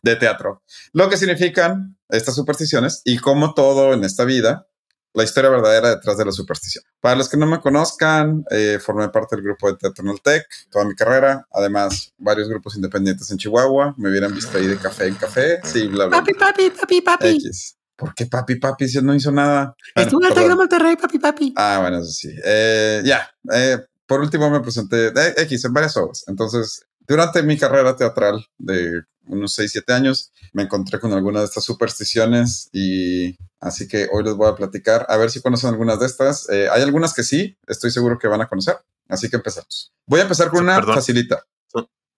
de 0.02 0.16
teatro. 0.16 0.62
Lo 0.92 1.08
que 1.08 1.16
significan 1.16 1.96
estas 2.08 2.34
supersticiones 2.34 3.00
y 3.04 3.18
como 3.18 3.54
todo 3.54 3.94
en 3.94 4.04
esta 4.04 4.24
vida, 4.24 4.66
la 5.14 5.24
historia 5.24 5.50
verdadera 5.50 5.90
detrás 5.90 6.16
de 6.16 6.24
la 6.24 6.32
superstición. 6.32 6.84
Para 7.00 7.16
los 7.16 7.28
que 7.28 7.36
no 7.36 7.46
me 7.46 7.60
conozcan, 7.60 8.44
eh, 8.50 8.78
formé 8.82 9.08
parte 9.10 9.36
del 9.36 9.44
grupo 9.44 9.70
de 9.70 9.76
Teatro 9.76 10.04
en 10.04 10.10
el 10.10 10.20
Tec 10.22 10.46
toda 10.70 10.84
mi 10.86 10.94
carrera. 10.94 11.46
Además, 11.52 12.12
varios 12.16 12.48
grupos 12.48 12.76
independientes 12.76 13.30
en 13.30 13.36
Chihuahua. 13.36 13.94
Me 13.98 14.08
hubieran 14.08 14.34
visto 14.34 14.56
ahí 14.56 14.66
de 14.66 14.78
café 14.78 15.08
en 15.08 15.14
café. 15.16 15.60
Sí, 15.64 15.86
bla, 15.88 16.06
bla. 16.06 16.18
Papi, 16.18 16.32
papi, 16.32 16.70
papi, 16.70 17.00
papi. 17.02 17.28
X. 17.28 17.76
¿Por 17.94 18.14
qué 18.14 18.24
papi, 18.24 18.56
papi? 18.56 18.88
Si 18.88 19.02
no 19.02 19.14
hizo 19.14 19.30
nada. 19.30 19.74
Bueno, 19.94 20.08
Estuve 20.08 20.24
en 20.24 20.32
el 20.32 20.38
Tec 20.38 20.48
de. 20.48 20.54
Monterrey, 20.56 20.96
papi, 20.96 21.18
papi. 21.18 21.54
Ah, 21.56 21.78
bueno, 21.82 21.98
eso 21.98 22.10
sí. 22.10 22.30
Eh, 22.44 23.02
ya. 23.04 23.28
eh, 23.52 23.78
por 24.06 24.20
último 24.20 24.48
me 24.50 24.60
presenté 24.60 25.08
eh, 25.08 25.34
X 25.36 25.64
en 25.66 25.72
varias 25.74 25.94
obras. 25.98 26.24
Entonces, 26.26 26.86
durante 27.12 27.42
mi 27.42 27.56
carrera 27.58 27.94
teatral 27.96 28.46
de 28.58 29.02
unos 29.26 29.54
6, 29.54 29.70
7 29.72 29.92
años, 29.92 30.32
me 30.52 30.62
encontré 30.64 30.98
con 30.98 31.12
algunas 31.12 31.42
de 31.42 31.46
estas 31.46 31.64
supersticiones 31.64 32.68
y 32.72 33.36
así 33.60 33.86
que 33.86 34.08
hoy 34.12 34.24
les 34.24 34.34
voy 34.34 34.48
a 34.50 34.56
platicar 34.56 35.06
a 35.08 35.16
ver 35.16 35.30
si 35.30 35.40
conocen 35.40 35.70
algunas 35.70 36.00
de 36.00 36.06
estas. 36.06 36.48
Eh, 36.50 36.68
hay 36.70 36.82
algunas 36.82 37.14
que 37.14 37.22
sí, 37.22 37.56
estoy 37.66 37.90
seguro 37.90 38.18
que 38.18 38.26
van 38.28 38.40
a 38.40 38.48
conocer. 38.48 38.76
Así 39.08 39.28
que 39.28 39.36
empezamos. 39.36 39.92
Voy 40.06 40.20
a 40.20 40.22
empezar 40.24 40.48
con 40.48 40.58
Sí, 40.60 40.64
una 40.64 40.76
perdón. 40.76 40.94
facilita. 40.96 41.44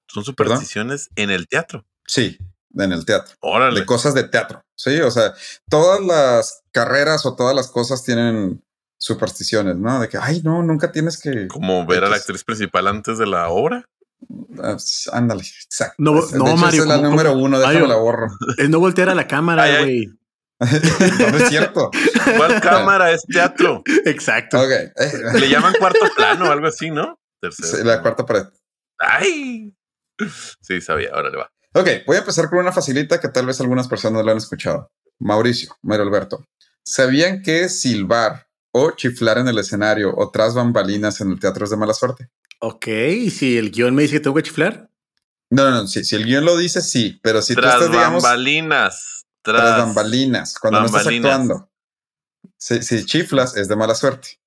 Son 0.07 0.24
supersticiones 0.24 1.11
en 1.16 1.30
el 1.30 1.48
teatro. 1.48 1.85
Sí, 2.07 2.38
en 2.76 2.92
el 2.92 3.04
teatro. 3.04 3.35
Órale. 3.40 3.80
de 3.80 3.87
cosas 3.87 4.14
de 4.14 4.24
teatro. 4.24 4.62
Sí, 4.76 5.00
o 5.00 5.11
sea, 5.11 5.35
todas 5.68 6.00
las 6.00 6.62
carreras 6.72 7.26
o 7.26 7.35
todas 7.35 7.54
las 7.57 7.68
cosas 7.68 8.04
tienen 8.04 8.62
supersticiones, 8.98 9.76
¿no? 9.76 10.00
De 10.00 10.09
que, 10.09 10.18
ay, 10.18 10.40
no, 10.42 10.62
nunca 10.62 10.92
tienes 10.92 11.20
que. 11.20 11.48
Como 11.48 11.85
ver 11.87 12.04
a 12.04 12.09
la 12.09 12.16
actriz 12.16 12.44
principal 12.44 12.87
antes 12.87 13.18
de 13.18 13.26
la 13.26 13.48
obra. 13.48 13.85
Ah, 14.63 14.77
Ándale, 15.13 15.43
exacto. 15.43 15.95
No, 15.99 16.13
De 16.27 16.39
no, 16.39 16.47
hecho, 16.47 16.57
Mario, 16.57 16.85
esa 16.85 16.95
es 16.95 17.01
la 17.01 17.09
número 17.09 17.33
uno, 17.35 17.59
déjame 17.59 17.81
Mario. 17.81 17.89
la 17.89 17.97
borro. 18.01 18.27
Es 18.57 18.69
no 18.71 18.81
voltear 18.81 19.09
a 19.09 19.15
la 19.15 19.27
cámara, 19.27 19.81
güey. 19.81 20.07
no, 20.61 21.37
es 21.39 21.49
cierto. 21.49 21.91
¿Cuál 22.37 22.61
cámara 22.63 23.11
es 23.11 23.23
teatro? 23.27 23.83
Exacto. 24.05 24.59
Le 25.35 25.49
llaman 25.49 25.75
cuarto 25.79 26.07
plano 26.17 26.49
o 26.49 26.53
algo 26.53 26.67
así, 26.69 26.91
¿no? 26.91 27.19
Tercero. 27.41 27.69
sí, 27.79 27.85
la 27.85 28.01
cuarta 28.01 28.25
pared. 28.25 28.45
¡Ay! 28.99 29.75
Sí, 30.61 30.81
sabía. 30.81 31.11
Ahora 31.13 31.31
le 31.31 31.37
va. 31.39 31.51
Ok, 31.75 31.89
voy 32.07 32.17
a 32.17 32.21
empezar 32.21 32.49
con 32.49 32.61
una 32.61 32.73
facilita 32.73 33.21
que 33.21 33.29
tal 33.29 33.47
vez 33.47 33.61
algunas 33.61 33.89
personas 33.89 34.25
la 34.25 34.31
han 34.33 34.39
escuchado. 34.39 34.91
Mauricio, 35.19 35.77
Mario 35.83 36.05
Alberto. 36.05 36.47
¿Sabían 36.85 37.43
que 37.43 37.69
silbar 37.69 38.47
o 38.73 38.93
chiflar 38.93 39.39
en 39.39 39.49
el 39.49 39.59
escenario 39.59 40.15
o 40.17 40.31
tras 40.31 40.55
bambalinas 40.55 41.21
en 41.21 41.33
el 41.33 41.41
teatro 41.41 41.65
es 41.65 41.71
de 41.71 41.77
mala 41.77 41.95
suerte? 41.95 42.29
Ok, 42.66 42.87
y 42.87 43.31
si 43.31 43.59
el 43.59 43.70
guion 43.70 43.94
me 43.94 44.03
dice 44.03 44.14
que 44.14 44.20
tengo 44.20 44.37
que 44.37 44.42
chiflar, 44.42 44.88
No, 45.50 45.70
no, 45.70 45.83
no, 45.83 45.87
si 45.87 46.16
el 46.16 46.24
guion 46.24 46.46
lo 46.46 46.57
dice, 46.57 46.81
sí, 46.81 47.20
pero 47.22 47.42
si 47.42 47.55
tú 47.55 47.61
estás, 47.61 47.90
digamos, 47.90 48.22
bambalinas. 48.22 49.27
Tras, 49.42 49.61
tras 49.61 49.79
bambalinas, 49.81 50.59
cuando 50.59 50.81
no 50.81 50.87
estás 50.87 51.07
actuando. 51.07 51.70
Si, 52.57 52.81
si 52.83 53.05
chiflas, 53.05 53.55
es 53.59 53.68
de 53.68 53.77
mala 53.77 53.94
suerte. 53.94 54.40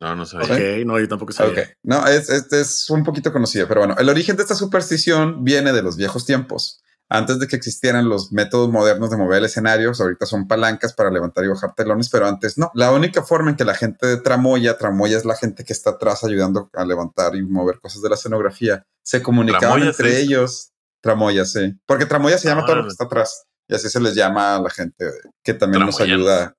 No, 0.00 0.14
no 0.14 0.24
sabía. 0.26 0.54
ok, 0.54 0.86
no, 0.86 1.00
yo 1.00 1.08
tampoco 1.08 1.32
sabía. 1.32 1.62
Ok, 1.62 1.68
no, 1.82 2.06
es, 2.06 2.30
es, 2.30 2.52
es 2.52 2.88
un 2.88 3.02
poquito 3.02 3.32
conocido, 3.32 3.66
pero 3.66 3.80
bueno, 3.80 3.96
el 3.98 4.08
origen 4.08 4.36
de 4.36 4.42
esta 4.42 4.54
superstición 4.54 5.42
viene 5.42 5.72
de 5.72 5.82
los 5.82 5.96
viejos 5.96 6.24
tiempos. 6.24 6.84
Antes 7.08 7.38
de 7.38 7.46
que 7.46 7.54
existieran 7.54 8.08
los 8.08 8.32
métodos 8.32 8.68
modernos 8.70 9.10
de 9.10 9.16
mover 9.16 9.38
el 9.38 9.44
escenario, 9.44 9.92
ahorita 9.96 10.26
son 10.26 10.48
palancas 10.48 10.92
para 10.92 11.10
levantar 11.10 11.44
y 11.44 11.48
bajar 11.48 11.72
telones, 11.74 12.08
pero 12.10 12.26
antes 12.26 12.58
no. 12.58 12.70
La 12.74 12.90
única 12.90 13.22
forma 13.22 13.50
en 13.50 13.56
que 13.56 13.64
la 13.64 13.74
gente 13.74 14.06
de 14.06 14.16
tramoya, 14.16 14.76
tramoya 14.76 15.16
es 15.16 15.24
la 15.24 15.36
gente 15.36 15.64
que 15.64 15.72
está 15.72 15.90
atrás 15.90 16.24
ayudando 16.24 16.68
a 16.74 16.84
levantar 16.84 17.36
y 17.36 17.42
mover 17.42 17.78
cosas 17.80 18.02
de 18.02 18.08
la 18.08 18.16
escenografía, 18.16 18.84
se 19.04 19.22
comunicaban 19.22 19.60
Tramoya, 19.60 19.86
entre 19.90 20.16
sí. 20.16 20.22
ellos. 20.22 20.72
Tramoya, 21.00 21.44
sí. 21.44 21.78
Porque 21.86 22.06
tramoya 22.06 22.38
se 22.38 22.48
llama 22.48 22.66
todo 22.66 22.76
lo 22.76 22.82
que 22.82 22.88
está 22.88 23.04
atrás. 23.04 23.44
Y 23.68 23.74
así 23.74 23.88
se 23.88 24.00
les 24.00 24.14
llama 24.14 24.56
a 24.56 24.60
la 24.60 24.70
gente 24.70 25.10
que 25.44 25.54
también 25.54 25.86
nos 25.86 26.00
ayuda. 26.00 26.54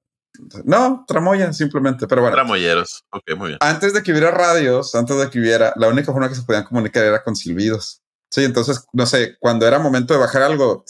No, 0.64 1.04
tramoya 1.08 1.52
simplemente, 1.52 2.08
pero 2.08 2.22
bueno. 2.22 2.36
Tramoyeros. 2.36 3.04
Ok, 3.12 3.36
muy 3.38 3.48
bien. 3.50 3.58
Antes 3.62 3.94
de 3.94 4.04
que 4.04 4.12
hubiera 4.12 4.32
radios, 4.32 4.94
antes 4.96 5.18
de 5.18 5.30
que 5.30 5.40
hubiera, 5.40 5.74
la 5.76 5.88
única 5.88 6.12
forma 6.14 6.30
que 6.30 6.36
se 6.36 6.44
podían 6.44 6.64
comunicar 6.64 7.04
era 7.04 7.24
con 7.24 7.36
silbidos. 7.36 8.02
Sí, 8.38 8.44
entonces, 8.44 8.86
no 8.94 9.08
sé, 9.08 9.36
cuando 9.40 9.66
era 9.68 9.80
momento 9.80 10.14
de 10.14 10.20
bajar 10.20 10.44
algo, 10.44 10.86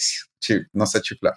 no 0.74 0.86
sé, 0.86 1.02
chiflar. 1.02 1.34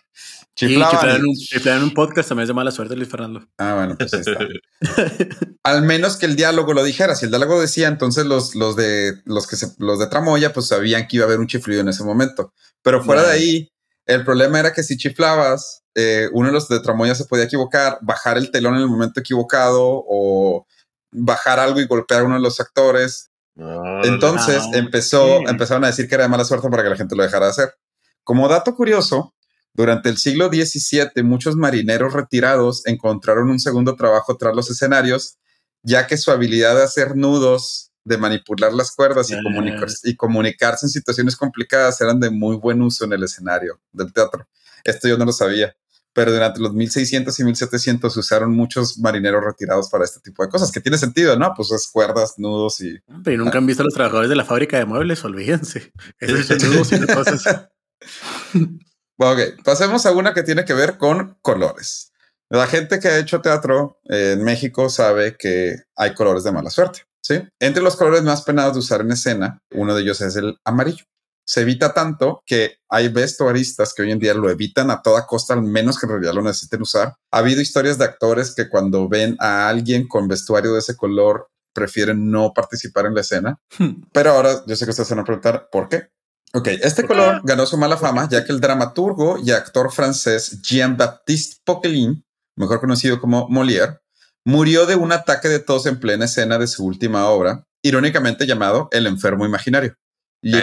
Chiflaban. 0.57 0.91
chiflar 0.91 1.17
en, 1.21 1.27
y- 1.27 1.29
un, 1.31 1.37
chiflar 1.37 1.77
en 1.77 1.83
un 1.85 1.95
podcast 1.95 2.29
también 2.29 2.43
es 2.43 2.49
de 2.49 2.55
mala 2.55 2.73
suerte, 2.73 2.97
Luis 2.97 3.09
Fernando. 3.09 3.47
Ah, 3.59 3.75
bueno, 3.77 3.97
pues 3.97 4.13
ahí 4.13 4.21
está. 4.21 4.45
Al 5.63 5.83
menos 5.83 6.17
que 6.17 6.27
el 6.27 6.35
diálogo 6.35 6.75
lo 6.75 6.83
dijera. 6.83 7.15
Si 7.15 7.27
el 7.27 7.31
diálogo 7.31 7.61
decía, 7.61 7.87
entonces 7.87 8.27
los, 8.27 8.57
los 8.57 8.75
de 8.75 9.21
los 9.25 9.47
que 9.47 9.55
se, 9.55 9.69
los 9.79 10.01
de 10.01 10.09
Tramoya, 10.09 10.53
pues 10.53 10.67
sabían 10.67 11.07
que 11.07 11.19
iba 11.19 11.27
a 11.27 11.29
haber 11.29 11.39
un 11.39 11.47
chiflido 11.47 11.81
en 11.83 11.89
ese 11.89 12.03
momento. 12.03 12.53
Pero 12.83 13.05
fuera 13.05 13.23
de 13.23 13.31
ahí, 13.31 13.73
El 14.07 14.25
problema 14.25 14.59
era 14.59 14.73
que 14.73 14.83
si 14.83 14.97
chiflabas, 14.97 15.85
eh, 15.95 16.29
uno 16.33 16.49
de 16.49 16.53
los 16.53 16.69
de 16.69 16.81
tramoya 16.81 17.15
se 17.15 17.27
podía 17.27 17.45
equivocar, 17.45 17.99
bajar 18.01 18.37
el 18.37 18.51
telón 18.51 18.75
en 18.75 18.81
el 18.81 18.89
momento 18.89 19.21
equivocado 19.21 19.81
o 20.09 20.67
bajar 21.13 21.61
algo 21.61 21.81
y 21.81 21.87
golpear 21.87 22.23
a 22.23 22.25
uno 22.25 22.35
de 22.35 22.41
los 22.43 22.59
actores. 22.59 23.30
Entonces 23.57 24.63
Ah, 24.63 24.71
empezó, 24.79 25.41
empezaron 25.49 25.85
a 25.85 25.89
decir 25.89 26.09
que 26.09 26.15
era 26.15 26.25
de 26.25 26.31
mala 26.31 26.45
suerte 26.45 26.69
para 26.69 26.83
que 26.83 26.91
la 26.91 26.97
gente 26.97 27.17
lo 27.17 27.23
dejara 27.23 27.47
de 27.47 27.51
hacer. 27.51 27.75
Como 28.25 28.49
dato 28.49 28.75
curioso, 28.75 29.35
durante 29.75 30.09
el 30.09 30.19
siglo 30.19 30.49
XVII 30.49 31.23
muchos 31.23 31.57
marineros 31.57 32.13
retirados 32.13 32.87
encontraron 32.87 33.51
un 33.51 33.61
segundo 33.61 33.97
trabajo 33.97 34.37
tras 34.37 34.55
los 34.55 34.71
escenarios, 34.71 35.39
ya 35.83 36.07
que 36.07 36.17
su 36.17 36.31
habilidad 36.31 36.75
de 36.77 36.83
hacer 36.83 37.17
nudos, 37.17 37.93
de 38.05 38.19
manipular 38.19 38.73
las 38.73 38.93
cuerdas 38.95 39.31
y, 39.31 39.35
y 40.05 40.17
comunicarse 40.17 40.87
en 40.87 40.91
situaciones 40.91 41.37
complicadas 41.37 42.01
eran 42.01 42.19
de 42.19 42.31
muy 42.31 42.57
buen 42.57 42.81
uso 42.83 43.05
en 43.05 43.13
el 43.13 43.23
escenario 43.23 43.81
del 43.93 44.13
teatro. 44.13 44.49
Esto 44.85 45.09
yo 45.09 45.19
no 45.19 45.25
lo 45.25 45.33
sabía. 45.33 45.75
Pero 46.13 46.33
durante 46.33 46.61
los 46.61 46.75
1600 46.75 47.39
y 47.39 47.45
1700 47.45 48.17
usaron 48.17 48.53
muchos 48.55 48.99
marineros 48.99 49.45
retirados 49.45 49.89
para 49.89 50.05
este 50.05 50.21
tipo 50.21 50.43
de 50.43 50.49
cosas, 50.49 50.73
que 50.73 50.81
tiene 50.81 50.99
sentido, 50.99 51.39
¿no? 51.39 51.53
Pues 51.57 51.71
es 51.71 51.89
cuerdas, 51.93 52.35
nudos 52.37 52.81
y 52.81 52.99
Pero 53.23 53.45
nunca 53.45 53.59
han 53.59 53.67
visto 53.67 53.83
a 53.83 53.85
los 53.85 53.95
trabajadores 53.95 54.29
de 54.29 54.37
la 54.37 54.45
fábrica 54.45 54.79
de 54.79 54.87
muebles, 54.87 55.25
olvídense. 55.25 55.93
Esos 56.19 56.63
nudos 56.65 56.93
y 56.93 57.07
cosas. 57.07 57.69
Ok, 59.23 59.63
pasemos 59.63 60.07
a 60.07 60.13
una 60.13 60.33
que 60.33 60.43
tiene 60.43 60.65
que 60.65 60.73
ver 60.73 60.97
con 60.97 61.37
colores. 61.43 62.11
La 62.49 62.67
gente 62.67 62.99
que 62.99 63.09
ha 63.09 63.19
hecho 63.19 63.43
teatro 63.43 64.01
eh, 64.09 64.33
en 64.33 64.43
México 64.43 64.89
sabe 64.89 65.37
que 65.37 65.77
hay 65.95 66.15
colores 66.15 66.43
de 66.43 66.53
mala 66.53 66.71
suerte, 66.71 67.03
¿sí? 67.21 67.39
Entre 67.59 67.83
los 67.83 67.97
colores 67.97 68.23
más 68.23 68.41
penados 68.41 68.73
de 68.73 68.79
usar 68.79 69.03
en 69.03 69.13
escena, 69.13 69.63
uno 69.73 69.95
de 69.95 70.03
ellos 70.03 70.23
es 70.23 70.37
el 70.37 70.57
amarillo. 70.65 71.05
Se 71.51 71.63
evita 71.63 71.93
tanto 71.93 72.45
que 72.47 72.77
hay 72.89 73.09
vestuaristas 73.09 73.93
que 73.93 74.03
hoy 74.03 74.13
en 74.13 74.21
día 74.21 74.35
lo 74.35 74.49
evitan 74.51 74.89
a 74.93 75.03
toda 75.03 75.27
costa, 75.27 75.53
al 75.53 75.63
menos 75.63 75.99
que 75.99 76.07
en 76.07 76.11
realidad 76.11 76.33
lo 76.33 76.43
necesiten 76.43 76.81
usar. 76.81 77.17
Ha 77.33 77.39
habido 77.39 77.61
historias 77.61 77.99
de 77.99 78.05
actores 78.05 78.55
que 78.55 78.69
cuando 78.69 79.09
ven 79.09 79.35
a 79.41 79.69
alguien 79.69 80.07
con 80.07 80.29
vestuario 80.29 80.73
de 80.75 80.79
ese 80.79 80.97
color 80.97 81.49
prefieren 81.73 82.31
no 82.31 82.53
participar 82.55 83.07
en 83.07 83.17
la 83.17 83.23
escena. 83.23 83.59
Pero 84.13 84.31
ahora 84.31 84.63
yo 84.65 84.77
sé 84.77 84.85
que 84.85 84.91
ustedes 84.93 85.09
se 85.09 85.15
van 85.17 85.23
a 85.23 85.25
preguntar 85.25 85.69
por 85.73 85.89
qué. 85.89 86.11
Ok, 86.55 86.69
este 86.69 87.05
color 87.05 87.41
ganó 87.43 87.67
su 87.67 87.77
mala 87.77 87.97
fama 87.97 88.29
ya 88.31 88.45
que 88.45 88.53
el 88.53 88.61
dramaturgo 88.61 89.37
y 89.43 89.51
actor 89.51 89.91
francés 89.91 90.63
Jean-Baptiste 90.63 91.63
Poquelin, 91.65 92.25
mejor 92.55 92.79
conocido 92.79 93.21
como 93.21 93.49
Molière, 93.49 93.99
murió 94.45 94.87
de 94.87 94.95
un 94.95 95.11
ataque 95.11 95.49
de 95.49 95.59
tos 95.59 95.87
en 95.87 95.99
plena 95.99 96.27
escena 96.27 96.59
de 96.59 96.69
su 96.69 96.87
última 96.87 97.27
obra, 97.27 97.67
irónicamente 97.83 98.47
llamado 98.47 98.89
El 98.93 99.09
enfermo 99.09 99.45
imaginario. 99.45 99.97
Le 100.43 100.63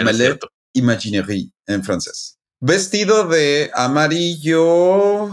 Imaginerie 0.72 1.50
en 1.66 1.82
francés. 1.84 2.38
Vestido 2.60 3.26
de 3.28 3.70
amarillo 3.74 5.30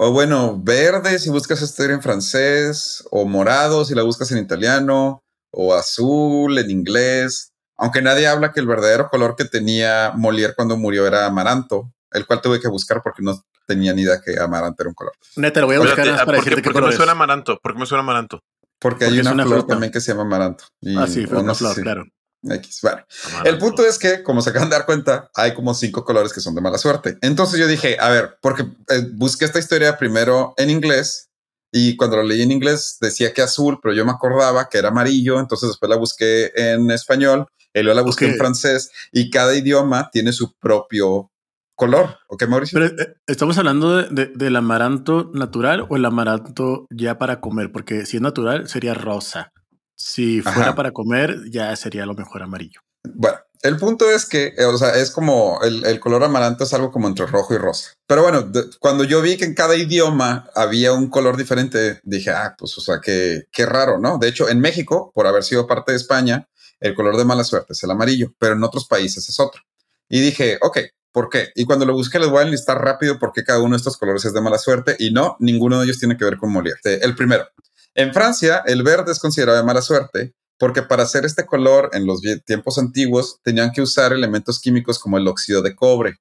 o 0.00 0.12
bueno, 0.12 0.60
verde 0.62 1.18
si 1.18 1.28
buscas 1.28 1.60
historia 1.60 1.94
en 1.94 2.02
francés, 2.02 3.02
o 3.10 3.24
morado 3.26 3.84
si 3.84 3.96
la 3.96 4.04
buscas 4.04 4.30
en 4.30 4.38
italiano, 4.38 5.24
o 5.50 5.74
azul 5.74 6.56
en 6.56 6.70
inglés. 6.70 7.50
Aunque 7.76 8.00
nadie 8.00 8.28
habla 8.28 8.52
que 8.52 8.60
el 8.60 8.66
verdadero 8.68 9.08
color 9.08 9.34
que 9.36 9.44
tenía 9.44 10.12
Molière 10.14 10.54
cuando 10.54 10.76
murió 10.76 11.04
era 11.04 11.26
amaranto, 11.26 11.92
el 12.12 12.26
cual 12.26 12.40
tuve 12.40 12.60
que 12.60 12.68
buscar 12.68 13.02
porque 13.02 13.22
no 13.24 13.42
tenía 13.66 13.92
ni 13.92 14.02
idea 14.02 14.20
que 14.24 14.38
amaranto 14.38 14.84
era 14.84 14.88
un 14.90 14.94
color. 14.94 15.14
Neta, 15.34 15.60
lo 15.60 15.66
voy 15.66 15.76
a 15.76 15.80
buscar 15.80 16.08
ah, 16.10 16.24
para 16.24 16.38
¿por 16.38 16.44
qué, 16.48 16.62
por 16.62 16.72
qué 16.74 16.80
me 16.80 16.92
suena 16.92 17.12
amaranto? 17.12 17.58
¿Por 17.60 17.72
qué 17.72 17.80
me 17.80 17.86
suena 17.86 18.00
amaranto? 18.02 18.40
Porque 18.78 19.04
hay 19.04 19.10
Porque 19.10 19.20
una, 19.22 19.32
una 19.32 19.42
flor 19.44 19.58
fruta. 19.58 19.72
también 19.74 19.92
que 19.92 20.00
se 20.00 20.12
llama 20.12 20.22
amaranto. 20.22 20.64
Y- 20.80 20.96
Ah, 20.96 21.08
sí, 21.08 21.26
fue 21.26 21.38
una 21.38 21.48
no 21.48 21.54
flor, 21.56 21.74
claro. 21.82 22.04
X, 22.42 22.80
bueno. 22.82 23.04
El 23.44 23.58
punto 23.58 23.84
es 23.84 23.98
que, 23.98 24.22
como 24.22 24.42
se 24.42 24.50
acaban 24.50 24.68
de 24.70 24.76
dar 24.76 24.86
cuenta, 24.86 25.28
hay 25.34 25.54
como 25.54 25.74
cinco 25.74 26.04
colores 26.04 26.32
que 26.32 26.40
son 26.40 26.54
de 26.54 26.60
mala 26.60 26.78
suerte. 26.78 27.18
Entonces 27.20 27.58
yo 27.58 27.66
dije, 27.66 27.96
a 27.98 28.08
ver, 28.10 28.38
porque 28.40 28.62
eh, 28.88 29.08
busqué 29.14 29.44
esta 29.44 29.58
historia 29.58 29.96
primero 29.98 30.54
en 30.56 30.70
inglés 30.70 31.28
y 31.72 31.96
cuando 31.96 32.16
la 32.16 32.22
leí 32.22 32.42
en 32.42 32.52
inglés 32.52 32.96
decía 33.00 33.32
que 33.34 33.42
azul, 33.42 33.78
pero 33.82 33.94
yo 33.94 34.04
me 34.04 34.12
acordaba 34.12 34.68
que 34.68 34.78
era 34.78 34.88
amarillo. 34.88 35.40
Entonces 35.40 35.68
después 35.68 35.90
la 35.90 35.96
busqué 35.96 36.52
en 36.54 36.90
español 36.90 37.46
y 37.74 37.82
luego 37.82 37.96
la 37.96 38.02
busqué 38.02 38.26
Ok. 38.26 38.30
en 38.32 38.38
francés 38.38 38.90
y 39.12 39.30
cada 39.30 39.54
idioma 39.54 40.08
tiene 40.12 40.32
su 40.32 40.54
propio 40.54 41.30
color. 41.74 42.16
¿Ok, 42.28 42.46
Mauricio? 42.48 42.78
Pero 42.80 43.02
eh, 43.02 43.14
estamos 43.26 43.58
hablando 43.58 43.96
de- 43.96 44.08
de- 44.10 44.32
del 44.34 44.56
amaranto 44.56 45.30
natural 45.34 45.86
o 45.88 45.96
el 45.96 46.04
amaranto 46.04 46.86
ya 46.90 47.18
para 47.18 47.40
comer, 47.40 47.70
porque 47.70 48.06
si 48.06 48.16
es 48.16 48.22
natural 48.22 48.68
sería 48.68 48.94
rosa. 48.94 49.52
Si 49.98 50.40
fuera 50.42 50.60
Ajá. 50.60 50.74
para 50.76 50.92
comer, 50.92 51.36
ya 51.50 51.74
sería 51.76 52.06
lo 52.06 52.14
mejor 52.14 52.42
amarillo. 52.42 52.80
Bueno, 53.14 53.36
el 53.62 53.76
punto 53.76 54.08
es 54.10 54.26
que, 54.26 54.54
eh, 54.56 54.64
o 54.64 54.78
sea, 54.78 54.94
es 54.96 55.10
como 55.10 55.58
el, 55.62 55.84
el 55.84 55.98
color 55.98 56.22
amaranto 56.22 56.62
es 56.64 56.72
algo 56.72 56.92
como 56.92 57.08
entre 57.08 57.26
rojo 57.26 57.52
y 57.54 57.58
rosa. 57.58 57.92
Pero 58.06 58.22
bueno, 58.22 58.42
de- 58.42 58.64
cuando 58.78 59.02
yo 59.02 59.20
vi 59.20 59.36
que 59.36 59.44
en 59.44 59.54
cada 59.54 59.74
idioma 59.76 60.48
había 60.54 60.92
un 60.92 61.08
color 61.10 61.36
diferente, 61.36 62.00
dije, 62.04 62.30
ah, 62.30 62.54
pues, 62.56 62.78
o 62.78 62.80
sea, 62.80 63.00
qué, 63.02 63.44
qué 63.50 63.66
raro, 63.66 63.98
¿no? 63.98 64.18
De 64.18 64.28
hecho, 64.28 64.48
en 64.48 64.60
México, 64.60 65.10
por 65.14 65.26
haber 65.26 65.42
sido 65.42 65.66
parte 65.66 65.90
de 65.92 65.98
España, 65.98 66.48
el 66.80 66.94
color 66.94 67.16
de 67.16 67.24
mala 67.24 67.42
suerte 67.42 67.72
es 67.72 67.82
el 67.82 67.90
amarillo, 67.90 68.32
pero 68.38 68.54
en 68.54 68.62
otros 68.62 68.86
países 68.86 69.28
es 69.28 69.40
otro. 69.40 69.62
Y 70.08 70.20
dije, 70.20 70.58
ok, 70.62 70.78
¿por 71.10 71.28
qué? 71.28 71.48
Y 71.56 71.64
cuando 71.64 71.84
lo 71.86 71.94
busqué, 71.94 72.20
les 72.20 72.28
voy 72.28 72.40
a 72.40 72.46
enlistar 72.46 72.78
rápido 72.80 73.18
por 73.18 73.32
qué 73.32 73.42
cada 73.42 73.58
uno 73.60 73.70
de 73.70 73.78
estos 73.78 73.96
colores 73.96 74.24
es 74.24 74.32
de 74.32 74.40
mala 74.40 74.58
suerte. 74.58 74.94
Y 75.00 75.10
no, 75.12 75.36
ninguno 75.40 75.78
de 75.80 75.86
ellos 75.86 75.98
tiene 75.98 76.16
que 76.16 76.24
ver 76.24 76.36
con 76.36 76.52
Molière. 76.54 76.78
Eh, 76.84 77.00
El 77.02 77.16
primero, 77.16 77.48
en 77.94 78.12
Francia, 78.14 78.62
el 78.66 78.82
verde 78.82 79.12
es 79.12 79.18
considerado 79.18 79.58
de 79.58 79.64
mala 79.64 79.82
suerte 79.82 80.34
porque 80.58 80.82
para 80.82 81.04
hacer 81.04 81.24
este 81.24 81.46
color 81.46 81.90
en 81.92 82.04
los 82.06 82.20
tiempos 82.44 82.78
antiguos 82.78 83.38
tenían 83.44 83.70
que 83.70 83.80
usar 83.80 84.12
elementos 84.12 84.58
químicos 84.60 84.98
como 84.98 85.16
el 85.16 85.28
óxido 85.28 85.62
de 85.62 85.76
cobre, 85.76 86.16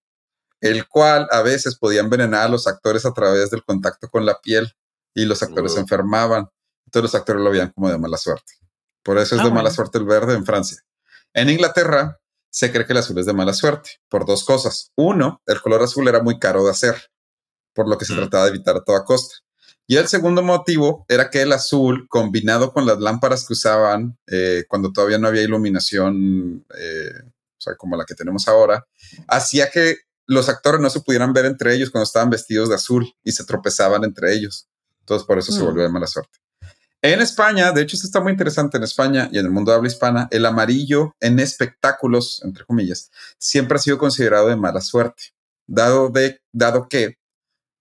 el 0.62 0.88
cual 0.88 1.28
a 1.32 1.42
veces 1.42 1.76
podía 1.78 2.02
envenenar 2.02 2.44
a 2.44 2.50
los 2.50 2.68
actores 2.68 3.06
a 3.06 3.14
través 3.14 3.50
del 3.50 3.64
contacto 3.64 4.08
con 4.10 4.26
la 4.26 4.40
piel 4.40 4.72
y 5.16 5.26
los 5.26 5.42
actores 5.42 5.72
se 5.74 5.80
Oh. 5.80 5.82
enfermaban. 5.82 6.48
Entonces 6.86 7.12
los 7.12 7.16
actores 7.20 7.42
lo 7.42 7.50
veían 7.50 7.72
como 7.72 7.90
de 7.90 7.98
mala 7.98 8.18
suerte. 8.18 8.54
Por 9.04 9.18
eso 9.18 9.36
es 9.36 9.42
Ah, 9.42 9.46
de 9.46 9.52
mala 9.52 9.72
suerte 9.72 9.98
el 9.98 10.06
verde 10.06 10.36
en 10.36 10.46
Francia. 10.46 10.78
En 11.34 11.50
Inglaterra 11.50 12.20
se 12.52 12.72
cree 12.72 12.86
que 12.86 12.94
el 12.94 13.00
azul 13.00 13.18
es 13.18 13.26
de 13.26 13.34
mala 13.34 13.54
suerte 13.54 14.00
por 14.08 14.26
dos 14.26 14.44
cosas. 14.44 14.92
Uno, 14.96 15.42
el 15.48 15.62
color 15.62 15.82
azul 15.82 16.08
era 16.08 16.22
muy 16.22 16.38
caro 16.40 16.64
de 16.64 16.72
hacer, 16.72 17.10
por 17.74 17.88
lo 17.90 17.98
que 17.98 18.06
se 18.06 18.14
Mm. 18.14 18.18
trataba 18.18 18.44
de 18.46 18.50
evitar 18.52 18.76
a 18.78 18.84
toda 18.84 19.04
costa. 19.04 19.36
Y 19.88 19.96
el 19.96 20.08
segundo 20.10 20.44
motivo 20.44 21.06
era 21.08 21.30
que 21.30 21.42
el 21.42 21.54
azul, 21.54 22.08
combinado 22.10 22.74
con 22.74 22.86
las 22.86 23.00
lámparas 23.00 23.48
que 23.48 23.54
usaban 23.54 24.18
eh, 24.28 24.66
cuando 24.68 24.92
todavía 24.92 25.18
no 25.18 25.28
había 25.30 25.44
iluminación, 25.44 26.66
eh, 26.78 27.12
o 27.24 27.62
sea, 27.62 27.76
como 27.76 27.96
la 27.96 28.04
que 28.06 28.14
tenemos 28.14 28.48
ahora, 28.50 28.86
hacía 29.28 29.70
que 29.72 29.98
los 30.26 30.50
actores 30.50 30.82
no 30.82 30.90
se 30.90 31.00
pudieran 31.00 31.32
ver 31.32 31.46
entre 31.46 31.74
ellos 31.74 31.90
cuando 31.90 32.04
estaban 32.04 32.30
vestidos 32.30 32.68
de 32.68 32.76
azul 32.76 33.14
y 33.24 33.32
se 33.32 33.46
tropezaban 33.46 34.04
entre 34.04 34.34
ellos. 34.34 34.68
Entonces, 35.00 35.26
por 35.26 35.40
eso 35.40 35.54
se 35.54 35.62
Mm. 35.62 35.66
volvió 35.66 35.84
de 35.84 35.90
mala 35.90 36.08
suerte. 36.08 36.38
En 37.02 37.22
España, 37.22 37.72
de 37.72 37.82
hecho, 37.84 37.96
esto 37.96 38.08
está 38.08 38.20
muy 38.20 38.32
interesante 38.34 38.76
en 38.76 38.84
España 38.84 39.30
y 39.32 39.38
en 39.38 39.46
el 39.46 39.52
mundo 39.52 39.72
de 39.72 39.78
habla 39.78 39.88
hispana, 39.88 40.28
el 40.32 40.46
amarillo 40.46 41.16
en 41.22 41.40
espectáculos, 41.40 42.42
entre 42.44 42.66
comillas, 42.66 43.10
siempre 43.38 43.78
ha 43.78 43.80
sido 43.80 43.98
considerado 43.98 44.48
de 44.50 44.58
mala 44.58 44.82
suerte, 44.82 45.24
dado, 45.66 46.10
de, 46.10 46.42
dado 46.52 46.90
que, 46.90 47.18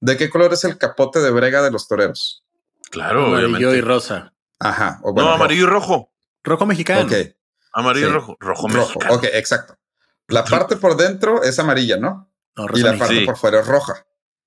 ¿de 0.01 0.17
qué 0.17 0.31
color 0.31 0.53
es 0.53 0.65
el 0.65 0.79
capote 0.79 1.21
de 1.21 1.31
brega 1.31 1.63
de 1.63 1.71
los 1.71 1.89
toreros? 1.89 2.45
Claro, 2.91 3.27
amarillo 3.27 3.57
obviamente. 3.57 3.79
y 3.79 3.81
rosa. 3.81 4.33
Ajá. 4.59 5.01
O 5.03 5.13
no, 5.13 5.31
amarillo 5.33 5.65
y 5.65 5.67
rojo. 5.67 6.11
Rojo 6.45 6.67
mexicano. 6.67 7.03
rojo. 7.03 7.15
Ok, 7.15 7.33
Amarillo 7.73 8.07
Sí. 8.07 8.11
y 8.11 8.15
rojo. 8.15 8.37
Rojo, 8.41 8.69
rojo. 8.69 8.89
mexicano. 8.99 9.15
Ok, 9.15 9.25
exacto. 9.33 9.77
La 10.29 10.45
parte 10.45 10.77
por 10.77 10.97
dentro 10.97 11.43
es 11.43 11.59
amarilla, 11.59 11.99
¿no? 11.99 12.31
No, 12.57 12.67
Y 12.75 12.81
la 12.81 12.97
parte 12.97 13.19
Sí. 13.21 13.25
por 13.27 13.37
fuera 13.37 13.61
es 13.61 13.67
roja. 13.67 14.07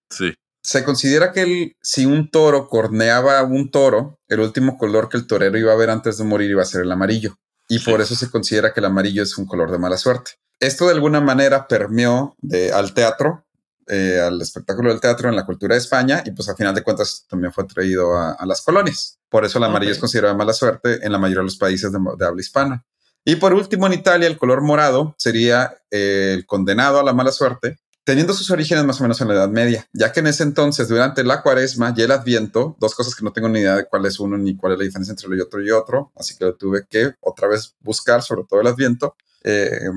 Sí. 0.10 0.34
Se 0.64 0.84
considera 0.84 1.32
que 1.32 1.41
el- 1.43 1.78
si 1.82 2.06
un 2.06 2.32
toro 2.32 2.68
corneaba 2.68 3.38
a 3.39 3.43
un 3.43 3.70
toro, 3.70 4.20
el 4.28 4.39
último 4.39 4.78
color 4.78 5.10
que 5.10 5.18
el 5.18 5.28
torero 5.28 5.58
iba 5.58 5.72
a 5.72 5.76
ver 5.76 5.89
antes 5.91 6.18
de 6.18 6.24
morir 6.24 6.50
iba 6.50 6.64
a 6.64 6.66
ser 6.66 6.82
el 6.82 6.91
amarillo. 6.91 7.38
Y 7.68 7.80
Sí. 7.80 7.89
por 7.91 8.02
eso 8.02 8.16
se 8.16 8.32
considera 8.32 8.74
que 8.74 8.80
el 8.80 8.88
amarillo 8.88 9.22
es 9.24 9.38
un 9.38 9.45
color 9.45 9.70
de 9.72 9.78
mala 9.78 9.97
suerte. 9.97 10.32
Esto 10.60 10.88
de 10.88 10.93
alguna 10.93 11.22
manera 11.22 11.68
permeó 11.68 12.36
de, 12.39 12.74
al 12.74 12.93
teatro, 12.93 13.45
eh, 13.90 14.22
al 14.22 14.42
espectáculo 14.42 14.90
del 14.90 15.02
teatro 15.02 15.28
en 15.28 15.36
la 15.36 15.46
cultura 15.46 15.76
de 15.76 15.80
España 15.80 16.24
y 16.26 16.32
pues 16.32 16.48
a 16.48 16.56
final 16.56 16.74
de 16.74 16.84
cuentas 16.84 17.26
también 17.28 17.52
fue 17.52 17.66
traído 17.66 18.16
a, 18.16 18.34
a 18.34 18.46
las 18.46 18.62
colonias. 18.62 19.20
Por 19.30 19.44
eso 19.46 19.58
el 19.58 19.66
amarillo 19.66 19.92
es 19.92 20.00
considerado 20.00 20.34
de 20.34 20.38
mala 20.38 20.54
suerte 20.54 21.06
en 21.06 21.12
la 21.12 21.18
mayoría 21.18 21.42
de 21.42 21.46
los 21.46 21.58
países 21.58 21.92
de, 21.92 22.00
de 22.18 22.26
habla 22.26 22.42
hispana. 22.42 22.86
Y 23.26 23.36
por 23.36 23.54
último, 23.54 23.86
en 23.86 23.94
Italia, 23.94 24.28
el 24.28 24.38
color 24.38 24.62
morado 24.62 25.14
sería 25.18 25.78
eh, 25.92 26.34
el 26.36 26.46
condenado 26.46 27.00
a 27.00 27.04
la 27.04 27.14
mala 27.14 27.32
suerte, 27.32 27.78
teniendo 28.04 28.34
sus 28.34 28.50
orígenes 28.50 28.86
más 28.86 29.00
o 29.00 29.04
menos 29.04 29.22
en 29.22 29.28
la 29.28 29.36
Edad 29.36 29.50
Media, 29.50 29.88
ya 29.94 30.12
que 30.12 30.22
en 30.22 30.28
ese 30.28 30.42
entonces, 30.44 30.88
durante 30.88 31.24
la 31.24 31.44
cuaresma 31.44 31.94
y 31.96 32.02
el 32.02 32.12
adviento, 32.12 32.76
dos 32.80 32.96
cosas 32.96 33.14
que 33.14 33.24
no 33.24 33.32
tengo 33.32 33.50
ni 33.50 33.60
idea 33.60 33.76
de 33.76 33.86
cuál 33.86 34.06
es 34.06 34.20
uno 34.20 34.38
ni 34.38 34.56
cuál 34.56 34.74
es 34.74 34.80
la 34.80 34.86
diferencia 34.86 35.12
entre 35.12 35.30
lo 35.30 35.44
otro 35.44 35.62
y 35.62 35.70
otro, 35.70 36.12
así 36.16 36.36
que 36.38 36.46
lo 36.46 36.56
tuve 36.56 36.88
que 36.90 37.14
otra 37.20 37.48
vez 37.48 37.76
buscar, 37.82 38.24
sobre 38.24 38.46
todo 38.50 38.62
el 38.62 38.68
adviento. 38.68 39.16
Eh, 39.44 39.90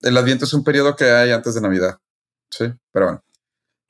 el 0.00 0.16
adviento 0.16 0.46
es 0.46 0.54
un 0.54 0.64
periodo 0.64 0.96
que 0.96 1.10
hay 1.10 1.32
antes 1.32 1.54
de 1.54 1.60
Navidad, 1.60 1.98
sí, 2.48 2.72
pero 2.90 3.06
bueno. 3.06 3.22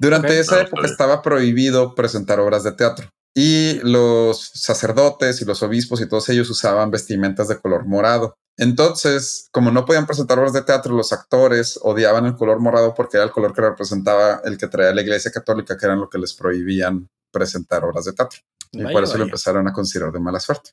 Durante 0.01 0.39
esa 0.39 0.57
No, 0.57 0.61
está 0.63 0.69
época 0.69 0.87
estaba 0.87 1.23
prohibido 1.23 1.95
presentar 1.95 2.41
obras 2.41 2.63
de 2.63 2.73
teatro 2.73 3.09
y 3.35 3.79
los 3.85 4.51
sacerdotes 4.55 5.41
y 5.41 5.45
los 5.45 5.63
obispos 5.63 6.01
y 6.01 6.09
todos 6.09 6.29
ellos 6.29 6.51
usaban 6.51 6.91
vestimentas 6.91 7.49
de 7.49 7.59
color 7.59 7.87
morado. 7.87 8.35
Entonces, 8.57 9.49
como 9.53 9.71
no 9.71 9.85
podían 9.85 10.07
presentar 10.07 10.39
obras 10.41 10.53
de 10.53 10.63
teatro, 10.63 10.93
los 10.93 11.13
actores 11.13 11.79
odiaban 11.83 12.27
el 12.27 12.35
color 12.35 12.59
morado 12.59 12.95
porque 12.95 13.17
era 13.17 13.25
el 13.25 13.31
color 13.31 13.55
que 13.55 13.61
representaba 13.61 14.41
el 14.45 14.59
que 14.59 14.67
traía 14.67 14.93
la 14.93 15.03
iglesia 15.03 15.31
católica, 15.31 15.77
que 15.77 15.87
eran 15.87 16.01
lo 16.01 16.11
que 16.11 16.19
les 16.19 16.35
prohibían 16.35 17.09
presentar 17.31 17.85
obras 17.85 18.07
de 18.07 18.13
teatro. 18.13 18.41
Y 18.73 18.83
Vaya, 18.83 18.93
por 18.93 19.05
eso 19.05 19.19
lo 19.19 19.25
empezaron 19.25 19.69
a 19.69 19.73
considerar 19.73 20.11
de 20.11 20.19
mala 20.19 20.41
suerte. 20.41 20.73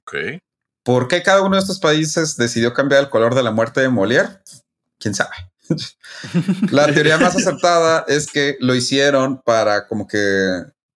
Ok. 0.00 0.40
¿Por 0.82 1.08
qué 1.08 1.22
cada 1.22 1.42
uno 1.42 1.56
de 1.56 1.60
estos 1.60 1.78
países 1.78 2.38
decidió 2.38 2.72
cambiar 2.72 3.02
el 3.02 3.10
color 3.10 3.34
de 3.34 3.42
la 3.42 3.50
muerte 3.50 3.82
de 3.82 3.90
Molière? 3.90 4.40
¿Quién 4.98 5.14
sabe? 5.14 5.34
la 6.70 6.92
teoría 6.92 7.18
más 7.18 7.36
acertada 7.36 8.04
es 8.08 8.30
que 8.30 8.56
lo 8.60 8.74
hicieron 8.74 9.40
para 9.42 9.86
como 9.86 10.06
que 10.06 10.18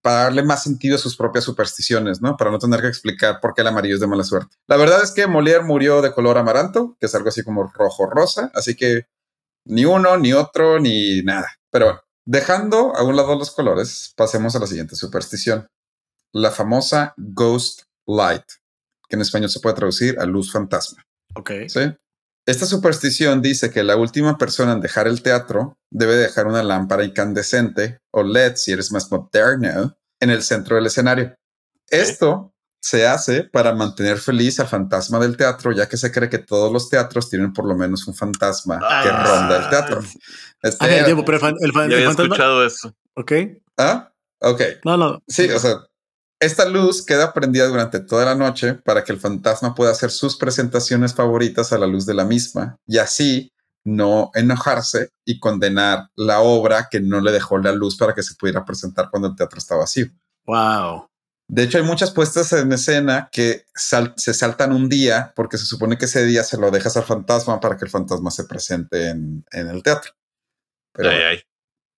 para 0.02 0.24
darle 0.24 0.42
más 0.42 0.62
sentido 0.62 0.96
a 0.96 0.98
sus 0.98 1.16
propias 1.16 1.44
supersticiones, 1.44 2.20
¿no? 2.20 2.36
Para 2.36 2.50
no 2.50 2.58
tener 2.58 2.80
que 2.80 2.88
explicar 2.88 3.40
por 3.40 3.52
qué 3.54 3.62
el 3.62 3.66
amarillo 3.66 3.94
es 3.94 4.00
de 4.00 4.06
mala 4.06 4.24
suerte. 4.24 4.56
La 4.66 4.76
verdad 4.76 5.02
es 5.02 5.10
que 5.10 5.26
Molière 5.26 5.64
murió 5.64 6.00
de 6.02 6.12
color 6.12 6.38
amaranto, 6.38 6.96
que 7.00 7.06
es 7.06 7.14
algo 7.14 7.28
así 7.28 7.42
como 7.42 7.64
rojo 7.74 8.06
rosa, 8.06 8.50
así 8.54 8.76
que 8.76 9.06
ni 9.64 9.84
uno, 9.84 10.16
ni 10.16 10.32
otro, 10.32 10.78
ni 10.78 11.22
nada. 11.22 11.48
Pero 11.70 11.86
bueno, 11.86 12.00
dejando 12.24 12.94
a 12.94 13.02
un 13.02 13.16
lado 13.16 13.36
los 13.36 13.50
colores, 13.50 14.12
pasemos 14.16 14.54
a 14.56 14.60
la 14.60 14.66
siguiente 14.66 14.96
superstición. 14.96 15.68
La 16.32 16.50
famosa 16.50 17.14
Ghost 17.16 17.82
Light, 18.06 18.44
que 19.08 19.16
en 19.16 19.22
español 19.22 19.50
se 19.50 19.60
puede 19.60 19.76
traducir 19.76 20.18
a 20.18 20.26
luz 20.26 20.52
fantasma. 20.52 21.04
Ok. 21.34 21.50
¿sí? 21.68 21.80
Esta 22.48 22.64
superstición 22.64 23.42
dice 23.42 23.70
que 23.70 23.82
la 23.82 23.96
última 23.96 24.38
persona 24.38 24.72
en 24.72 24.80
dejar 24.80 25.06
el 25.06 25.20
teatro 25.22 25.76
debe 25.90 26.16
dejar 26.16 26.46
una 26.46 26.62
lámpara 26.62 27.04
incandescente 27.04 27.98
o 28.10 28.22
LED, 28.22 28.56
si 28.56 28.72
eres 28.72 28.90
más 28.90 29.10
moderno, 29.10 29.94
en 30.18 30.30
el 30.30 30.42
centro 30.42 30.76
del 30.76 30.86
escenario. 30.86 31.34
Esto 31.90 32.54
se 32.80 33.06
hace 33.06 33.44
para 33.44 33.74
mantener 33.74 34.16
feliz 34.18 34.58
al 34.60 34.66
fantasma 34.68 35.18
del 35.18 35.36
teatro, 35.36 35.72
ya 35.72 35.88
que 35.88 35.98
se 35.98 36.10
cree 36.10 36.30
que 36.30 36.38
todos 36.38 36.72
los 36.72 36.88
teatros 36.88 37.28
tienen 37.28 37.52
por 37.52 37.66
lo 37.66 37.76
menos 37.76 38.06
un 38.08 38.14
fantasma 38.14 38.78
que 38.78 38.84
Ah. 39.10 39.24
ronda 39.26 39.64
el 39.64 39.68
teatro. 39.68 40.00
Este- 40.62 40.84
Ah, 40.86 40.88
el 40.88 41.04
tiempo, 41.04 41.24
pero 41.26 41.36
el, 41.36 41.40
fan- 41.42 41.56
el 41.60 41.72
fan- 41.72 41.82
Ya 41.90 41.96
el 41.96 42.02
había 42.02 42.06
fantasma. 42.08 42.34
escuchado 42.34 42.64
eso. 42.64 42.94
Ok. 43.14 43.32
¿Ah? 43.76 44.10
Ok. 44.40 44.62
No, 44.86 44.96
no. 44.96 45.22
Sí, 45.28 45.50
o 45.50 45.58
sea, 45.58 45.80
esta 46.40 46.68
luz 46.68 47.04
queda 47.04 47.32
prendida 47.32 47.66
durante 47.66 48.00
toda 48.00 48.24
la 48.24 48.34
noche 48.34 48.74
para 48.74 49.04
que 49.04 49.12
el 49.12 49.20
fantasma 49.20 49.74
pueda 49.74 49.90
hacer 49.92 50.10
sus 50.10 50.36
presentaciones 50.36 51.14
favoritas 51.14 51.72
a 51.72 51.78
la 51.78 51.86
luz 51.86 52.06
de 52.06 52.14
la 52.14 52.24
misma 52.24 52.76
y 52.86 52.98
así 52.98 53.52
no 53.84 54.30
enojarse 54.34 55.10
y 55.24 55.40
condenar 55.40 56.10
la 56.14 56.40
obra 56.40 56.88
que 56.90 57.00
no 57.00 57.20
le 57.20 57.32
dejó 57.32 57.58
la 57.58 57.72
luz 57.72 57.96
para 57.96 58.14
que 58.14 58.22
se 58.22 58.34
pudiera 58.34 58.64
presentar 58.64 59.08
cuando 59.10 59.28
el 59.28 59.36
teatro 59.36 59.58
está 59.58 59.76
vacío. 59.76 60.06
Wow. 60.46 61.06
De 61.50 61.62
hecho, 61.62 61.78
hay 61.78 61.84
muchas 61.84 62.10
puestas 62.10 62.52
en 62.52 62.70
escena 62.72 63.30
que 63.32 63.64
sal- 63.74 64.12
se 64.18 64.34
saltan 64.34 64.72
un 64.72 64.88
día 64.90 65.32
porque 65.34 65.56
se 65.56 65.64
supone 65.64 65.96
que 65.96 66.04
ese 66.04 66.24
día 66.26 66.44
se 66.44 66.58
lo 66.58 66.70
dejas 66.70 66.96
al 66.98 67.04
fantasma 67.04 67.58
para 67.60 67.76
que 67.78 67.86
el 67.86 67.90
fantasma 67.90 68.30
se 68.30 68.44
presente 68.44 69.08
en, 69.08 69.44
en 69.52 69.68
el 69.68 69.82
teatro. 69.82 70.12
Pero, 70.92 71.08
Ay, 71.10 71.16
ay. 71.22 71.40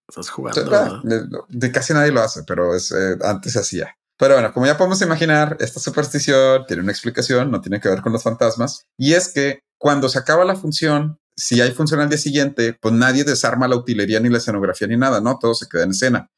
Estás 0.09 0.29
o 0.29 0.33
jugando. 0.33 0.69
sea, 0.71 0.85
¿no? 0.87 1.03
de, 1.03 1.27
de 1.49 1.73
casi 1.73 1.93
nadie 1.93 2.13
lo 2.13 2.21
hace, 2.21 2.45
pero 2.45 2.75
es, 2.77 2.93
eh, 2.93 3.17
antes 3.23 3.53
se 3.55 3.59
hacía. 3.61 3.97
Pero 4.21 4.35
bueno, 4.35 4.53
como 4.53 4.67
ya 4.67 4.77
podemos 4.77 5.01
imaginar, 5.01 5.57
esta 5.61 5.81
superstición 5.81 6.67
tiene 6.67 6.83
una 6.83 6.93
explicación, 6.93 7.51
no 7.51 7.63
tiene 7.63 7.81
que 7.81 7.89
ver 7.89 8.03
con 8.03 8.13
los 8.13 8.23
fantasmas, 8.23 8.85
y 8.99 9.15
es 9.15 9.33
que 9.33 9.61
cuando 9.79 10.11
se 10.11 10.19
acaba 10.19 10.45
la 10.45 10.57
función, 10.57 11.19
si 11.35 11.63
hay 11.63 11.71
función 11.71 12.01
al 12.01 12.11
día 12.11 12.19
siguiente, 12.19 12.77
pues 12.79 12.93
nadie 12.93 13.25
desarma 13.25 13.67
la 13.67 13.77
utilería 13.77 14.21
ni 14.21 14.29
la 14.29 14.37
escenografía 14.37 14.89
ni 14.89 14.99
nada, 14.99 15.23
¿no? 15.23 15.39
Todo 15.41 15.55
se 15.55 15.67
queda 15.71 15.85
en 15.85 15.93
escena. 15.93 16.31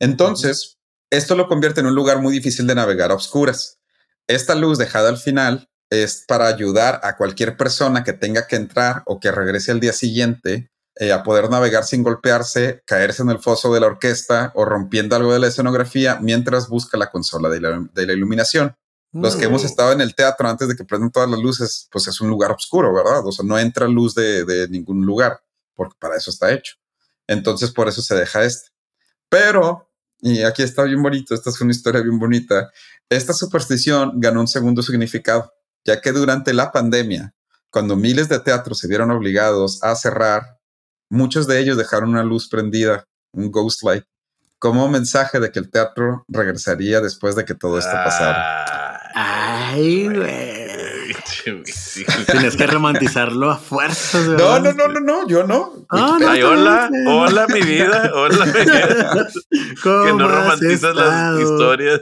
Entonces, 0.00 0.78
esto 1.10 1.36
lo 1.36 1.48
convierte 1.48 1.80
en 1.80 1.88
un 1.88 1.94
lugar 1.94 2.22
muy 2.22 2.32
difícil 2.32 2.66
de 2.66 2.74
navegar 2.74 3.10
a 3.10 3.16
oscuras. 3.16 3.78
Esta 4.26 4.54
luz 4.54 4.78
dejada 4.78 5.10
al 5.10 5.18
final 5.18 5.68
es 5.90 6.24
para 6.26 6.46
ayudar 6.46 6.98
a 7.02 7.18
cualquier 7.18 7.58
persona 7.58 8.04
que 8.04 8.14
tenga 8.14 8.46
que 8.46 8.56
entrar 8.56 9.02
o 9.04 9.20
que 9.20 9.32
regrese 9.32 9.70
al 9.70 9.80
día 9.80 9.92
siguiente 9.92 10.70
eh, 10.98 11.12
a 11.12 11.22
poder 11.22 11.48
navegar 11.48 11.84
sin 11.84 12.02
golpearse, 12.02 12.82
caerse 12.84 13.22
en 13.22 13.30
el 13.30 13.38
foso 13.38 13.72
de 13.72 13.80
la 13.80 13.86
orquesta 13.86 14.52
o 14.54 14.64
rompiendo 14.64 15.14
algo 15.14 15.32
de 15.32 15.38
la 15.38 15.46
escenografía 15.46 16.18
mientras 16.20 16.68
busca 16.68 16.98
la 16.98 17.10
consola 17.10 17.48
de 17.48 17.60
la, 17.60 17.88
de 17.94 18.06
la 18.06 18.12
iluminación. 18.12 18.76
Los 19.12 19.36
que 19.36 19.46
hemos 19.46 19.62
Mm. 19.62 19.66
estado 19.66 19.92
en 19.92 20.00
el 20.02 20.14
teatro 20.14 20.48
antes 20.48 20.68
de 20.68 20.76
que 20.76 20.84
prendan 20.84 21.10
todas 21.10 21.30
las 21.30 21.40
luces, 21.40 21.88
pues 21.90 22.06
es 22.08 22.20
un 22.20 22.28
lugar 22.28 22.50
oscuro, 22.52 22.92
¿verdad? 22.92 23.24
O 23.24 23.32
sea, 23.32 23.44
no 23.44 23.58
entra 23.58 23.88
luz 23.88 24.14
de, 24.14 24.44
de 24.44 24.68
ningún 24.68 25.06
lugar, 25.06 25.40
porque 25.74 25.96
para 25.98 26.16
eso 26.16 26.30
está 26.30 26.52
hecho. 26.52 26.74
Entonces, 27.26 27.70
por 27.70 27.88
eso 27.88 28.02
se 28.02 28.14
deja 28.14 28.44
este. 28.44 28.68
Pero, 29.30 29.90
y 30.20 30.42
aquí 30.42 30.62
está 30.62 30.82
bien 30.82 31.02
bonito, 31.02 31.34
esta 31.34 31.50
es 31.50 31.60
una 31.60 31.70
historia 31.70 32.02
bien 32.02 32.18
bonita, 32.18 32.70
esta 33.08 33.32
superstición 33.32 34.12
ganó 34.16 34.40
un 34.40 34.48
segundo 34.48 34.82
significado, 34.82 35.52
ya 35.84 36.00
que 36.00 36.12
durante 36.12 36.52
la 36.52 36.70
pandemia, 36.70 37.34
cuando 37.70 37.96
miles 37.96 38.28
de 38.28 38.40
teatros 38.40 38.78
se 38.78 38.88
vieron 38.88 39.10
obligados 39.10 39.82
a 39.82 39.94
cerrar, 39.94 40.57
muchos 41.10 41.46
de 41.46 41.60
ellos 41.60 41.76
dejaron 41.76 42.10
una 42.10 42.22
luz 42.24 42.48
prendida, 42.48 43.04
un 43.32 43.50
ghost 43.50 43.82
light, 43.82 44.04
como 44.58 44.88
mensaje 44.88 45.38
de 45.40 45.50
que 45.52 45.58
el 45.60 45.70
teatro 45.70 46.24
regresaría 46.28 47.00
después 47.00 47.34
de 47.36 47.44
que 47.44 47.54
todo 47.54 47.78
esto 47.78 47.92
pasara. 47.92 49.00
Ay, 49.14 50.06
güey. 50.08 50.68
Tienes 52.26 52.56
que 52.56 52.66
romantizarlo 52.66 53.50
a 53.50 53.56
fuerzas. 53.56 54.26
No, 54.26 54.36
¿verdad? 54.36 54.60
no, 54.60 54.72
no, 54.72 54.88
no, 54.88 55.00
no, 55.00 55.28
yo 55.28 55.46
no. 55.46 55.86
Ah, 55.88 56.18
no. 56.20 56.28
Ay, 56.28 56.42
hola, 56.42 56.90
hola, 57.06 57.46
mi 57.48 57.60
vida, 57.62 58.10
hola, 58.14 58.44
mi 58.46 58.52
vida. 58.64 59.28
¿Cómo 59.82 60.04
Que 60.04 60.12
no 60.12 60.28
romantizas 60.28 60.94
las 60.94 61.40
historias. 61.40 62.00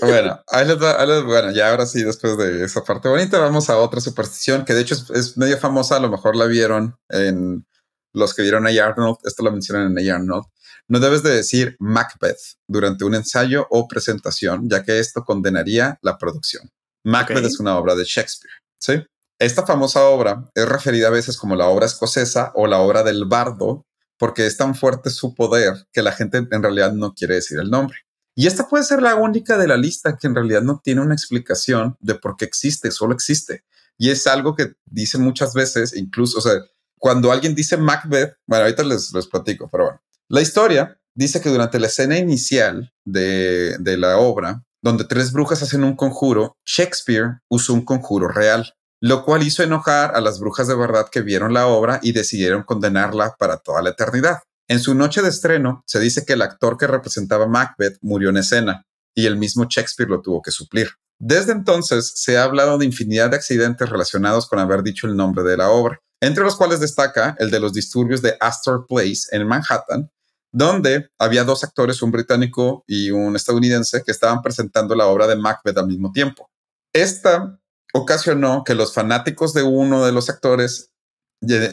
Bueno, 0.00 0.40
ahí 0.48 0.66
les 0.66 0.82
va- 0.82 1.00
ahí 1.00 1.06
les- 1.08 1.24
bueno, 1.24 1.50
ya 1.52 1.70
ahora 1.70 1.86
sí, 1.86 2.02
después 2.02 2.36
de 2.38 2.64
esa 2.64 2.82
parte 2.82 3.08
bonita, 3.08 3.38
vamos 3.38 3.68
a 3.70 3.76
otra 3.76 4.00
superstición 4.00 4.64
que 4.64 4.74
de 4.74 4.80
hecho 4.80 4.94
es, 4.94 5.10
es 5.10 5.36
medio 5.36 5.58
famosa, 5.58 5.96
a 5.96 6.00
lo 6.00 6.08
mejor 6.10 6.34
la 6.34 6.46
vieron 6.46 6.96
en 7.10 7.64
los 8.12 8.34
que 8.34 8.42
vieron 8.42 8.66
a 8.66 8.70
Arnold, 8.70 9.18
esto 9.24 9.42
lo 9.42 9.52
mencionan 9.52 9.96
en 9.96 10.10
A. 10.10 10.16
Arnold. 10.16 10.46
No 10.88 11.00
debes 11.00 11.22
de 11.22 11.30
decir 11.30 11.76
Macbeth 11.78 12.58
durante 12.66 13.04
un 13.04 13.14
ensayo 13.14 13.66
o 13.70 13.88
presentación, 13.88 14.68
ya 14.68 14.82
que 14.82 14.98
esto 14.98 15.24
condenaría 15.24 15.98
la 16.02 16.18
producción. 16.18 16.70
Macbeth 17.04 17.44
es 17.44 17.60
una 17.60 17.78
obra 17.78 17.94
de 17.94 18.04
Shakespeare, 18.04 18.52
¿sí? 18.78 19.04
Esta 19.38 19.66
famosa 19.66 20.04
obra 20.04 20.50
es 20.54 20.68
referida 20.68 21.08
a 21.08 21.10
veces 21.10 21.36
como 21.36 21.56
la 21.56 21.66
obra 21.66 21.86
escocesa 21.86 22.52
o 22.54 22.66
la 22.66 22.78
obra 22.78 23.02
del 23.02 23.24
bardo, 23.24 23.86
porque 24.18 24.46
es 24.46 24.56
tan 24.56 24.74
fuerte 24.74 25.10
su 25.10 25.34
poder 25.34 25.86
que 25.92 26.02
la 26.02 26.12
gente 26.12 26.38
en 26.38 26.62
realidad 26.62 26.92
no 26.92 27.12
quiere 27.12 27.34
decir 27.34 27.58
el 27.58 27.70
nombre. 27.70 27.96
Y 28.36 28.46
esta 28.46 28.68
puede 28.68 28.84
ser 28.84 29.02
la 29.02 29.16
única 29.16 29.58
de 29.58 29.66
la 29.66 29.76
lista 29.76 30.16
que 30.16 30.26
en 30.26 30.34
realidad 30.34 30.62
no 30.62 30.80
tiene 30.82 31.00
una 31.00 31.14
explicación 31.14 31.96
de 32.00 32.14
por 32.14 32.36
qué 32.36 32.44
existe, 32.44 32.90
solo 32.90 33.14
existe. 33.14 33.64
Y 33.98 34.10
es 34.10 34.26
algo 34.26 34.54
que 34.54 34.74
dicen 34.86 35.22
muchas 35.22 35.54
veces, 35.54 35.94
incluso, 35.94 36.38
o 36.38 36.40
sea, 36.40 36.54
cuando 37.02 37.32
alguien 37.32 37.56
dice 37.56 37.76
Macbeth, 37.76 38.36
bueno, 38.46 38.62
ahorita 38.62 38.84
les, 38.84 39.12
les 39.12 39.26
platico, 39.26 39.68
pero 39.68 39.84
bueno. 39.86 40.00
La 40.28 40.40
historia 40.40 40.96
dice 41.16 41.40
que 41.40 41.48
durante 41.48 41.80
la 41.80 41.88
escena 41.88 42.16
inicial 42.16 42.92
de, 43.04 43.76
de 43.80 43.96
la 43.96 44.18
obra, 44.18 44.62
donde 44.80 45.04
tres 45.04 45.32
brujas 45.32 45.64
hacen 45.64 45.82
un 45.82 45.96
conjuro, 45.96 46.56
Shakespeare 46.64 47.40
usó 47.50 47.74
un 47.74 47.84
conjuro 47.84 48.28
real, 48.28 48.72
lo 49.00 49.24
cual 49.24 49.42
hizo 49.42 49.64
enojar 49.64 50.14
a 50.14 50.20
las 50.20 50.38
brujas 50.38 50.68
de 50.68 50.76
verdad 50.76 51.08
que 51.10 51.22
vieron 51.22 51.52
la 51.52 51.66
obra 51.66 51.98
y 52.04 52.12
decidieron 52.12 52.62
condenarla 52.62 53.34
para 53.36 53.56
toda 53.56 53.82
la 53.82 53.90
eternidad. 53.90 54.38
En 54.68 54.78
su 54.78 54.94
noche 54.94 55.22
de 55.22 55.30
estreno, 55.30 55.82
se 55.88 55.98
dice 55.98 56.24
que 56.24 56.34
el 56.34 56.42
actor 56.42 56.78
que 56.78 56.86
representaba 56.86 57.48
Macbeth 57.48 57.98
murió 58.00 58.30
en 58.30 58.36
escena 58.36 58.86
y 59.12 59.26
el 59.26 59.36
mismo 59.36 59.66
Shakespeare 59.68 60.08
lo 60.08 60.22
tuvo 60.22 60.40
que 60.40 60.52
suplir. 60.52 60.90
Desde 61.18 61.50
entonces 61.50 62.12
se 62.14 62.38
ha 62.38 62.44
hablado 62.44 62.78
de 62.78 62.86
infinidad 62.86 63.30
de 63.30 63.36
accidentes 63.36 63.88
relacionados 63.90 64.46
con 64.46 64.60
haber 64.60 64.84
dicho 64.84 65.08
el 65.08 65.16
nombre 65.16 65.42
de 65.42 65.56
la 65.56 65.70
obra, 65.70 65.98
entre 66.22 66.44
los 66.44 66.54
cuales 66.54 66.78
destaca 66.78 67.34
el 67.40 67.50
de 67.50 67.58
los 67.58 67.72
disturbios 67.72 68.22
de 68.22 68.36
Astor 68.38 68.86
Place 68.86 69.22
en 69.32 69.44
Manhattan, 69.44 70.08
donde 70.52 71.10
había 71.18 71.42
dos 71.42 71.64
actores, 71.64 72.00
un 72.00 72.12
británico 72.12 72.84
y 72.86 73.10
un 73.10 73.34
estadounidense, 73.34 74.04
que 74.04 74.12
estaban 74.12 74.40
presentando 74.40 74.94
la 74.94 75.06
obra 75.06 75.26
de 75.26 75.34
Macbeth 75.34 75.76
al 75.76 75.88
mismo 75.88 76.12
tiempo. 76.12 76.48
Esta 76.92 77.58
ocasionó 77.92 78.62
que 78.64 78.76
los 78.76 78.94
fanáticos 78.94 79.52
de 79.52 79.64
uno 79.64 80.06
de 80.06 80.12
los 80.12 80.30
actores 80.30 80.92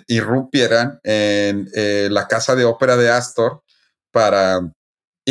irrumpieran 0.07 0.99
en 1.03 1.69
eh, 1.75 2.07
la 2.09 2.27
casa 2.27 2.55
de 2.55 2.65
ópera 2.65 2.97
de 2.97 3.11
Astor 3.11 3.61
para 4.11 4.61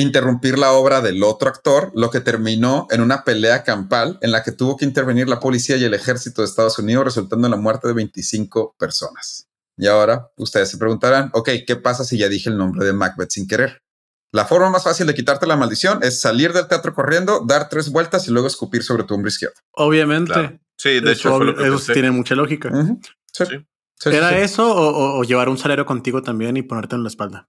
interrumpir 0.00 0.58
la 0.58 0.72
obra 0.72 1.00
del 1.00 1.22
otro 1.22 1.48
actor, 1.48 1.90
lo 1.94 2.10
que 2.10 2.20
terminó 2.20 2.86
en 2.90 3.00
una 3.00 3.24
pelea 3.24 3.64
campal 3.64 4.18
en 4.22 4.32
la 4.32 4.42
que 4.42 4.52
tuvo 4.52 4.76
que 4.76 4.84
intervenir 4.84 5.28
la 5.28 5.40
policía 5.40 5.76
y 5.76 5.84
el 5.84 5.94
ejército 5.94 6.42
de 6.42 6.46
Estados 6.48 6.78
Unidos, 6.78 7.04
resultando 7.04 7.46
en 7.46 7.50
la 7.52 7.56
muerte 7.56 7.88
de 7.88 7.94
25 7.94 8.74
personas. 8.78 9.48
Y 9.76 9.86
ahora 9.86 10.30
ustedes 10.36 10.70
se 10.70 10.78
preguntarán, 10.78 11.30
ok, 11.32 11.50
¿qué 11.66 11.76
pasa 11.76 12.04
si 12.04 12.18
ya 12.18 12.28
dije 12.28 12.48
el 12.50 12.58
nombre 12.58 12.84
de 12.84 12.92
Macbeth 12.92 13.30
sin 13.30 13.46
querer? 13.46 13.82
La 14.32 14.44
forma 14.44 14.68
más 14.70 14.84
fácil 14.84 15.06
de 15.06 15.14
quitarte 15.14 15.46
la 15.46 15.56
maldición 15.56 16.00
es 16.02 16.20
salir 16.20 16.52
del 16.52 16.68
teatro 16.68 16.92
corriendo, 16.94 17.44
dar 17.46 17.68
tres 17.68 17.90
vueltas 17.90 18.28
y 18.28 18.30
luego 18.30 18.46
escupir 18.48 18.82
sobre 18.82 19.04
tu 19.04 19.14
hombro 19.14 19.28
izquierdo. 19.28 19.56
Obviamente. 19.72 20.32
Claro. 20.32 20.58
Sí, 20.76 21.00
de 21.00 21.12
hecho, 21.12 21.28
eso 21.30 21.54
que 21.56 21.62
eso 21.66 21.76
pensé. 21.76 21.92
tiene 21.94 22.10
mucha 22.10 22.34
lógica. 22.34 22.68
Ujú. 22.68 23.00
Sí. 23.32 23.44
Sí. 23.48 23.66
Sí, 24.00 24.10
¿Era 24.10 24.28
sí. 24.30 24.36
eso 24.36 24.70
o, 24.70 24.88
o- 24.90 25.18
o 25.18 25.24
llevar 25.24 25.48
un 25.48 25.58
salero 25.58 25.84
contigo 25.86 26.22
también 26.22 26.56
y 26.56 26.62
ponerte 26.62 26.94
en 26.94 27.02
la 27.02 27.08
espalda? 27.08 27.48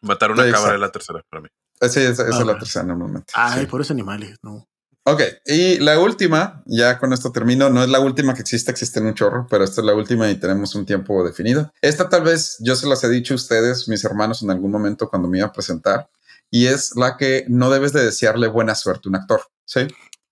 Matar 0.00 0.32
una 0.32 0.50
cabra 0.50 0.74
es 0.74 0.80
la 0.80 0.90
tercera 0.90 1.22
para 1.30 1.42
mí. 1.42 1.48
Sí, 1.88 2.00
esa, 2.00 2.22
esa 2.28 2.38
es 2.40 2.46
la 2.46 2.52
Ah. 2.52 2.58
tercera 2.58 2.84
normalmente. 2.84 3.32
Ay, 3.36 3.60
sí. 3.60 3.66
pobres 3.66 3.90
animales, 3.90 4.38
no. 4.42 4.68
Ok, 5.06 5.20
y 5.44 5.78
la 5.80 5.98
última, 6.00 6.62
ya 6.64 6.98
con 6.98 7.12
esto 7.12 7.30
termino, 7.30 7.68
no 7.68 7.82
es 7.82 7.90
la 7.90 8.00
última 8.00 8.32
que 8.32 8.40
existe, 8.40 8.70
existen 8.70 9.04
un 9.04 9.12
chorro, 9.12 9.46
pero 9.50 9.62
esta 9.62 9.82
es 9.82 9.84
la 9.86 9.92
última 9.94 10.30
y 10.30 10.36
tenemos 10.36 10.74
un 10.74 10.86
tiempo 10.86 11.22
definido. 11.22 11.70
Esta 11.82 12.08
tal 12.08 12.22
vez 12.22 12.56
yo 12.60 12.74
se 12.74 12.86
las 12.86 13.04
he 13.04 13.10
dicho 13.10 13.34
a 13.34 13.36
ustedes, 13.36 13.86
mis 13.86 14.02
hermanos, 14.04 14.42
en 14.42 14.50
algún 14.50 14.70
momento 14.70 15.10
cuando 15.10 15.28
me 15.28 15.38
iba 15.38 15.48
a 15.48 15.52
presentar, 15.52 16.08
y 16.50 16.66
es 16.68 16.96
la 16.96 17.18
que 17.18 17.44
no 17.48 17.68
debes 17.68 17.92
de 17.92 18.02
desearle 18.02 18.46
buena 18.48 18.74
suerte 18.74 19.02
a 19.06 19.10
un 19.10 19.16
actor, 19.16 19.42
¿sí? 19.66 19.86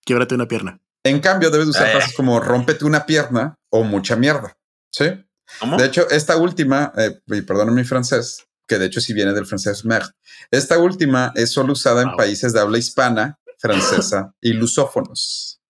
Quiebrate 0.05 0.33
una 0.33 0.47
pierna. 0.47 0.79
En 1.03 1.19
cambio, 1.19 1.51
debes 1.51 1.67
usar 1.67 1.87
Eh. 1.89 1.91
frases 1.91 2.15
como 2.15 2.39
rómpete 2.39 2.83
una 2.85 3.05
pierna 3.05 3.53
o 3.69 3.83
mucha 3.83 4.15
mierda, 4.15 4.57
¿sí? 4.89 5.05
¿Cómo? 5.59 5.77
De 5.77 5.85
hecho, 5.85 6.09
esta 6.09 6.35
última, 6.37 6.91
eh, 6.97 7.19
y 7.27 7.41
perdón 7.41 7.75
mi 7.75 7.83
francés, 7.83 8.45
que 8.67 8.79
de 8.79 8.85
hecho 8.85 9.01
sí 9.01 9.13
viene 9.13 9.33
del 9.33 9.45
francés 9.45 9.85
merde, 9.85 10.09
esta 10.51 10.77
última 10.77 11.31
es 11.35 11.51
solo 11.51 11.73
usada 11.73 12.01
en 12.01 12.15
países 12.15 12.53
de 12.53 12.59
habla 12.59 12.77
hispana, 12.77 13.39
francesa 13.57 14.33
y 14.41 14.53
lusófonos. 14.53 15.61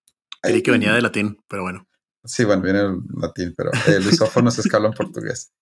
Creí 0.42 0.62
que 0.62 0.70
venía 0.70 0.92
de 0.92 1.00
latín, 1.00 1.38
pero 1.48 1.62
bueno. 1.62 1.88
Sí, 2.24 2.44
bueno, 2.44 2.62
viene 2.62 2.80
el 2.80 2.98
latín, 3.20 3.54
pero 3.56 3.70
el 3.86 4.04
lusófonos 4.04 4.58
es 4.58 4.66
que 4.66 4.76
hablan 4.76 4.92
portugués. 4.92 5.52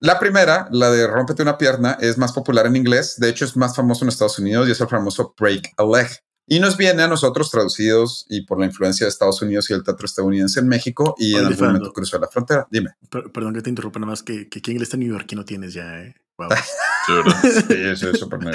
La 0.00 0.18
primera, 0.18 0.68
la 0.72 0.90
de 0.90 1.06
rómpete 1.06 1.42
una 1.42 1.58
pierna, 1.58 1.96
es 2.00 2.18
más 2.18 2.32
popular 2.32 2.66
en 2.66 2.76
inglés. 2.76 3.16
De 3.18 3.28
hecho, 3.28 3.44
es 3.44 3.56
más 3.56 3.74
famoso 3.74 4.04
en 4.04 4.10
Estados 4.10 4.38
Unidos 4.38 4.68
y 4.68 4.72
es 4.72 4.80
el 4.80 4.88
famoso 4.88 5.34
break 5.38 5.72
a 5.76 5.84
leg. 5.84 6.08
Y 6.48 6.60
nos 6.60 6.76
viene 6.76 7.02
a 7.02 7.08
nosotros 7.08 7.50
traducidos 7.50 8.24
y 8.28 8.42
por 8.42 8.60
la 8.60 8.66
influencia 8.66 9.04
de 9.04 9.08
Estados 9.10 9.42
Unidos 9.42 9.68
y 9.68 9.72
el 9.72 9.82
teatro 9.82 10.06
estadounidense 10.06 10.60
en 10.60 10.68
México 10.68 11.14
y 11.18 11.32
en 11.32 11.38
algún 11.40 11.54
Fernando. 11.54 11.78
momento 11.80 11.92
cruzó 11.92 12.18
la 12.20 12.28
frontera. 12.28 12.66
Dime. 12.70 12.90
Per- 13.10 13.32
perdón 13.32 13.54
que 13.54 13.62
te 13.62 13.70
interrumpa 13.70 13.98
nada 13.98 14.10
más 14.12 14.22
que, 14.22 14.48
que 14.48 14.60
aquí 14.60 14.70
en 14.70 14.76
inglés 14.76 14.86
está 14.88 14.96
New 14.96 15.08
York 15.08 15.30
no 15.32 15.44
tienes 15.44 15.74
ya, 15.74 16.00
eh. 16.02 16.14
Wow. 16.38 16.48
Sí, 17.68 17.74
eso 17.76 18.10
es 18.10 18.18
súper. 18.20 18.38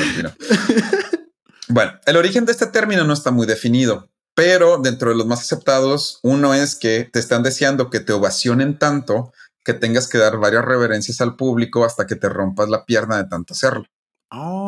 Bueno, 1.68 1.94
el 2.06 2.18
origen 2.18 2.46
de 2.46 2.52
este 2.52 2.68
término 2.68 3.04
no 3.06 3.14
está 3.14 3.32
muy 3.32 3.48
definido, 3.48 4.10
pero 4.36 4.78
dentro 4.78 5.10
de 5.12 5.16
los 5.16 5.26
más 5.26 5.40
aceptados, 5.40 6.20
uno 6.22 6.54
es 6.54 6.76
que 6.76 7.10
te 7.12 7.20
están 7.20 7.44
deseando 7.44 7.90
que 7.90 8.02
te 8.02 8.12
ovacionen 8.14 8.78
tanto 8.78 9.32
que 9.64 9.74
tengas 9.74 10.08
que 10.10 10.18
dar 10.18 10.38
varias 10.38 10.66
reverencias 10.66 11.22
al 11.22 11.36
público 11.36 11.86
hasta 11.86 12.08
que 12.08 12.16
te 12.16 12.28
rompas 12.30 12.68
la 12.68 12.84
pierna 12.86 13.18
de 13.18 13.26
tanto 13.30 13.54
hacerlo. 13.54 13.86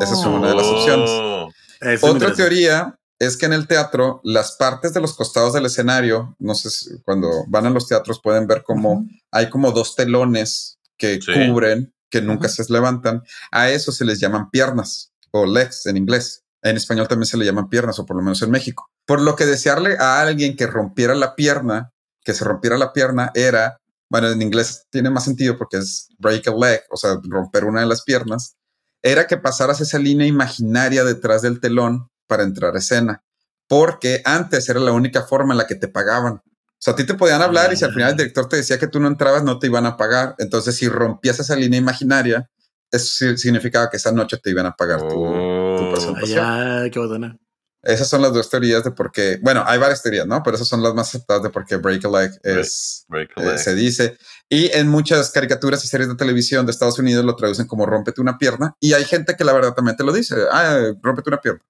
Esa 0.02 0.14
es 0.14 0.26
una 0.26 0.50
de 0.50 0.56
las 0.56 0.66
opciones. 0.66 1.10
Oh, 1.12 1.50
Eso 1.82 2.08
Otra 2.08 2.34
teoría 2.34 2.96
es 3.26 3.38
que 3.38 3.46
en 3.46 3.54
el 3.54 3.68
teatro, 3.68 4.22
las 4.24 4.54
partes 4.54 4.94
de 4.94 5.02
los 5.02 5.14
costados 5.16 5.54
del 5.54 5.66
escenario, 5.66 6.36
no 6.40 6.56
sé 6.56 6.70
si 6.70 7.02
cuando 7.04 7.30
van 7.48 7.66
a 7.66 7.70
los 7.70 7.88
teatros 7.88 8.20
pueden 8.22 8.48
ver 8.48 8.64
como 8.64 8.94
Ujú. 8.94 9.08
hay 9.32 9.50
como 9.50 9.72
dos 9.72 9.96
telones 9.96 10.78
que 10.98 11.20
Sí. 11.22 11.32
cubren, 11.34 11.94
que 12.10 12.22
nunca 12.22 12.48
Ujú. 12.48 12.64
se 12.64 12.72
levantan. 12.74 13.24
A 13.52 13.70
eso 13.70 13.92
se 13.92 14.06
les 14.06 14.20
llaman 14.20 14.50
piernas 14.52 15.12
o 15.32 15.46
legs 15.46 15.86
en 15.88 15.98
inglés. 15.98 16.44
En 16.62 16.78
español 16.78 17.08
también 17.08 17.26
se 17.28 17.38
le 17.38 17.46
llaman 17.46 17.68
piernas, 17.70 18.00
o 18.00 18.06
por 18.06 18.16
lo 18.16 18.22
menos 18.22 18.42
en 18.42 18.52
México. 18.52 18.88
Por 19.06 19.20
lo 19.22 19.36
que 19.36 19.46
desearle 19.46 19.98
a 19.98 20.22
alguien 20.22 20.56
que 20.56 20.68
rompiera 20.68 21.14
la 21.16 21.36
pierna, 21.36 21.90
que 22.24 22.34
se 22.34 22.46
rompiera 22.46 22.78
la 22.78 22.94
pierna, 22.94 23.32
era, 23.34 23.78
bueno, 24.10 24.30
en 24.30 24.42
inglés 24.42 24.86
tiene 24.90 25.10
más 25.10 25.26
sentido 25.26 25.58
porque 25.58 25.78
es 25.78 26.08
break 26.20 26.48
a 26.48 26.52
leg, 26.56 26.82
o 26.90 26.96
sea, 26.96 27.18
romper 27.24 27.66
una 27.66 27.82
de 27.82 27.88
las 27.88 28.04
piernas, 28.04 28.56
era 29.02 29.28
que 29.28 29.36
pasaras 29.36 29.82
esa 29.82 29.98
línea 30.00 30.26
imaginaria 30.26 31.04
detrás 31.04 31.42
del 31.42 31.60
telón 31.60 32.08
para 32.28 32.44
entrar 32.44 32.76
a 32.76 32.80
escena, 32.80 33.24
porque 33.68 34.22
antes 34.26 34.68
era 34.70 34.80
la 34.80 34.92
única 34.92 35.24
forma 35.24 35.54
en 35.54 35.58
la 35.58 35.68
que 35.68 35.76
te 35.76 35.88
pagaban. 35.88 36.34
O 36.36 36.86
sea, 36.86 36.94
a 36.94 36.98
ti 36.98 37.06
te 37.06 37.14
podían 37.14 37.42
hablar 37.42 37.72
y 37.72 37.78
si 37.78 37.86
al 37.86 37.94
final 37.94 38.12
el 38.12 38.18
director 38.18 38.50
te 38.50 38.58
decía 38.58 38.78
que 38.78 38.88
tú 38.88 39.00
no 39.00 39.08
entrabas, 39.08 39.44
no 39.44 39.58
te 39.58 39.68
iban 39.68 39.86
a 39.86 39.96
pagar. 39.96 40.36
Entonces, 40.38 40.76
si 40.76 40.90
rompías 40.90 41.40
esa 41.40 41.56
línea 41.56 41.80
imaginaria, 41.80 42.50
eso 42.92 43.38
significaba 43.38 43.90
que 43.90 43.98
esa 43.98 44.12
noche 44.12 44.38
te 44.38 44.50
iban 44.50 44.66
a 44.66 44.76
pagar 44.76 45.00
tu, 45.02 45.08
tu 45.10 45.16
Oh. 45.16 45.92
presentación. 45.94 46.92
Qué 46.92 47.00
botana. 47.00 47.38
Esas 47.82 48.08
son 48.08 48.22
las 48.22 48.34
dos 48.34 48.50
teorías 48.50 48.84
de 48.84 48.92
por 48.92 49.12
qué. 49.12 49.40
Bueno, 49.42 49.64
hay 49.66 49.78
varias 49.78 50.02
teorías, 50.02 50.26
¿no? 50.26 50.42
Pero 50.44 50.56
esas 50.56 50.68
son 50.70 50.82
las 50.84 50.94
más 50.94 51.10
aceptadas 51.10 51.44
de 51.44 51.50
por 51.50 51.66
qué 51.66 51.76
Break 51.78 52.06
a 52.06 52.10
Leg 52.10 52.32
es, 52.44 53.04
break 53.10 53.32
a 53.38 53.42
eh, 53.42 53.46
leg. 53.48 53.60
se 53.60 53.76
dice. 53.76 54.18
Y 54.48 54.70
en 54.72 54.88
muchas 54.88 55.32
caricaturas 55.32 55.84
y 55.84 55.88
series 55.88 56.08
de 56.08 56.16
televisión 56.16 56.66
de 56.66 56.72
Estados 56.72 56.98
Unidos 57.00 57.26
lo 57.26 57.36
traducen 57.36 57.68
como 57.68 57.86
rómpete 57.86 58.22
una 58.22 58.38
pierna. 58.38 58.74
Y 58.80 58.94
hay 58.94 59.04
gente 59.04 59.36
que 59.36 59.44
la 59.44 59.52
verdad 59.54 59.74
también 59.74 59.98
te 59.98 60.04
lo 60.06 60.14
dice. 60.14 60.36
Ah, 60.52 60.80
rómpete 61.02 61.30
una 61.30 61.42
pierna. 61.42 61.62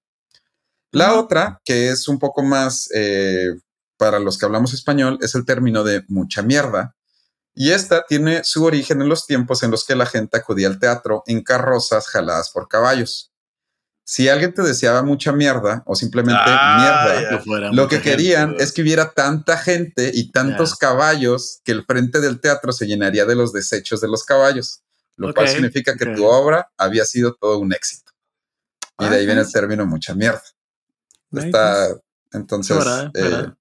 La 0.93 1.15
otra, 1.19 1.59
que 1.65 1.89
es 1.89 2.07
un 2.07 2.19
poco 2.19 2.43
más 2.43 2.87
eh, 2.93 3.47
para 3.97 4.19
los 4.19 4.37
que 4.37 4.45
hablamos 4.45 4.73
español, 4.73 5.17
es 5.21 5.33
el 5.35 5.43
término 5.45 5.83
de 5.83 6.03
mucha 6.07 6.41
mierda. 6.43 6.95
Y 7.55 7.71
esta 7.71 8.05
tiene 8.07 8.43
su 8.43 8.63
origen 8.63 9.01
en 9.01 9.09
los 9.09 9.25
tiempos 9.27 9.63
en 9.63 9.71
los 9.71 9.85
que 9.85 9.95
la 9.95 10.05
gente 10.05 10.37
acudía 10.37 10.67
al 10.67 10.79
teatro 10.79 11.23
en 11.27 11.43
carrozas 11.43 12.07
jaladas 12.07 12.49
por 12.51 12.67
caballos. 12.67 13.31
Si 14.05 14.27
alguien 14.29 14.53
te 14.53 14.61
deseaba 14.63 15.01
mucha 15.01 15.31
mierda 15.31 15.81
o 15.85 15.95
simplemente 15.95 16.41
Ah, 16.45 17.05
mierda, 17.45 17.71
lo 17.71 17.87
que 17.87 17.95
gente. 17.99 18.09
querían 18.11 18.55
es 18.59 18.71
que 18.71 18.81
hubiera 18.81 19.11
tanta 19.13 19.57
gente 19.57 20.11
y 20.13 20.31
tantos 20.31 20.75
caballos 20.75 21.61
que 21.63 21.71
el 21.71 21.85
frente 21.85 22.19
del 22.19 22.39
teatro 22.41 22.71
se 22.73 22.85
llenaría 22.85 23.25
de 23.25 23.35
los 23.35 23.53
desechos 23.53 24.01
de 24.01 24.09
los 24.09 24.25
caballos, 24.25 24.81
lo 25.15 25.33
cual 25.33 25.47
significa 25.47 25.95
que 25.95 26.05
tu 26.07 26.25
obra 26.25 26.69
había 26.77 27.05
sido 27.05 27.33
todo 27.33 27.59
un 27.59 27.71
éxito. 27.73 28.11
Y 28.99 29.05
de 29.05 29.09
Ah, 29.09 29.13
ahí 29.19 29.25
viene 29.25 29.41
el 29.41 29.47
nice. 29.47 29.57
término 29.59 29.85
mucha 29.85 30.13
mierda. 30.13 30.43
Está, 31.33 31.87
entonces, 32.31 32.77
verdad, 32.77 33.05
eh, 33.13 33.21
verdad. 33.21 33.53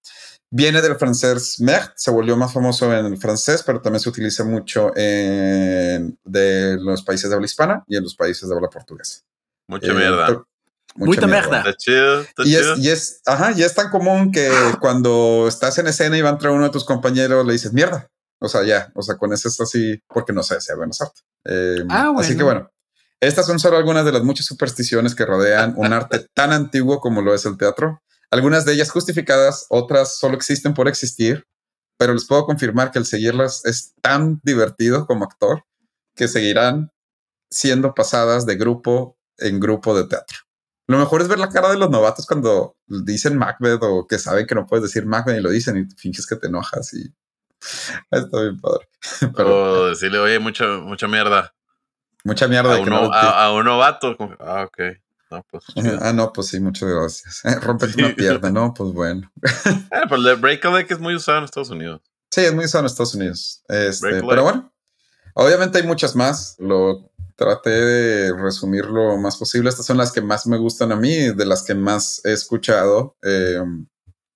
viene 0.51 0.81
del 0.83 0.97
francés 0.97 1.61
merde, 1.61 1.91
se 1.97 2.11
volvió 2.11 2.37
más 2.37 2.53
famoso 2.53 2.93
en 2.93 3.07
el 3.07 3.17
francés, 3.19 3.63
pero 3.65 3.81
también 3.81 4.01
se 4.01 4.09
utiliza 4.09 4.45
mucho 4.45 4.93
en 4.97 6.19
de 6.25 6.77
los 6.81 7.03
países 7.03 7.29
de 7.31 7.35
habla 7.35 7.47
hispana 7.47 7.85
y 7.87 7.97
en 7.97 8.03
los 8.05 8.15
países 8.15 8.49
de 8.49 8.55
habla 8.55 8.69
portuguesa. 8.69 9.21
Mucha 9.69 9.91
Eh, 9.91 9.95
mierda. 9.95 10.45
Mucha 10.95 11.27
mierda. 11.27 11.59
Está 11.61 11.75
chido, 11.77 12.21
está 12.21 12.43
Y 12.43 12.47
chido. 12.51 12.75
es, 12.75 12.79
y 12.81 12.91
es, 12.91 13.21
ajá, 13.25 13.53
y 13.53 13.63
es 13.63 13.75
tan 13.75 13.89
común 13.91 14.31
que 14.31 14.51
cuando 14.81 15.47
estás 15.49 15.79
en 15.79 15.87
escena 15.87 16.19
y 16.19 16.21
va 16.23 16.29
a 16.29 16.33
entrar 16.33 16.53
uno 16.53 16.65
de 16.65 16.71
tus 16.71 16.85
compañeros, 16.85 17.47
le 17.47 17.55
dices 17.55 17.73
mierda. 17.73 18.09
O 18.41 18.49
sea, 18.49 18.63
ya, 18.65 18.91
o 18.95 19.03
sea, 19.03 19.17
con 19.17 19.33
eso 19.33 19.49
es 19.49 19.59
así, 19.61 19.99
porque 20.09 20.33
no 20.33 20.43
sé, 20.43 20.61
sea 20.61 20.75
buena 20.77 20.93
suerte. 20.93 21.21
Eh, 21.45 21.85
Ah, 21.89 22.13
Así 22.19 22.37
que 22.37 22.43
bueno. 22.43 22.69
Estas 23.23 23.47
son 23.47 23.61
solo 23.61 23.77
algunas 23.77 24.05
de 24.05 24.11
las 24.11 24.25
muchas 24.25 24.47
supersticiones 24.47 25.15
que 25.15 25.25
rodean 25.25 25.75
un 25.77 25.93
arte 25.93 26.27
tan 26.35 26.53
antiguo 26.53 27.01
como 27.01 27.23
lo 27.23 27.33
es 27.35 27.47
el 27.47 27.57
teatro. 27.57 28.03
Algunas 28.33 28.65
de 28.65 28.73
ellas 28.73 28.91
justificadas, 28.91 29.67
otras 29.69 30.19
solo 30.19 30.35
existen 30.35 30.75
por 30.75 30.89
existir, 30.89 31.45
pero 31.97 32.15
les 32.15 32.27
puedo 32.27 32.45
confirmar 32.47 32.91
que 32.91 32.99
el 32.99 33.07
seguirlas 33.07 33.65
es 33.65 33.95
tan 34.03 34.41
divertido 34.43 35.07
como 35.07 35.25
actor 35.25 35.63
que 36.17 36.27
seguirán 36.27 36.91
siendo 37.49 37.95
pasadas 37.95 38.45
de 38.45 38.57
grupo 38.57 39.17
en 39.39 39.61
grupo 39.61 39.97
de 39.97 40.09
teatro. 40.09 40.39
Lo 40.89 40.99
mejor 40.99 41.23
es 41.23 41.29
ver 41.29 41.39
la 41.39 41.49
cara 41.49 41.71
de 41.71 41.79
los 41.79 41.91
novatos 41.91 42.27
cuando 42.27 42.75
dicen 42.87 43.39
Macbeth 43.39 43.83
o 43.83 44.07
que 44.09 44.19
saben 44.19 44.47
que 44.47 44.57
no 44.57 44.67
puedes 44.67 44.83
decir 44.83 45.07
Macbeth 45.07 45.39
y 45.39 45.43
lo 45.43 45.51
dicen 45.51 45.77
y 45.77 45.95
finges 45.95 46.27
que 46.27 46.37
te 46.37 46.49
enojas 46.49 46.93
y 46.93 47.15
está 48.11 48.41
bien 48.41 48.61
padre. 48.61 48.89
Pero 49.37 49.83
O 49.83 49.89
decirle, 49.91 50.19
oye, 50.19 50.41
mucha, 50.41 50.67
mucha 50.79 51.07
mierda. 51.07 51.55
Mucha 52.25 52.49
mierda. 52.49 52.71
A, 52.73 52.77
de 52.77 52.83
que 52.83 52.91
uno, 52.91 53.03
no- 53.03 53.13
a, 53.13 53.45
a 53.47 53.53
un 53.53 53.65
novato. 53.65 54.17
Ah, 54.41 54.65
ok. 54.67 54.79
No, 55.31 55.47
pues. 55.51 55.65
ah, 56.03 56.13
no, 56.13 56.33
pues 56.33 56.49
sí, 56.49 56.61
muchas 56.61 56.89
gracias. 56.89 57.43
Eh, 57.45 57.55
Rómpete 57.61 57.99
una 58.05 58.15
pierna, 58.15 58.51
¿no? 58.53 58.75
Pues 58.75 58.93
bueno. 58.93 59.31
Ah, 59.91 60.03
pero 60.05 60.17
el 60.17 60.25
de 60.25 60.35
Break 60.35 60.65
a 60.67 60.71
Leg 60.71 60.87
es 60.91 60.99
muy 60.99 61.15
usado 61.15 61.39
en 61.39 61.45
Estados 61.45 61.71
Unidos. 61.71 62.01
Sí, 62.31 62.41
es 62.43 62.55
muy 62.55 62.65
usado 62.65 62.83
en 62.83 62.87
Estados 62.87 63.15
Unidos. 63.15 63.63
Este, 63.69 64.23
pero 64.23 64.43
bueno, 64.43 64.73
obviamente 65.35 65.79
hay 65.79 65.87
muchas 65.87 66.17
más. 66.17 66.57
Lo 66.59 67.11
traté 67.37 67.71
de 67.71 68.33
resumir 68.35 68.87
lo 68.87 69.17
más 69.19 69.37
posible. 69.37 69.69
Estas 69.69 69.87
son 69.87 69.97
las 69.99 70.13
que 70.13 70.21
más 70.23 70.47
me 70.47 70.57
gustan 70.59 70.93
a 70.93 70.97
mí, 70.97 71.35
de 71.35 71.45
las 71.45 71.63
que 71.63 71.75
más 71.75 72.21
he 72.25 72.33
escuchado. 72.33 73.17
Eh, 73.23 73.61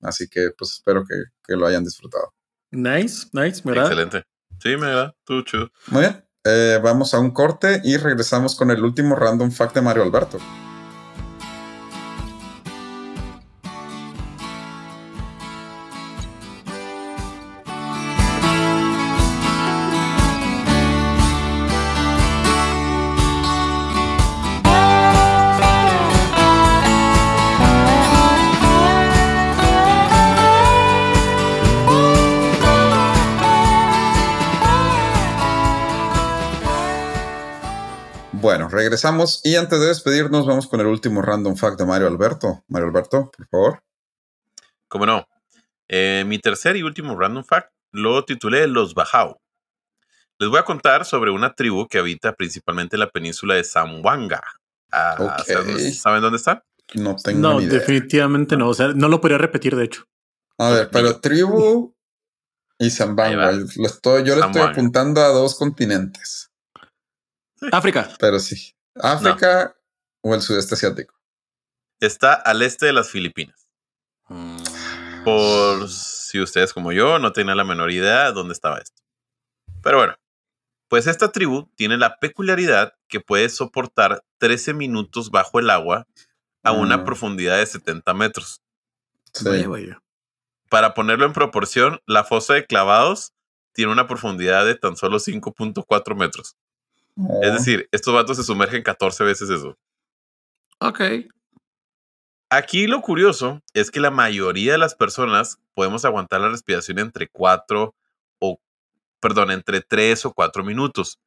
así 0.03 0.29
que 0.29 0.51
pues 0.57 0.73
espero 0.73 1.05
que, 1.07 1.15
que 1.47 1.57
lo 1.57 1.67
hayan 1.67 1.85
disfrutado. 1.85 2.35
Nice, 2.71 3.29
nice, 3.33 3.63
¿verdad? 3.65 3.85
Excelente. 3.87 4.25
Sí, 4.61 4.77
me 4.77 4.89
da. 4.91 5.15
Tú, 5.25 5.43
chido. 5.43 5.71
Muy 5.89 6.01
bien. 6.03 6.23
Eh, 6.47 6.81
vamos 6.83 7.13
a 7.13 7.19
un 7.19 7.31
corte 7.33 7.81
y 7.85 7.97
regresamos 7.97 8.55
con 8.55 8.71
el 8.71 8.85
último 8.85 9.17
random 9.17 9.51
fact 9.51 9.75
de 9.75 9.83
Mario 9.83 10.05
Alberto. 10.05 10.39
Regresamos 38.87 39.41
y 39.43 39.57
antes 39.57 39.81
de 39.81 39.87
despedirnos 39.89 40.47
vamos 40.47 40.69
con 40.69 40.81
el 40.81 40.87
último 40.87 41.21
random 41.21 41.57
fact 41.57 41.77
de 41.79 41.85
Mario 41.85 42.07
Alberto. 42.07 42.63
Mario 42.69 42.87
Alberto, 42.89 43.33
por 43.37 43.49
favor. 43.49 43.83
¿Cómo 44.87 45.07
no? 45.07 45.27
Eh, 45.89 46.23
mi 46.27 46.39
tercer 46.39 46.77
y 46.77 46.83
último 46.85 47.19
random 47.19 47.43
fact 47.45 47.73
lo 47.91 48.25
titulé 48.25 48.69
Los 48.69 48.95
Bajau. 48.95 49.41
Les 50.39 50.49
voy 50.49 50.59
a 50.61 50.65
contar 50.65 51.05
sobre 51.05 51.33
una 51.33 51.55
tribu 51.55 51.89
que 51.89 51.99
habita 51.99 52.35
principalmente 52.35 52.95
en 52.95 53.01
la 53.01 53.11
península 53.11 53.55
de 53.55 53.65
Zamboanga. 53.65 54.41
Ah, 54.93 55.17
Ok. 55.19 55.45
¿saben, 55.47 55.93
saben 55.95 56.23
dónde 56.23 56.37
está? 56.37 56.65
no 56.95 57.17
tengo 57.17 57.41
No, 57.41 57.59
ni 57.59 57.65
idea. 57.65 57.81
definitivamente 57.81 58.57
no. 58.57 58.69
O 58.69 58.75
sea, 58.75 58.89
no 58.95 59.09
lo 59.09 59.21
podría 59.21 59.39
repetir, 59.39 59.75
de 59.75 59.85
hecho. 59.87 60.05
A 60.59 60.71
ver, 60.71 60.91
pero 60.93 61.19
tribu 61.21 61.93
y 62.79 62.87
estoy, 62.87 64.23
yo 64.23 64.37
le 64.37 64.43
estoy 64.43 64.63
apuntando 64.63 65.21
a 65.23 65.29
dos 65.29 65.59
continentes, 65.59 66.46
África. 67.73 68.09
pero 68.19 68.39
sí. 68.41 68.75
África 68.97 69.77
o 70.23 70.35
el 70.35 70.43
sudeste 70.43 70.75
asiático. 70.75 71.15
Está 72.01 72.35
al 72.35 72.63
este 72.63 72.87
de 72.87 72.93
las 72.93 73.11
Filipinas. 73.11 73.69
Mm. 74.29 74.63
Por 75.25 75.89
si 75.89 76.41
ustedes 76.41 76.73
como 76.73 76.93
yo 76.93 77.19
no 77.19 77.33
tenían 77.33 77.57
la 77.57 77.65
menor 77.65 77.91
idea 77.91 78.27
de 78.27 78.33
dónde 78.33 78.53
estaba 78.53 78.79
esto. 78.79 79.03
Pero 79.83 79.99
bueno, 79.99 80.15
pues 80.89 81.07
esta 81.07 81.33
tribu 81.33 81.69
tiene 81.77 81.97
la 81.97 82.19
peculiaridad 82.19 82.95
que 83.09 83.21
puede 83.21 83.49
soportar 83.49 84.23
13 84.39 84.75
minutos 84.75 85.31
bajo 85.31 85.59
el 85.59 85.71
agua 85.71 86.07
a 86.63 86.73
una 86.73 86.99
Mm. 86.99 87.05
profundidad 87.05 87.59
de 87.59 87.67
70 87.67 88.15
metros. 88.15 88.61
Sí. 89.33 89.45
Vaya, 89.49 89.69
vaya. 89.69 90.03
Para 90.69 90.95
ponerlo 90.95 91.27
en 91.27 91.33
proporción, 91.33 92.01
la 92.07 92.25
fosa 92.25 92.55
de 92.55 92.67
clavados 92.67 93.33
tiene 93.73 93.93
una 93.93 94.09
profundidad 94.09 94.65
de 94.65 94.75
tan 94.75 94.97
solo 94.97 95.19
5.4 95.19 96.15
metros. 96.17 96.57
Oh, 97.19 97.41
Es 97.43 97.53
decir, 97.53 97.89
estos 97.93 98.15
vatos 98.15 98.37
se 98.37 98.43
sumergen 98.43 98.83
14 98.83 99.25
veces 99.25 99.51
eso. 99.51 99.77
Ok. 100.79 101.01
Aquí 102.51 102.87
lo 102.87 103.01
curioso 103.01 103.63
es 103.75 103.91
que 103.91 104.01
la 104.01 104.11
mayoría 104.11 104.73
de 104.73 104.79
las 104.79 104.95
personas 104.95 105.59
podemos 105.75 106.05
aguantar 106.05 106.41
la 106.41 106.49
respiración 106.49 106.99
entre 106.99 107.29
4 107.29 107.95
o, 108.39 108.61
perdón, 109.21 109.51
entre 109.51 109.81
3 109.81 110.27
o 110.27 110.33
4 110.33 110.63
minutos. 110.63 111.19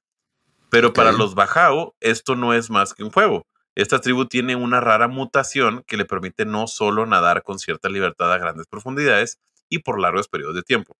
Pero 0.69 0.93
para 0.93 1.11
los 1.11 1.35
Bajau, 1.35 1.95
esto 1.99 2.35
no 2.35 2.53
es 2.53 2.69
más 2.69 2.93
que 2.93 3.03
un 3.03 3.11
juego. 3.11 3.45
Esta 3.75 3.99
tribu 3.99 4.25
tiene 4.25 4.55
una 4.55 4.79
rara 4.79 5.07
mutación 5.07 5.83
que 5.87 5.97
le 5.97 6.05
permite 6.05 6.45
no 6.45 6.67
solo 6.67 7.05
nadar 7.05 7.43
con 7.43 7.59
cierta 7.59 7.89
libertad 7.89 8.31
a 8.31 8.37
grandes 8.37 8.67
profundidades 8.67 9.39
y 9.67 9.79
por 9.79 9.99
largos 9.99 10.27
periodos 10.27 10.55
de 10.55 10.63
tiempo. 10.63 10.95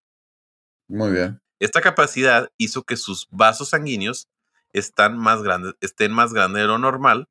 Muy 0.87 1.11
bien. 1.11 1.41
Esta 1.59 1.81
capacidad 1.81 2.49
hizo 2.57 2.83
que 2.83 2.97
sus 2.97 3.27
vasos 3.31 3.69
sanguíneos 3.69 4.27
están 4.73 5.17
más 5.17 5.41
grandes, 5.41 5.73
estén 5.81 6.11
más 6.11 6.33
grandes 6.33 6.61
de 6.61 6.67
lo 6.67 6.77
normal. 6.77 7.27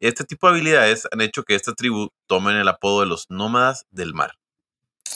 Este 0.00 0.24
tipo 0.24 0.46
de 0.46 0.54
habilidades 0.54 1.08
han 1.12 1.20
hecho 1.20 1.44
que 1.44 1.54
esta 1.54 1.72
tribu 1.72 2.10
tomen 2.26 2.56
el 2.56 2.68
apodo 2.68 3.00
de 3.00 3.06
los 3.06 3.26
nómadas 3.30 3.86
del 3.90 4.12
mar. 4.14 4.32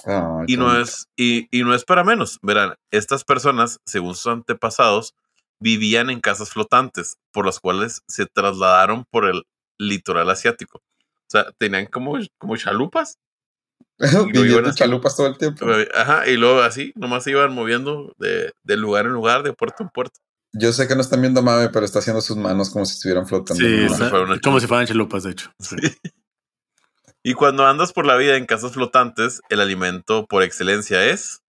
Ay, 0.05 0.45
Y 0.47 0.57
no, 0.57 0.79
es, 0.81 1.09
y, 1.17 1.49
y 1.51 1.63
no 1.65 1.75
es 1.75 1.85
para 1.85 2.05
menos. 2.05 2.39
Verán, 2.43 2.75
estas 2.91 3.25
personas, 3.25 3.81
según 3.85 4.15
sus 4.15 4.29
antepasados, 4.29 5.15
vivían 5.61 6.11
en 6.11 6.21
casas 6.21 6.51
flotantes, 6.51 7.19
por 7.33 7.45
las 7.45 7.61
cuales 7.61 8.03
se 8.07 8.27
trasladaron 8.27 9.05
por 9.11 9.27
el 9.27 9.45
litoral 9.79 10.31
asiático. 10.31 10.79
O 10.79 11.31
sea, 11.31 11.51
tenían 11.59 11.87
como, 11.87 12.19
como 12.39 12.57
chalupas. 12.57 13.19
así. 13.99 14.79
chalupas 14.79 15.17
todo 15.17 15.27
el 15.27 15.37
tiempo. 15.37 15.67
Ajá, 15.95 16.29
y 16.29 16.37
luego 16.37 16.61
así, 16.61 16.93
nomás 16.95 17.25
se 17.25 17.33
iban 17.33 17.53
moviendo 17.53 18.15
de, 18.19 18.53
de 18.63 18.77
lugar 18.77 19.07
en 19.07 19.13
lugar, 19.13 19.43
de 19.43 19.53
puerto 19.53 19.83
en 19.83 19.91
puerto. 19.91 20.21
Yo 20.53 20.73
sé 20.73 20.89
que 20.89 20.95
no 20.95 21.03
están 21.03 21.21
viendo 21.21 21.41
a 21.41 21.43
Mame, 21.43 21.69
pero 21.69 21.85
está 21.85 21.99
haciendo 21.99 22.21
sus 22.23 22.37
manos 22.37 22.71
como 22.71 22.85
si 22.87 22.95
estuvieran 22.95 23.27
flotando. 23.27 23.63
Sí, 23.63 23.87
como 23.87 24.35
si 24.35 24.41
como 24.41 24.61
fueran 24.61 24.87
chalupas, 24.87 25.23
de 25.25 25.31
hecho. 25.33 25.53
Sí. 25.61 25.77
Y 27.23 27.35
cuando 27.35 27.67
andas 27.67 27.93
por 27.93 28.07
la 28.07 28.17
vida 28.17 28.37
en 28.37 28.47
casas 28.47 28.73
flotantes, 28.73 29.41
el 29.51 29.61
alimento 29.61 30.27
por 30.27 30.43
excelencia 30.43 31.05
es, 31.05 31.43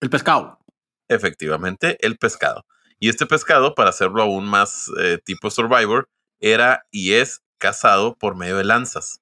El 0.00 0.10
pescado. 0.10 0.60
efectivamente, 1.08 1.98
el 2.06 2.16
pescado. 2.18 2.64
Y 3.00 3.08
este 3.08 3.26
pescado, 3.26 3.74
para 3.74 3.90
hacerlo 3.90 4.22
aún 4.22 4.46
más 4.46 4.90
eh, 5.00 5.18
tipo 5.24 5.50
Survivor, 5.50 6.08
era 6.40 6.86
y 6.90 7.14
es 7.14 7.42
cazado 7.58 8.14
por 8.16 8.36
medio 8.36 8.58
de 8.58 8.64
lanzas. 8.64 9.20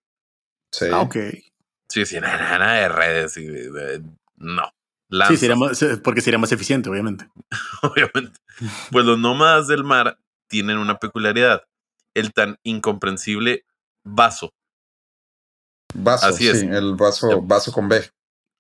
Sí. 0.73 0.87
Ah, 0.93 1.01
ok. 1.01 1.17
Sí, 1.89 2.05
sí, 2.07 2.17
nada, 2.21 2.59
nada 2.59 2.75
de 2.75 2.89
redes. 2.89 3.37
Y, 3.37 3.47
de- 3.47 3.71
de- 3.71 4.03
no, 4.37 4.71
Sí, 5.29 5.37
sería 5.37 5.57
más, 5.57 5.81
eh, 5.83 5.97
porque 5.99 6.21
sería 6.21 6.39
más 6.39 6.53
eficiente, 6.53 6.89
obviamente. 6.91 7.29
obviamente. 7.83 8.39
Pues 8.91 9.05
los 9.05 9.19
nómadas 9.19 9.67
del 9.69 9.85
mar 9.85 10.19
tienen 10.49 10.79
una 10.79 10.99
peculiaridad, 10.99 11.65
el 12.15 12.33
tan 12.33 12.59
incomprensible 12.63 13.65
vaso. 14.05 14.53
Vaso, 15.95 16.27
Así 16.27 16.49
es. 16.49 16.61
sí, 16.61 16.67
el 16.67 16.95
vaso, 16.97 17.41
vaso 17.43 17.73
con 17.73 17.89
B. 17.89 18.03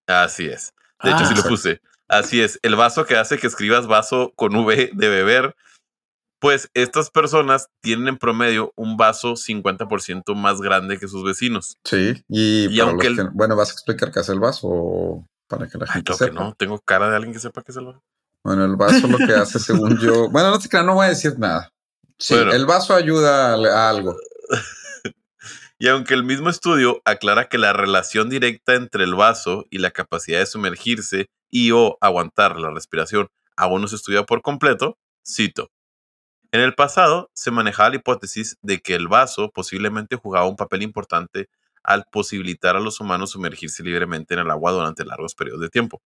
Así 0.07 0.47
es. 0.47 0.73
De 1.03 1.11
hecho, 1.11 1.21
Ah. 1.23 1.27
sí 1.27 1.35
lo 1.35 1.43
puse. 1.45 1.81
Así 2.09 2.41
es. 2.41 2.59
El 2.63 2.77
vaso 2.77 3.05
que 3.07 3.17
hace 3.17 3.39
que 3.39 3.47
escribas 3.47 3.87
vaso 3.87 4.33
con 4.37 4.55
V 4.55 4.91
de 4.93 5.09
beber. 5.09 5.57
Pues 6.41 6.69
estas 6.75 7.11
personas 7.11 7.69
tienen 7.81 8.07
en 8.09 8.19
promedio 8.19 8.73
un 8.77 8.97
vaso 8.99 9.35
50% 9.35 10.35
más 10.35 10.61
grande 10.61 10.99
que 10.99 11.09
sus 11.09 11.25
vecinos. 11.25 11.79
Sí. 11.85 12.23
Y, 12.29 12.67
Y 12.69 12.81
aunque 12.81 13.09
los 13.09 13.19
el- 13.19 13.25
que- 13.27 13.31
bueno, 13.35 13.57
vas 13.57 13.71
a 13.71 13.73
explicar 13.73 14.13
qué 14.13 14.21
hace 14.21 14.33
el 14.33 14.41
vaso 14.41 15.27
para 15.47 15.69
que 15.69 15.79
la 15.79 15.87
Ay, 15.89 15.93
gente 16.05 16.13
que 16.19 16.31
no. 16.31 16.55
Tengo 16.55 16.79
cara 16.81 17.09
de 17.11 17.17
alguien 17.17 17.33
que 17.35 17.41
sepa 17.41 17.63
qué 17.63 17.73
es 17.73 17.77
el 17.77 17.87
vaso. 17.87 18.03
Bueno, 18.43 18.65
el 18.65 18.77
vaso 18.77 19.07
lo 19.09 19.19
que 19.19 19.33
hace, 19.35 19.59
según 19.59 19.99
yo. 19.99 20.29
Bueno, 20.31 20.51
no 20.51 20.59
te 20.59 20.69
creas, 20.69 20.85
no 20.85 20.95
voy 20.95 21.07
a 21.07 21.11
decir 21.11 21.39
nada. 21.39 21.73
Sí, 22.19 22.35
Bueno. 22.35 22.53
el 22.53 22.67
vaso 22.67 22.95
ayuda 22.95 23.55
a, 23.55 23.57
a 23.57 23.91
algo. 23.91 24.17
Y 25.79 25.89
aunque 25.89 26.15
el 26.15 26.23
mismo 26.23 26.49
estudio 26.49 27.03
aclara 27.05 27.49
que 27.49 27.59
la 27.59 27.73
relación 27.73 28.31
directa 28.31 28.75
entre 28.75 29.05
el 29.05 29.15
vaso 29.17 29.67
y 29.71 29.79
la 29.79 29.91
capacidad 29.91 30.39
de 30.39 30.47
sumergirse 30.47 31.27
y 31.51 31.73
o 31.73 31.99
aguantar 32.01 32.59
la 32.59 32.71
respiración 32.71 33.29
aún 33.57 33.83
no 33.83 33.89
se 33.89 33.97
estudia 33.97 34.23
por 34.23 34.41
completo, 34.41 34.97
cito. 35.27 35.71
En 36.53 36.61
el 36.61 36.75
pasado 36.75 37.29
se 37.35 37.51
manejaba 37.51 37.91
la 37.91 37.97
hipótesis 37.97 38.57
de 38.63 38.81
que 38.81 38.95
el 38.95 39.09
vaso 39.09 39.51
posiblemente 39.53 40.17
jugaba 40.17 40.47
un 40.47 40.57
papel 40.57 40.83
importante 40.83 41.49
al 41.85 42.07
posibilitar 42.11 42.77
a 42.77 42.81
los 42.81 43.01
humanos 43.01 43.31
sumergirse 43.31 43.83
libremente 43.83 44.35
en 44.35 44.41
el 44.41 44.51
agua 44.51 44.73
durante 44.73 45.05
largos 45.05 45.35
periodos 45.35 45.61
de 45.61 45.69
tiempo. 45.69 46.03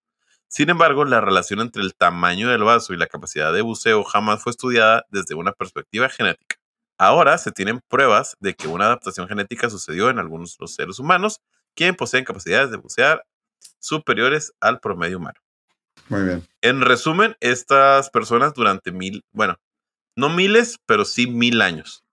Sin 0.48 0.70
embargo, 0.70 1.04
la 1.04 1.20
relación 1.20 1.60
entre 1.60 1.82
el 1.82 1.94
tamaño 1.94 2.48
del 2.48 2.64
vaso 2.64 2.94
y 2.94 2.96
la 2.96 3.06
capacidad 3.06 3.52
de 3.52 3.62
buceo 3.62 4.02
jamás 4.02 4.42
fue 4.42 4.50
estudiada 4.50 5.04
desde 5.10 5.34
una 5.34 5.52
perspectiva 5.52 6.08
genética. 6.08 6.56
Ahora 6.96 7.38
se 7.38 7.52
tienen 7.52 7.80
pruebas 7.88 8.36
de 8.40 8.54
que 8.54 8.66
una 8.66 8.86
adaptación 8.86 9.28
genética 9.28 9.70
sucedió 9.70 10.10
en 10.10 10.18
algunos 10.18 10.52
de 10.52 10.56
los 10.60 10.74
seres 10.74 10.98
humanos, 10.98 11.40
quienes 11.74 11.96
poseen 11.96 12.24
capacidades 12.24 12.70
de 12.70 12.78
bucear 12.78 13.24
superiores 13.78 14.52
al 14.60 14.80
promedio 14.80 15.18
humano. 15.18 15.38
Muy 16.08 16.22
bien. 16.22 16.48
En 16.62 16.80
resumen, 16.80 17.36
estas 17.40 18.10
personas 18.10 18.54
durante 18.54 18.90
mil, 18.90 19.24
bueno, 19.32 19.56
no 20.16 20.28
miles, 20.28 20.80
pero 20.86 21.04
sí 21.04 21.28
mil 21.28 21.60
años. 21.60 22.04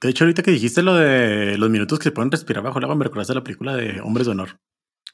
De 0.00 0.08
hecho, 0.08 0.24
ahorita 0.24 0.42
que 0.42 0.50
dijiste 0.50 0.82
lo 0.82 0.94
de 0.94 1.58
los 1.58 1.68
minutos 1.70 1.98
que 1.98 2.04
se 2.04 2.10
pueden 2.12 2.30
respirar 2.30 2.62
bajo 2.64 2.78
el 2.78 2.84
agua, 2.84 2.96
me 2.96 3.04
recordaste 3.04 3.34
la 3.34 3.44
película 3.44 3.76
de 3.76 4.00
Hombres 4.00 4.26
de 4.26 4.32
Honor. 4.32 4.58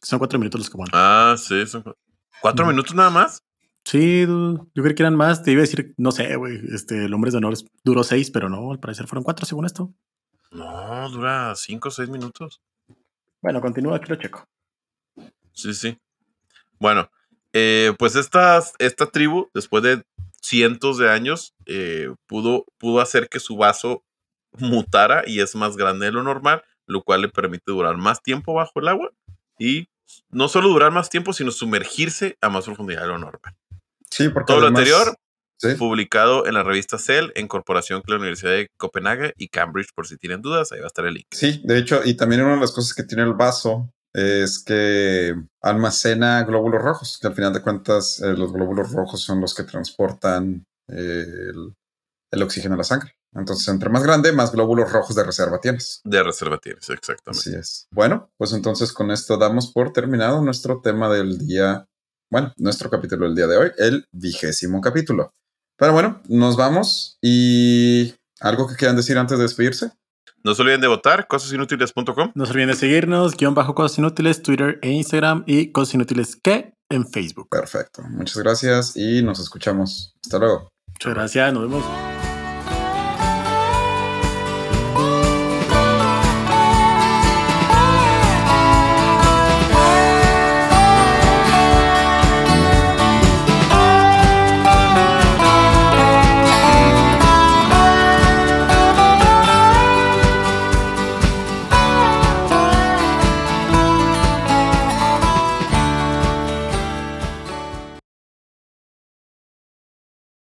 Son 0.03 0.19
cuatro 0.19 0.39
minutos 0.39 0.61
los 0.61 0.71
que 0.71 0.77
ponen. 0.77 0.91
Ah, 0.95 1.35
sí, 1.39 1.67
son 1.67 1.83
cu- 1.83 1.95
cuatro 2.41 2.67
minutos 2.67 2.95
nada 2.95 3.11
más. 3.11 3.43
Sí, 3.85 4.21
yo 4.27 4.83
creo 4.83 4.95
que 4.95 5.03
eran 5.03 5.17
más. 5.17 5.43
Te 5.43 5.53
iba 5.53 5.61
a 5.61 5.63
decir, 5.63 5.95
no 5.97 6.13
sé, 6.13 6.37
güey. 6.37 6.61
Este, 6.73 7.05
el 7.07 7.15
Hombres 7.15 7.33
de 7.33 7.39
Honor 7.39 7.55
duró 7.85 8.05
seis, 8.05 8.31
pero 8.31 8.49
no, 8.49 8.71
al 8.73 8.79
parecer 8.81 9.07
fueron 9.07 9.25
cuatro 9.25 9.45
según 9.47 9.65
esto. 9.67 9.93
No, 10.53 11.09
dura 11.11 11.55
cinco 11.57 11.89
o 11.89 11.91
seis 11.93 12.09
minutos. 12.09 12.61
Bueno, 13.43 13.61
continúa, 13.61 13.97
aquí 13.97 14.09
lo 14.09 14.17
checo. 14.17 14.45
Sí, 15.53 15.73
sí. 15.75 15.99
Bueno, 16.79 17.11
eh, 17.53 17.93
pues 17.99 18.15
esta, 18.17 18.63
esta 18.79 19.07
tribu, 19.07 19.49
después 19.55 19.83
de 19.83 20.03
cientos 20.41 20.99
de 20.99 21.11
años, 21.11 21.55
eh, 21.67 22.13
pudo, 22.27 22.65
pudo 22.79 23.01
hacer 23.01 23.29
que 23.29 23.41
su 23.41 23.57
vaso 23.57 24.03
mutara 24.59 25.25
y 25.27 25.41
es 25.41 25.55
más 25.55 25.77
grande 25.77 26.07
de 26.07 26.13
lo 26.13 26.23
normal, 26.23 26.63
lo 26.87 27.03
cual 27.03 27.23
le 27.23 27.29
permite 27.29 27.65
durar 27.73 27.97
más 27.97 28.23
tiempo 28.23 28.55
bajo 28.55 28.81
el 28.81 28.89
agua 28.89 29.11
y 29.59 29.89
no 30.31 30.49
solo 30.49 30.69
durar 30.69 30.93
más 30.93 31.11
tiempo, 31.11 31.33
sino 31.33 31.51
sumergirse 31.51 32.37
a 32.41 32.49
más 32.49 32.65
profundidad 32.65 33.03
de 33.03 33.09
lo 33.09 33.19
normal. 33.19 33.55
Sí, 34.11 34.29
porque 34.29 34.53
Todo 34.53 34.61
lo 34.61 34.69
anterior 34.69 35.17
Sí. 35.59 35.75
publicado 35.75 36.47
en 36.47 36.53
la 36.53 36.63
revista 36.63 36.99
Cell 36.99 37.31
en 37.35 37.49
corporación 37.49 38.03
con 38.03 38.13
la 38.13 38.19
Universidad 38.21 38.51
de 38.53 38.69
Copenhague 38.77 39.33
y 39.39 39.49
Cambridge, 39.49 39.89
por 39.95 40.07
si 40.07 40.19
tienen 40.19 40.43
dudas, 40.43 40.71
ahí 40.71 40.81
va 40.81 40.85
a 40.85 40.89
estar 40.89 41.07
el 41.07 41.15
link. 41.15 41.27
Sí, 41.31 41.63
de 41.65 41.79
hecho, 41.79 42.03
y 42.05 42.15
también 42.15 42.43
una 42.43 42.57
de 42.57 42.61
las 42.61 42.73
cosas 42.73 42.93
que 42.93 43.05
tiene 43.05 43.23
el 43.23 43.33
vaso 43.33 43.91
es 44.13 44.63
que 44.63 45.35
almacena 45.63 46.43
glóbulos 46.45 46.83
rojos, 46.83 47.19
que 47.21 47.27
al 47.27 47.35
final 47.35 47.55
de 47.55 47.63
cuentas 47.63 48.21
eh, 48.21 48.35
los 48.37 48.53
glóbulos 48.53 48.93
rojos 48.93 49.23
son 49.23 49.41
los 49.41 49.55
que 49.55 49.63
transportan 49.65 50.67
eh, 50.89 51.25
el, 51.27 51.75
el 52.31 52.43
oxígeno 52.43 52.75
a 52.75 52.79
la 52.79 52.85
sangre. 52.85 53.15
Entonces, 53.39 53.69
entre 53.69 53.91
más 53.91 54.03
grande, 54.03 54.33
más 54.33 54.53
glóbulos 54.53 54.91
rojos 54.91 55.15
de 55.15 55.25
reserva 55.25 55.61
tienes. 55.61 56.01
De 56.05 56.23
reserva 56.23 56.59
tienes, 56.59 56.89
exactamente. 56.89 57.51
Así 57.51 57.55
es. 57.55 57.87
Bueno, 57.91 58.31
pues 58.37 58.53
entonces 58.53 58.93
con 58.93 59.11
esto 59.11 59.37
damos 59.37 59.73
por 59.73 59.93
terminado 59.93 60.43
nuestro 60.43 60.81
tema 60.81 61.09
del 61.09 61.39
día, 61.39 61.87
bueno, 62.31 62.53
nuestro 62.57 62.91
capítulo 62.91 63.27
del 63.27 63.35
día 63.35 63.47
de 63.47 63.57
hoy, 63.57 63.71
el 63.79 64.07
vigésimo 64.13 64.81
capítulo. 64.81 65.33
Pero 65.77 65.93
bueno, 65.93 66.23
nos 66.29 66.57
vamos 66.57 67.19
y 67.21 68.15
algo 68.41 68.67
que 68.67 68.77
quieran 68.77 68.97
decir 68.97 69.19
antes 69.19 69.37
de 69.37 69.45
despedirse. 69.45 69.91
No 70.43 70.55
se 70.55 70.63
olviden 70.63 70.81
de 70.81 70.87
votar, 70.87 71.27
cosasinútiles.com. 71.27 72.33
No 72.35 72.47
se 72.47 72.53
olviden 72.53 72.69
de 72.69 72.77
seguirnos, 72.77 73.37
guion 73.37 73.55
bajo 73.55 73.75
cosas 73.75 73.99
inútiles, 73.99 74.43
Twitter 74.43 74.79
e 74.81 74.91
Instagram 74.91 75.43
y 75.47 75.73
cosas 75.73 75.95
inútiles 75.95 76.37
que 76.37 76.73
en 76.89 77.07
Facebook. 77.07 77.49
Perfecto. 77.51 78.03
Muchas 78.11 78.37
gracias 78.39 78.97
y 78.97 79.23
nos 79.23 79.41
escuchamos. 79.41 80.15
Hasta 80.25 80.39
luego. 80.39 80.69
Muchas 80.87 81.15
gracias, 81.15 81.53
nos 81.53 81.63
vemos. 81.63 82.16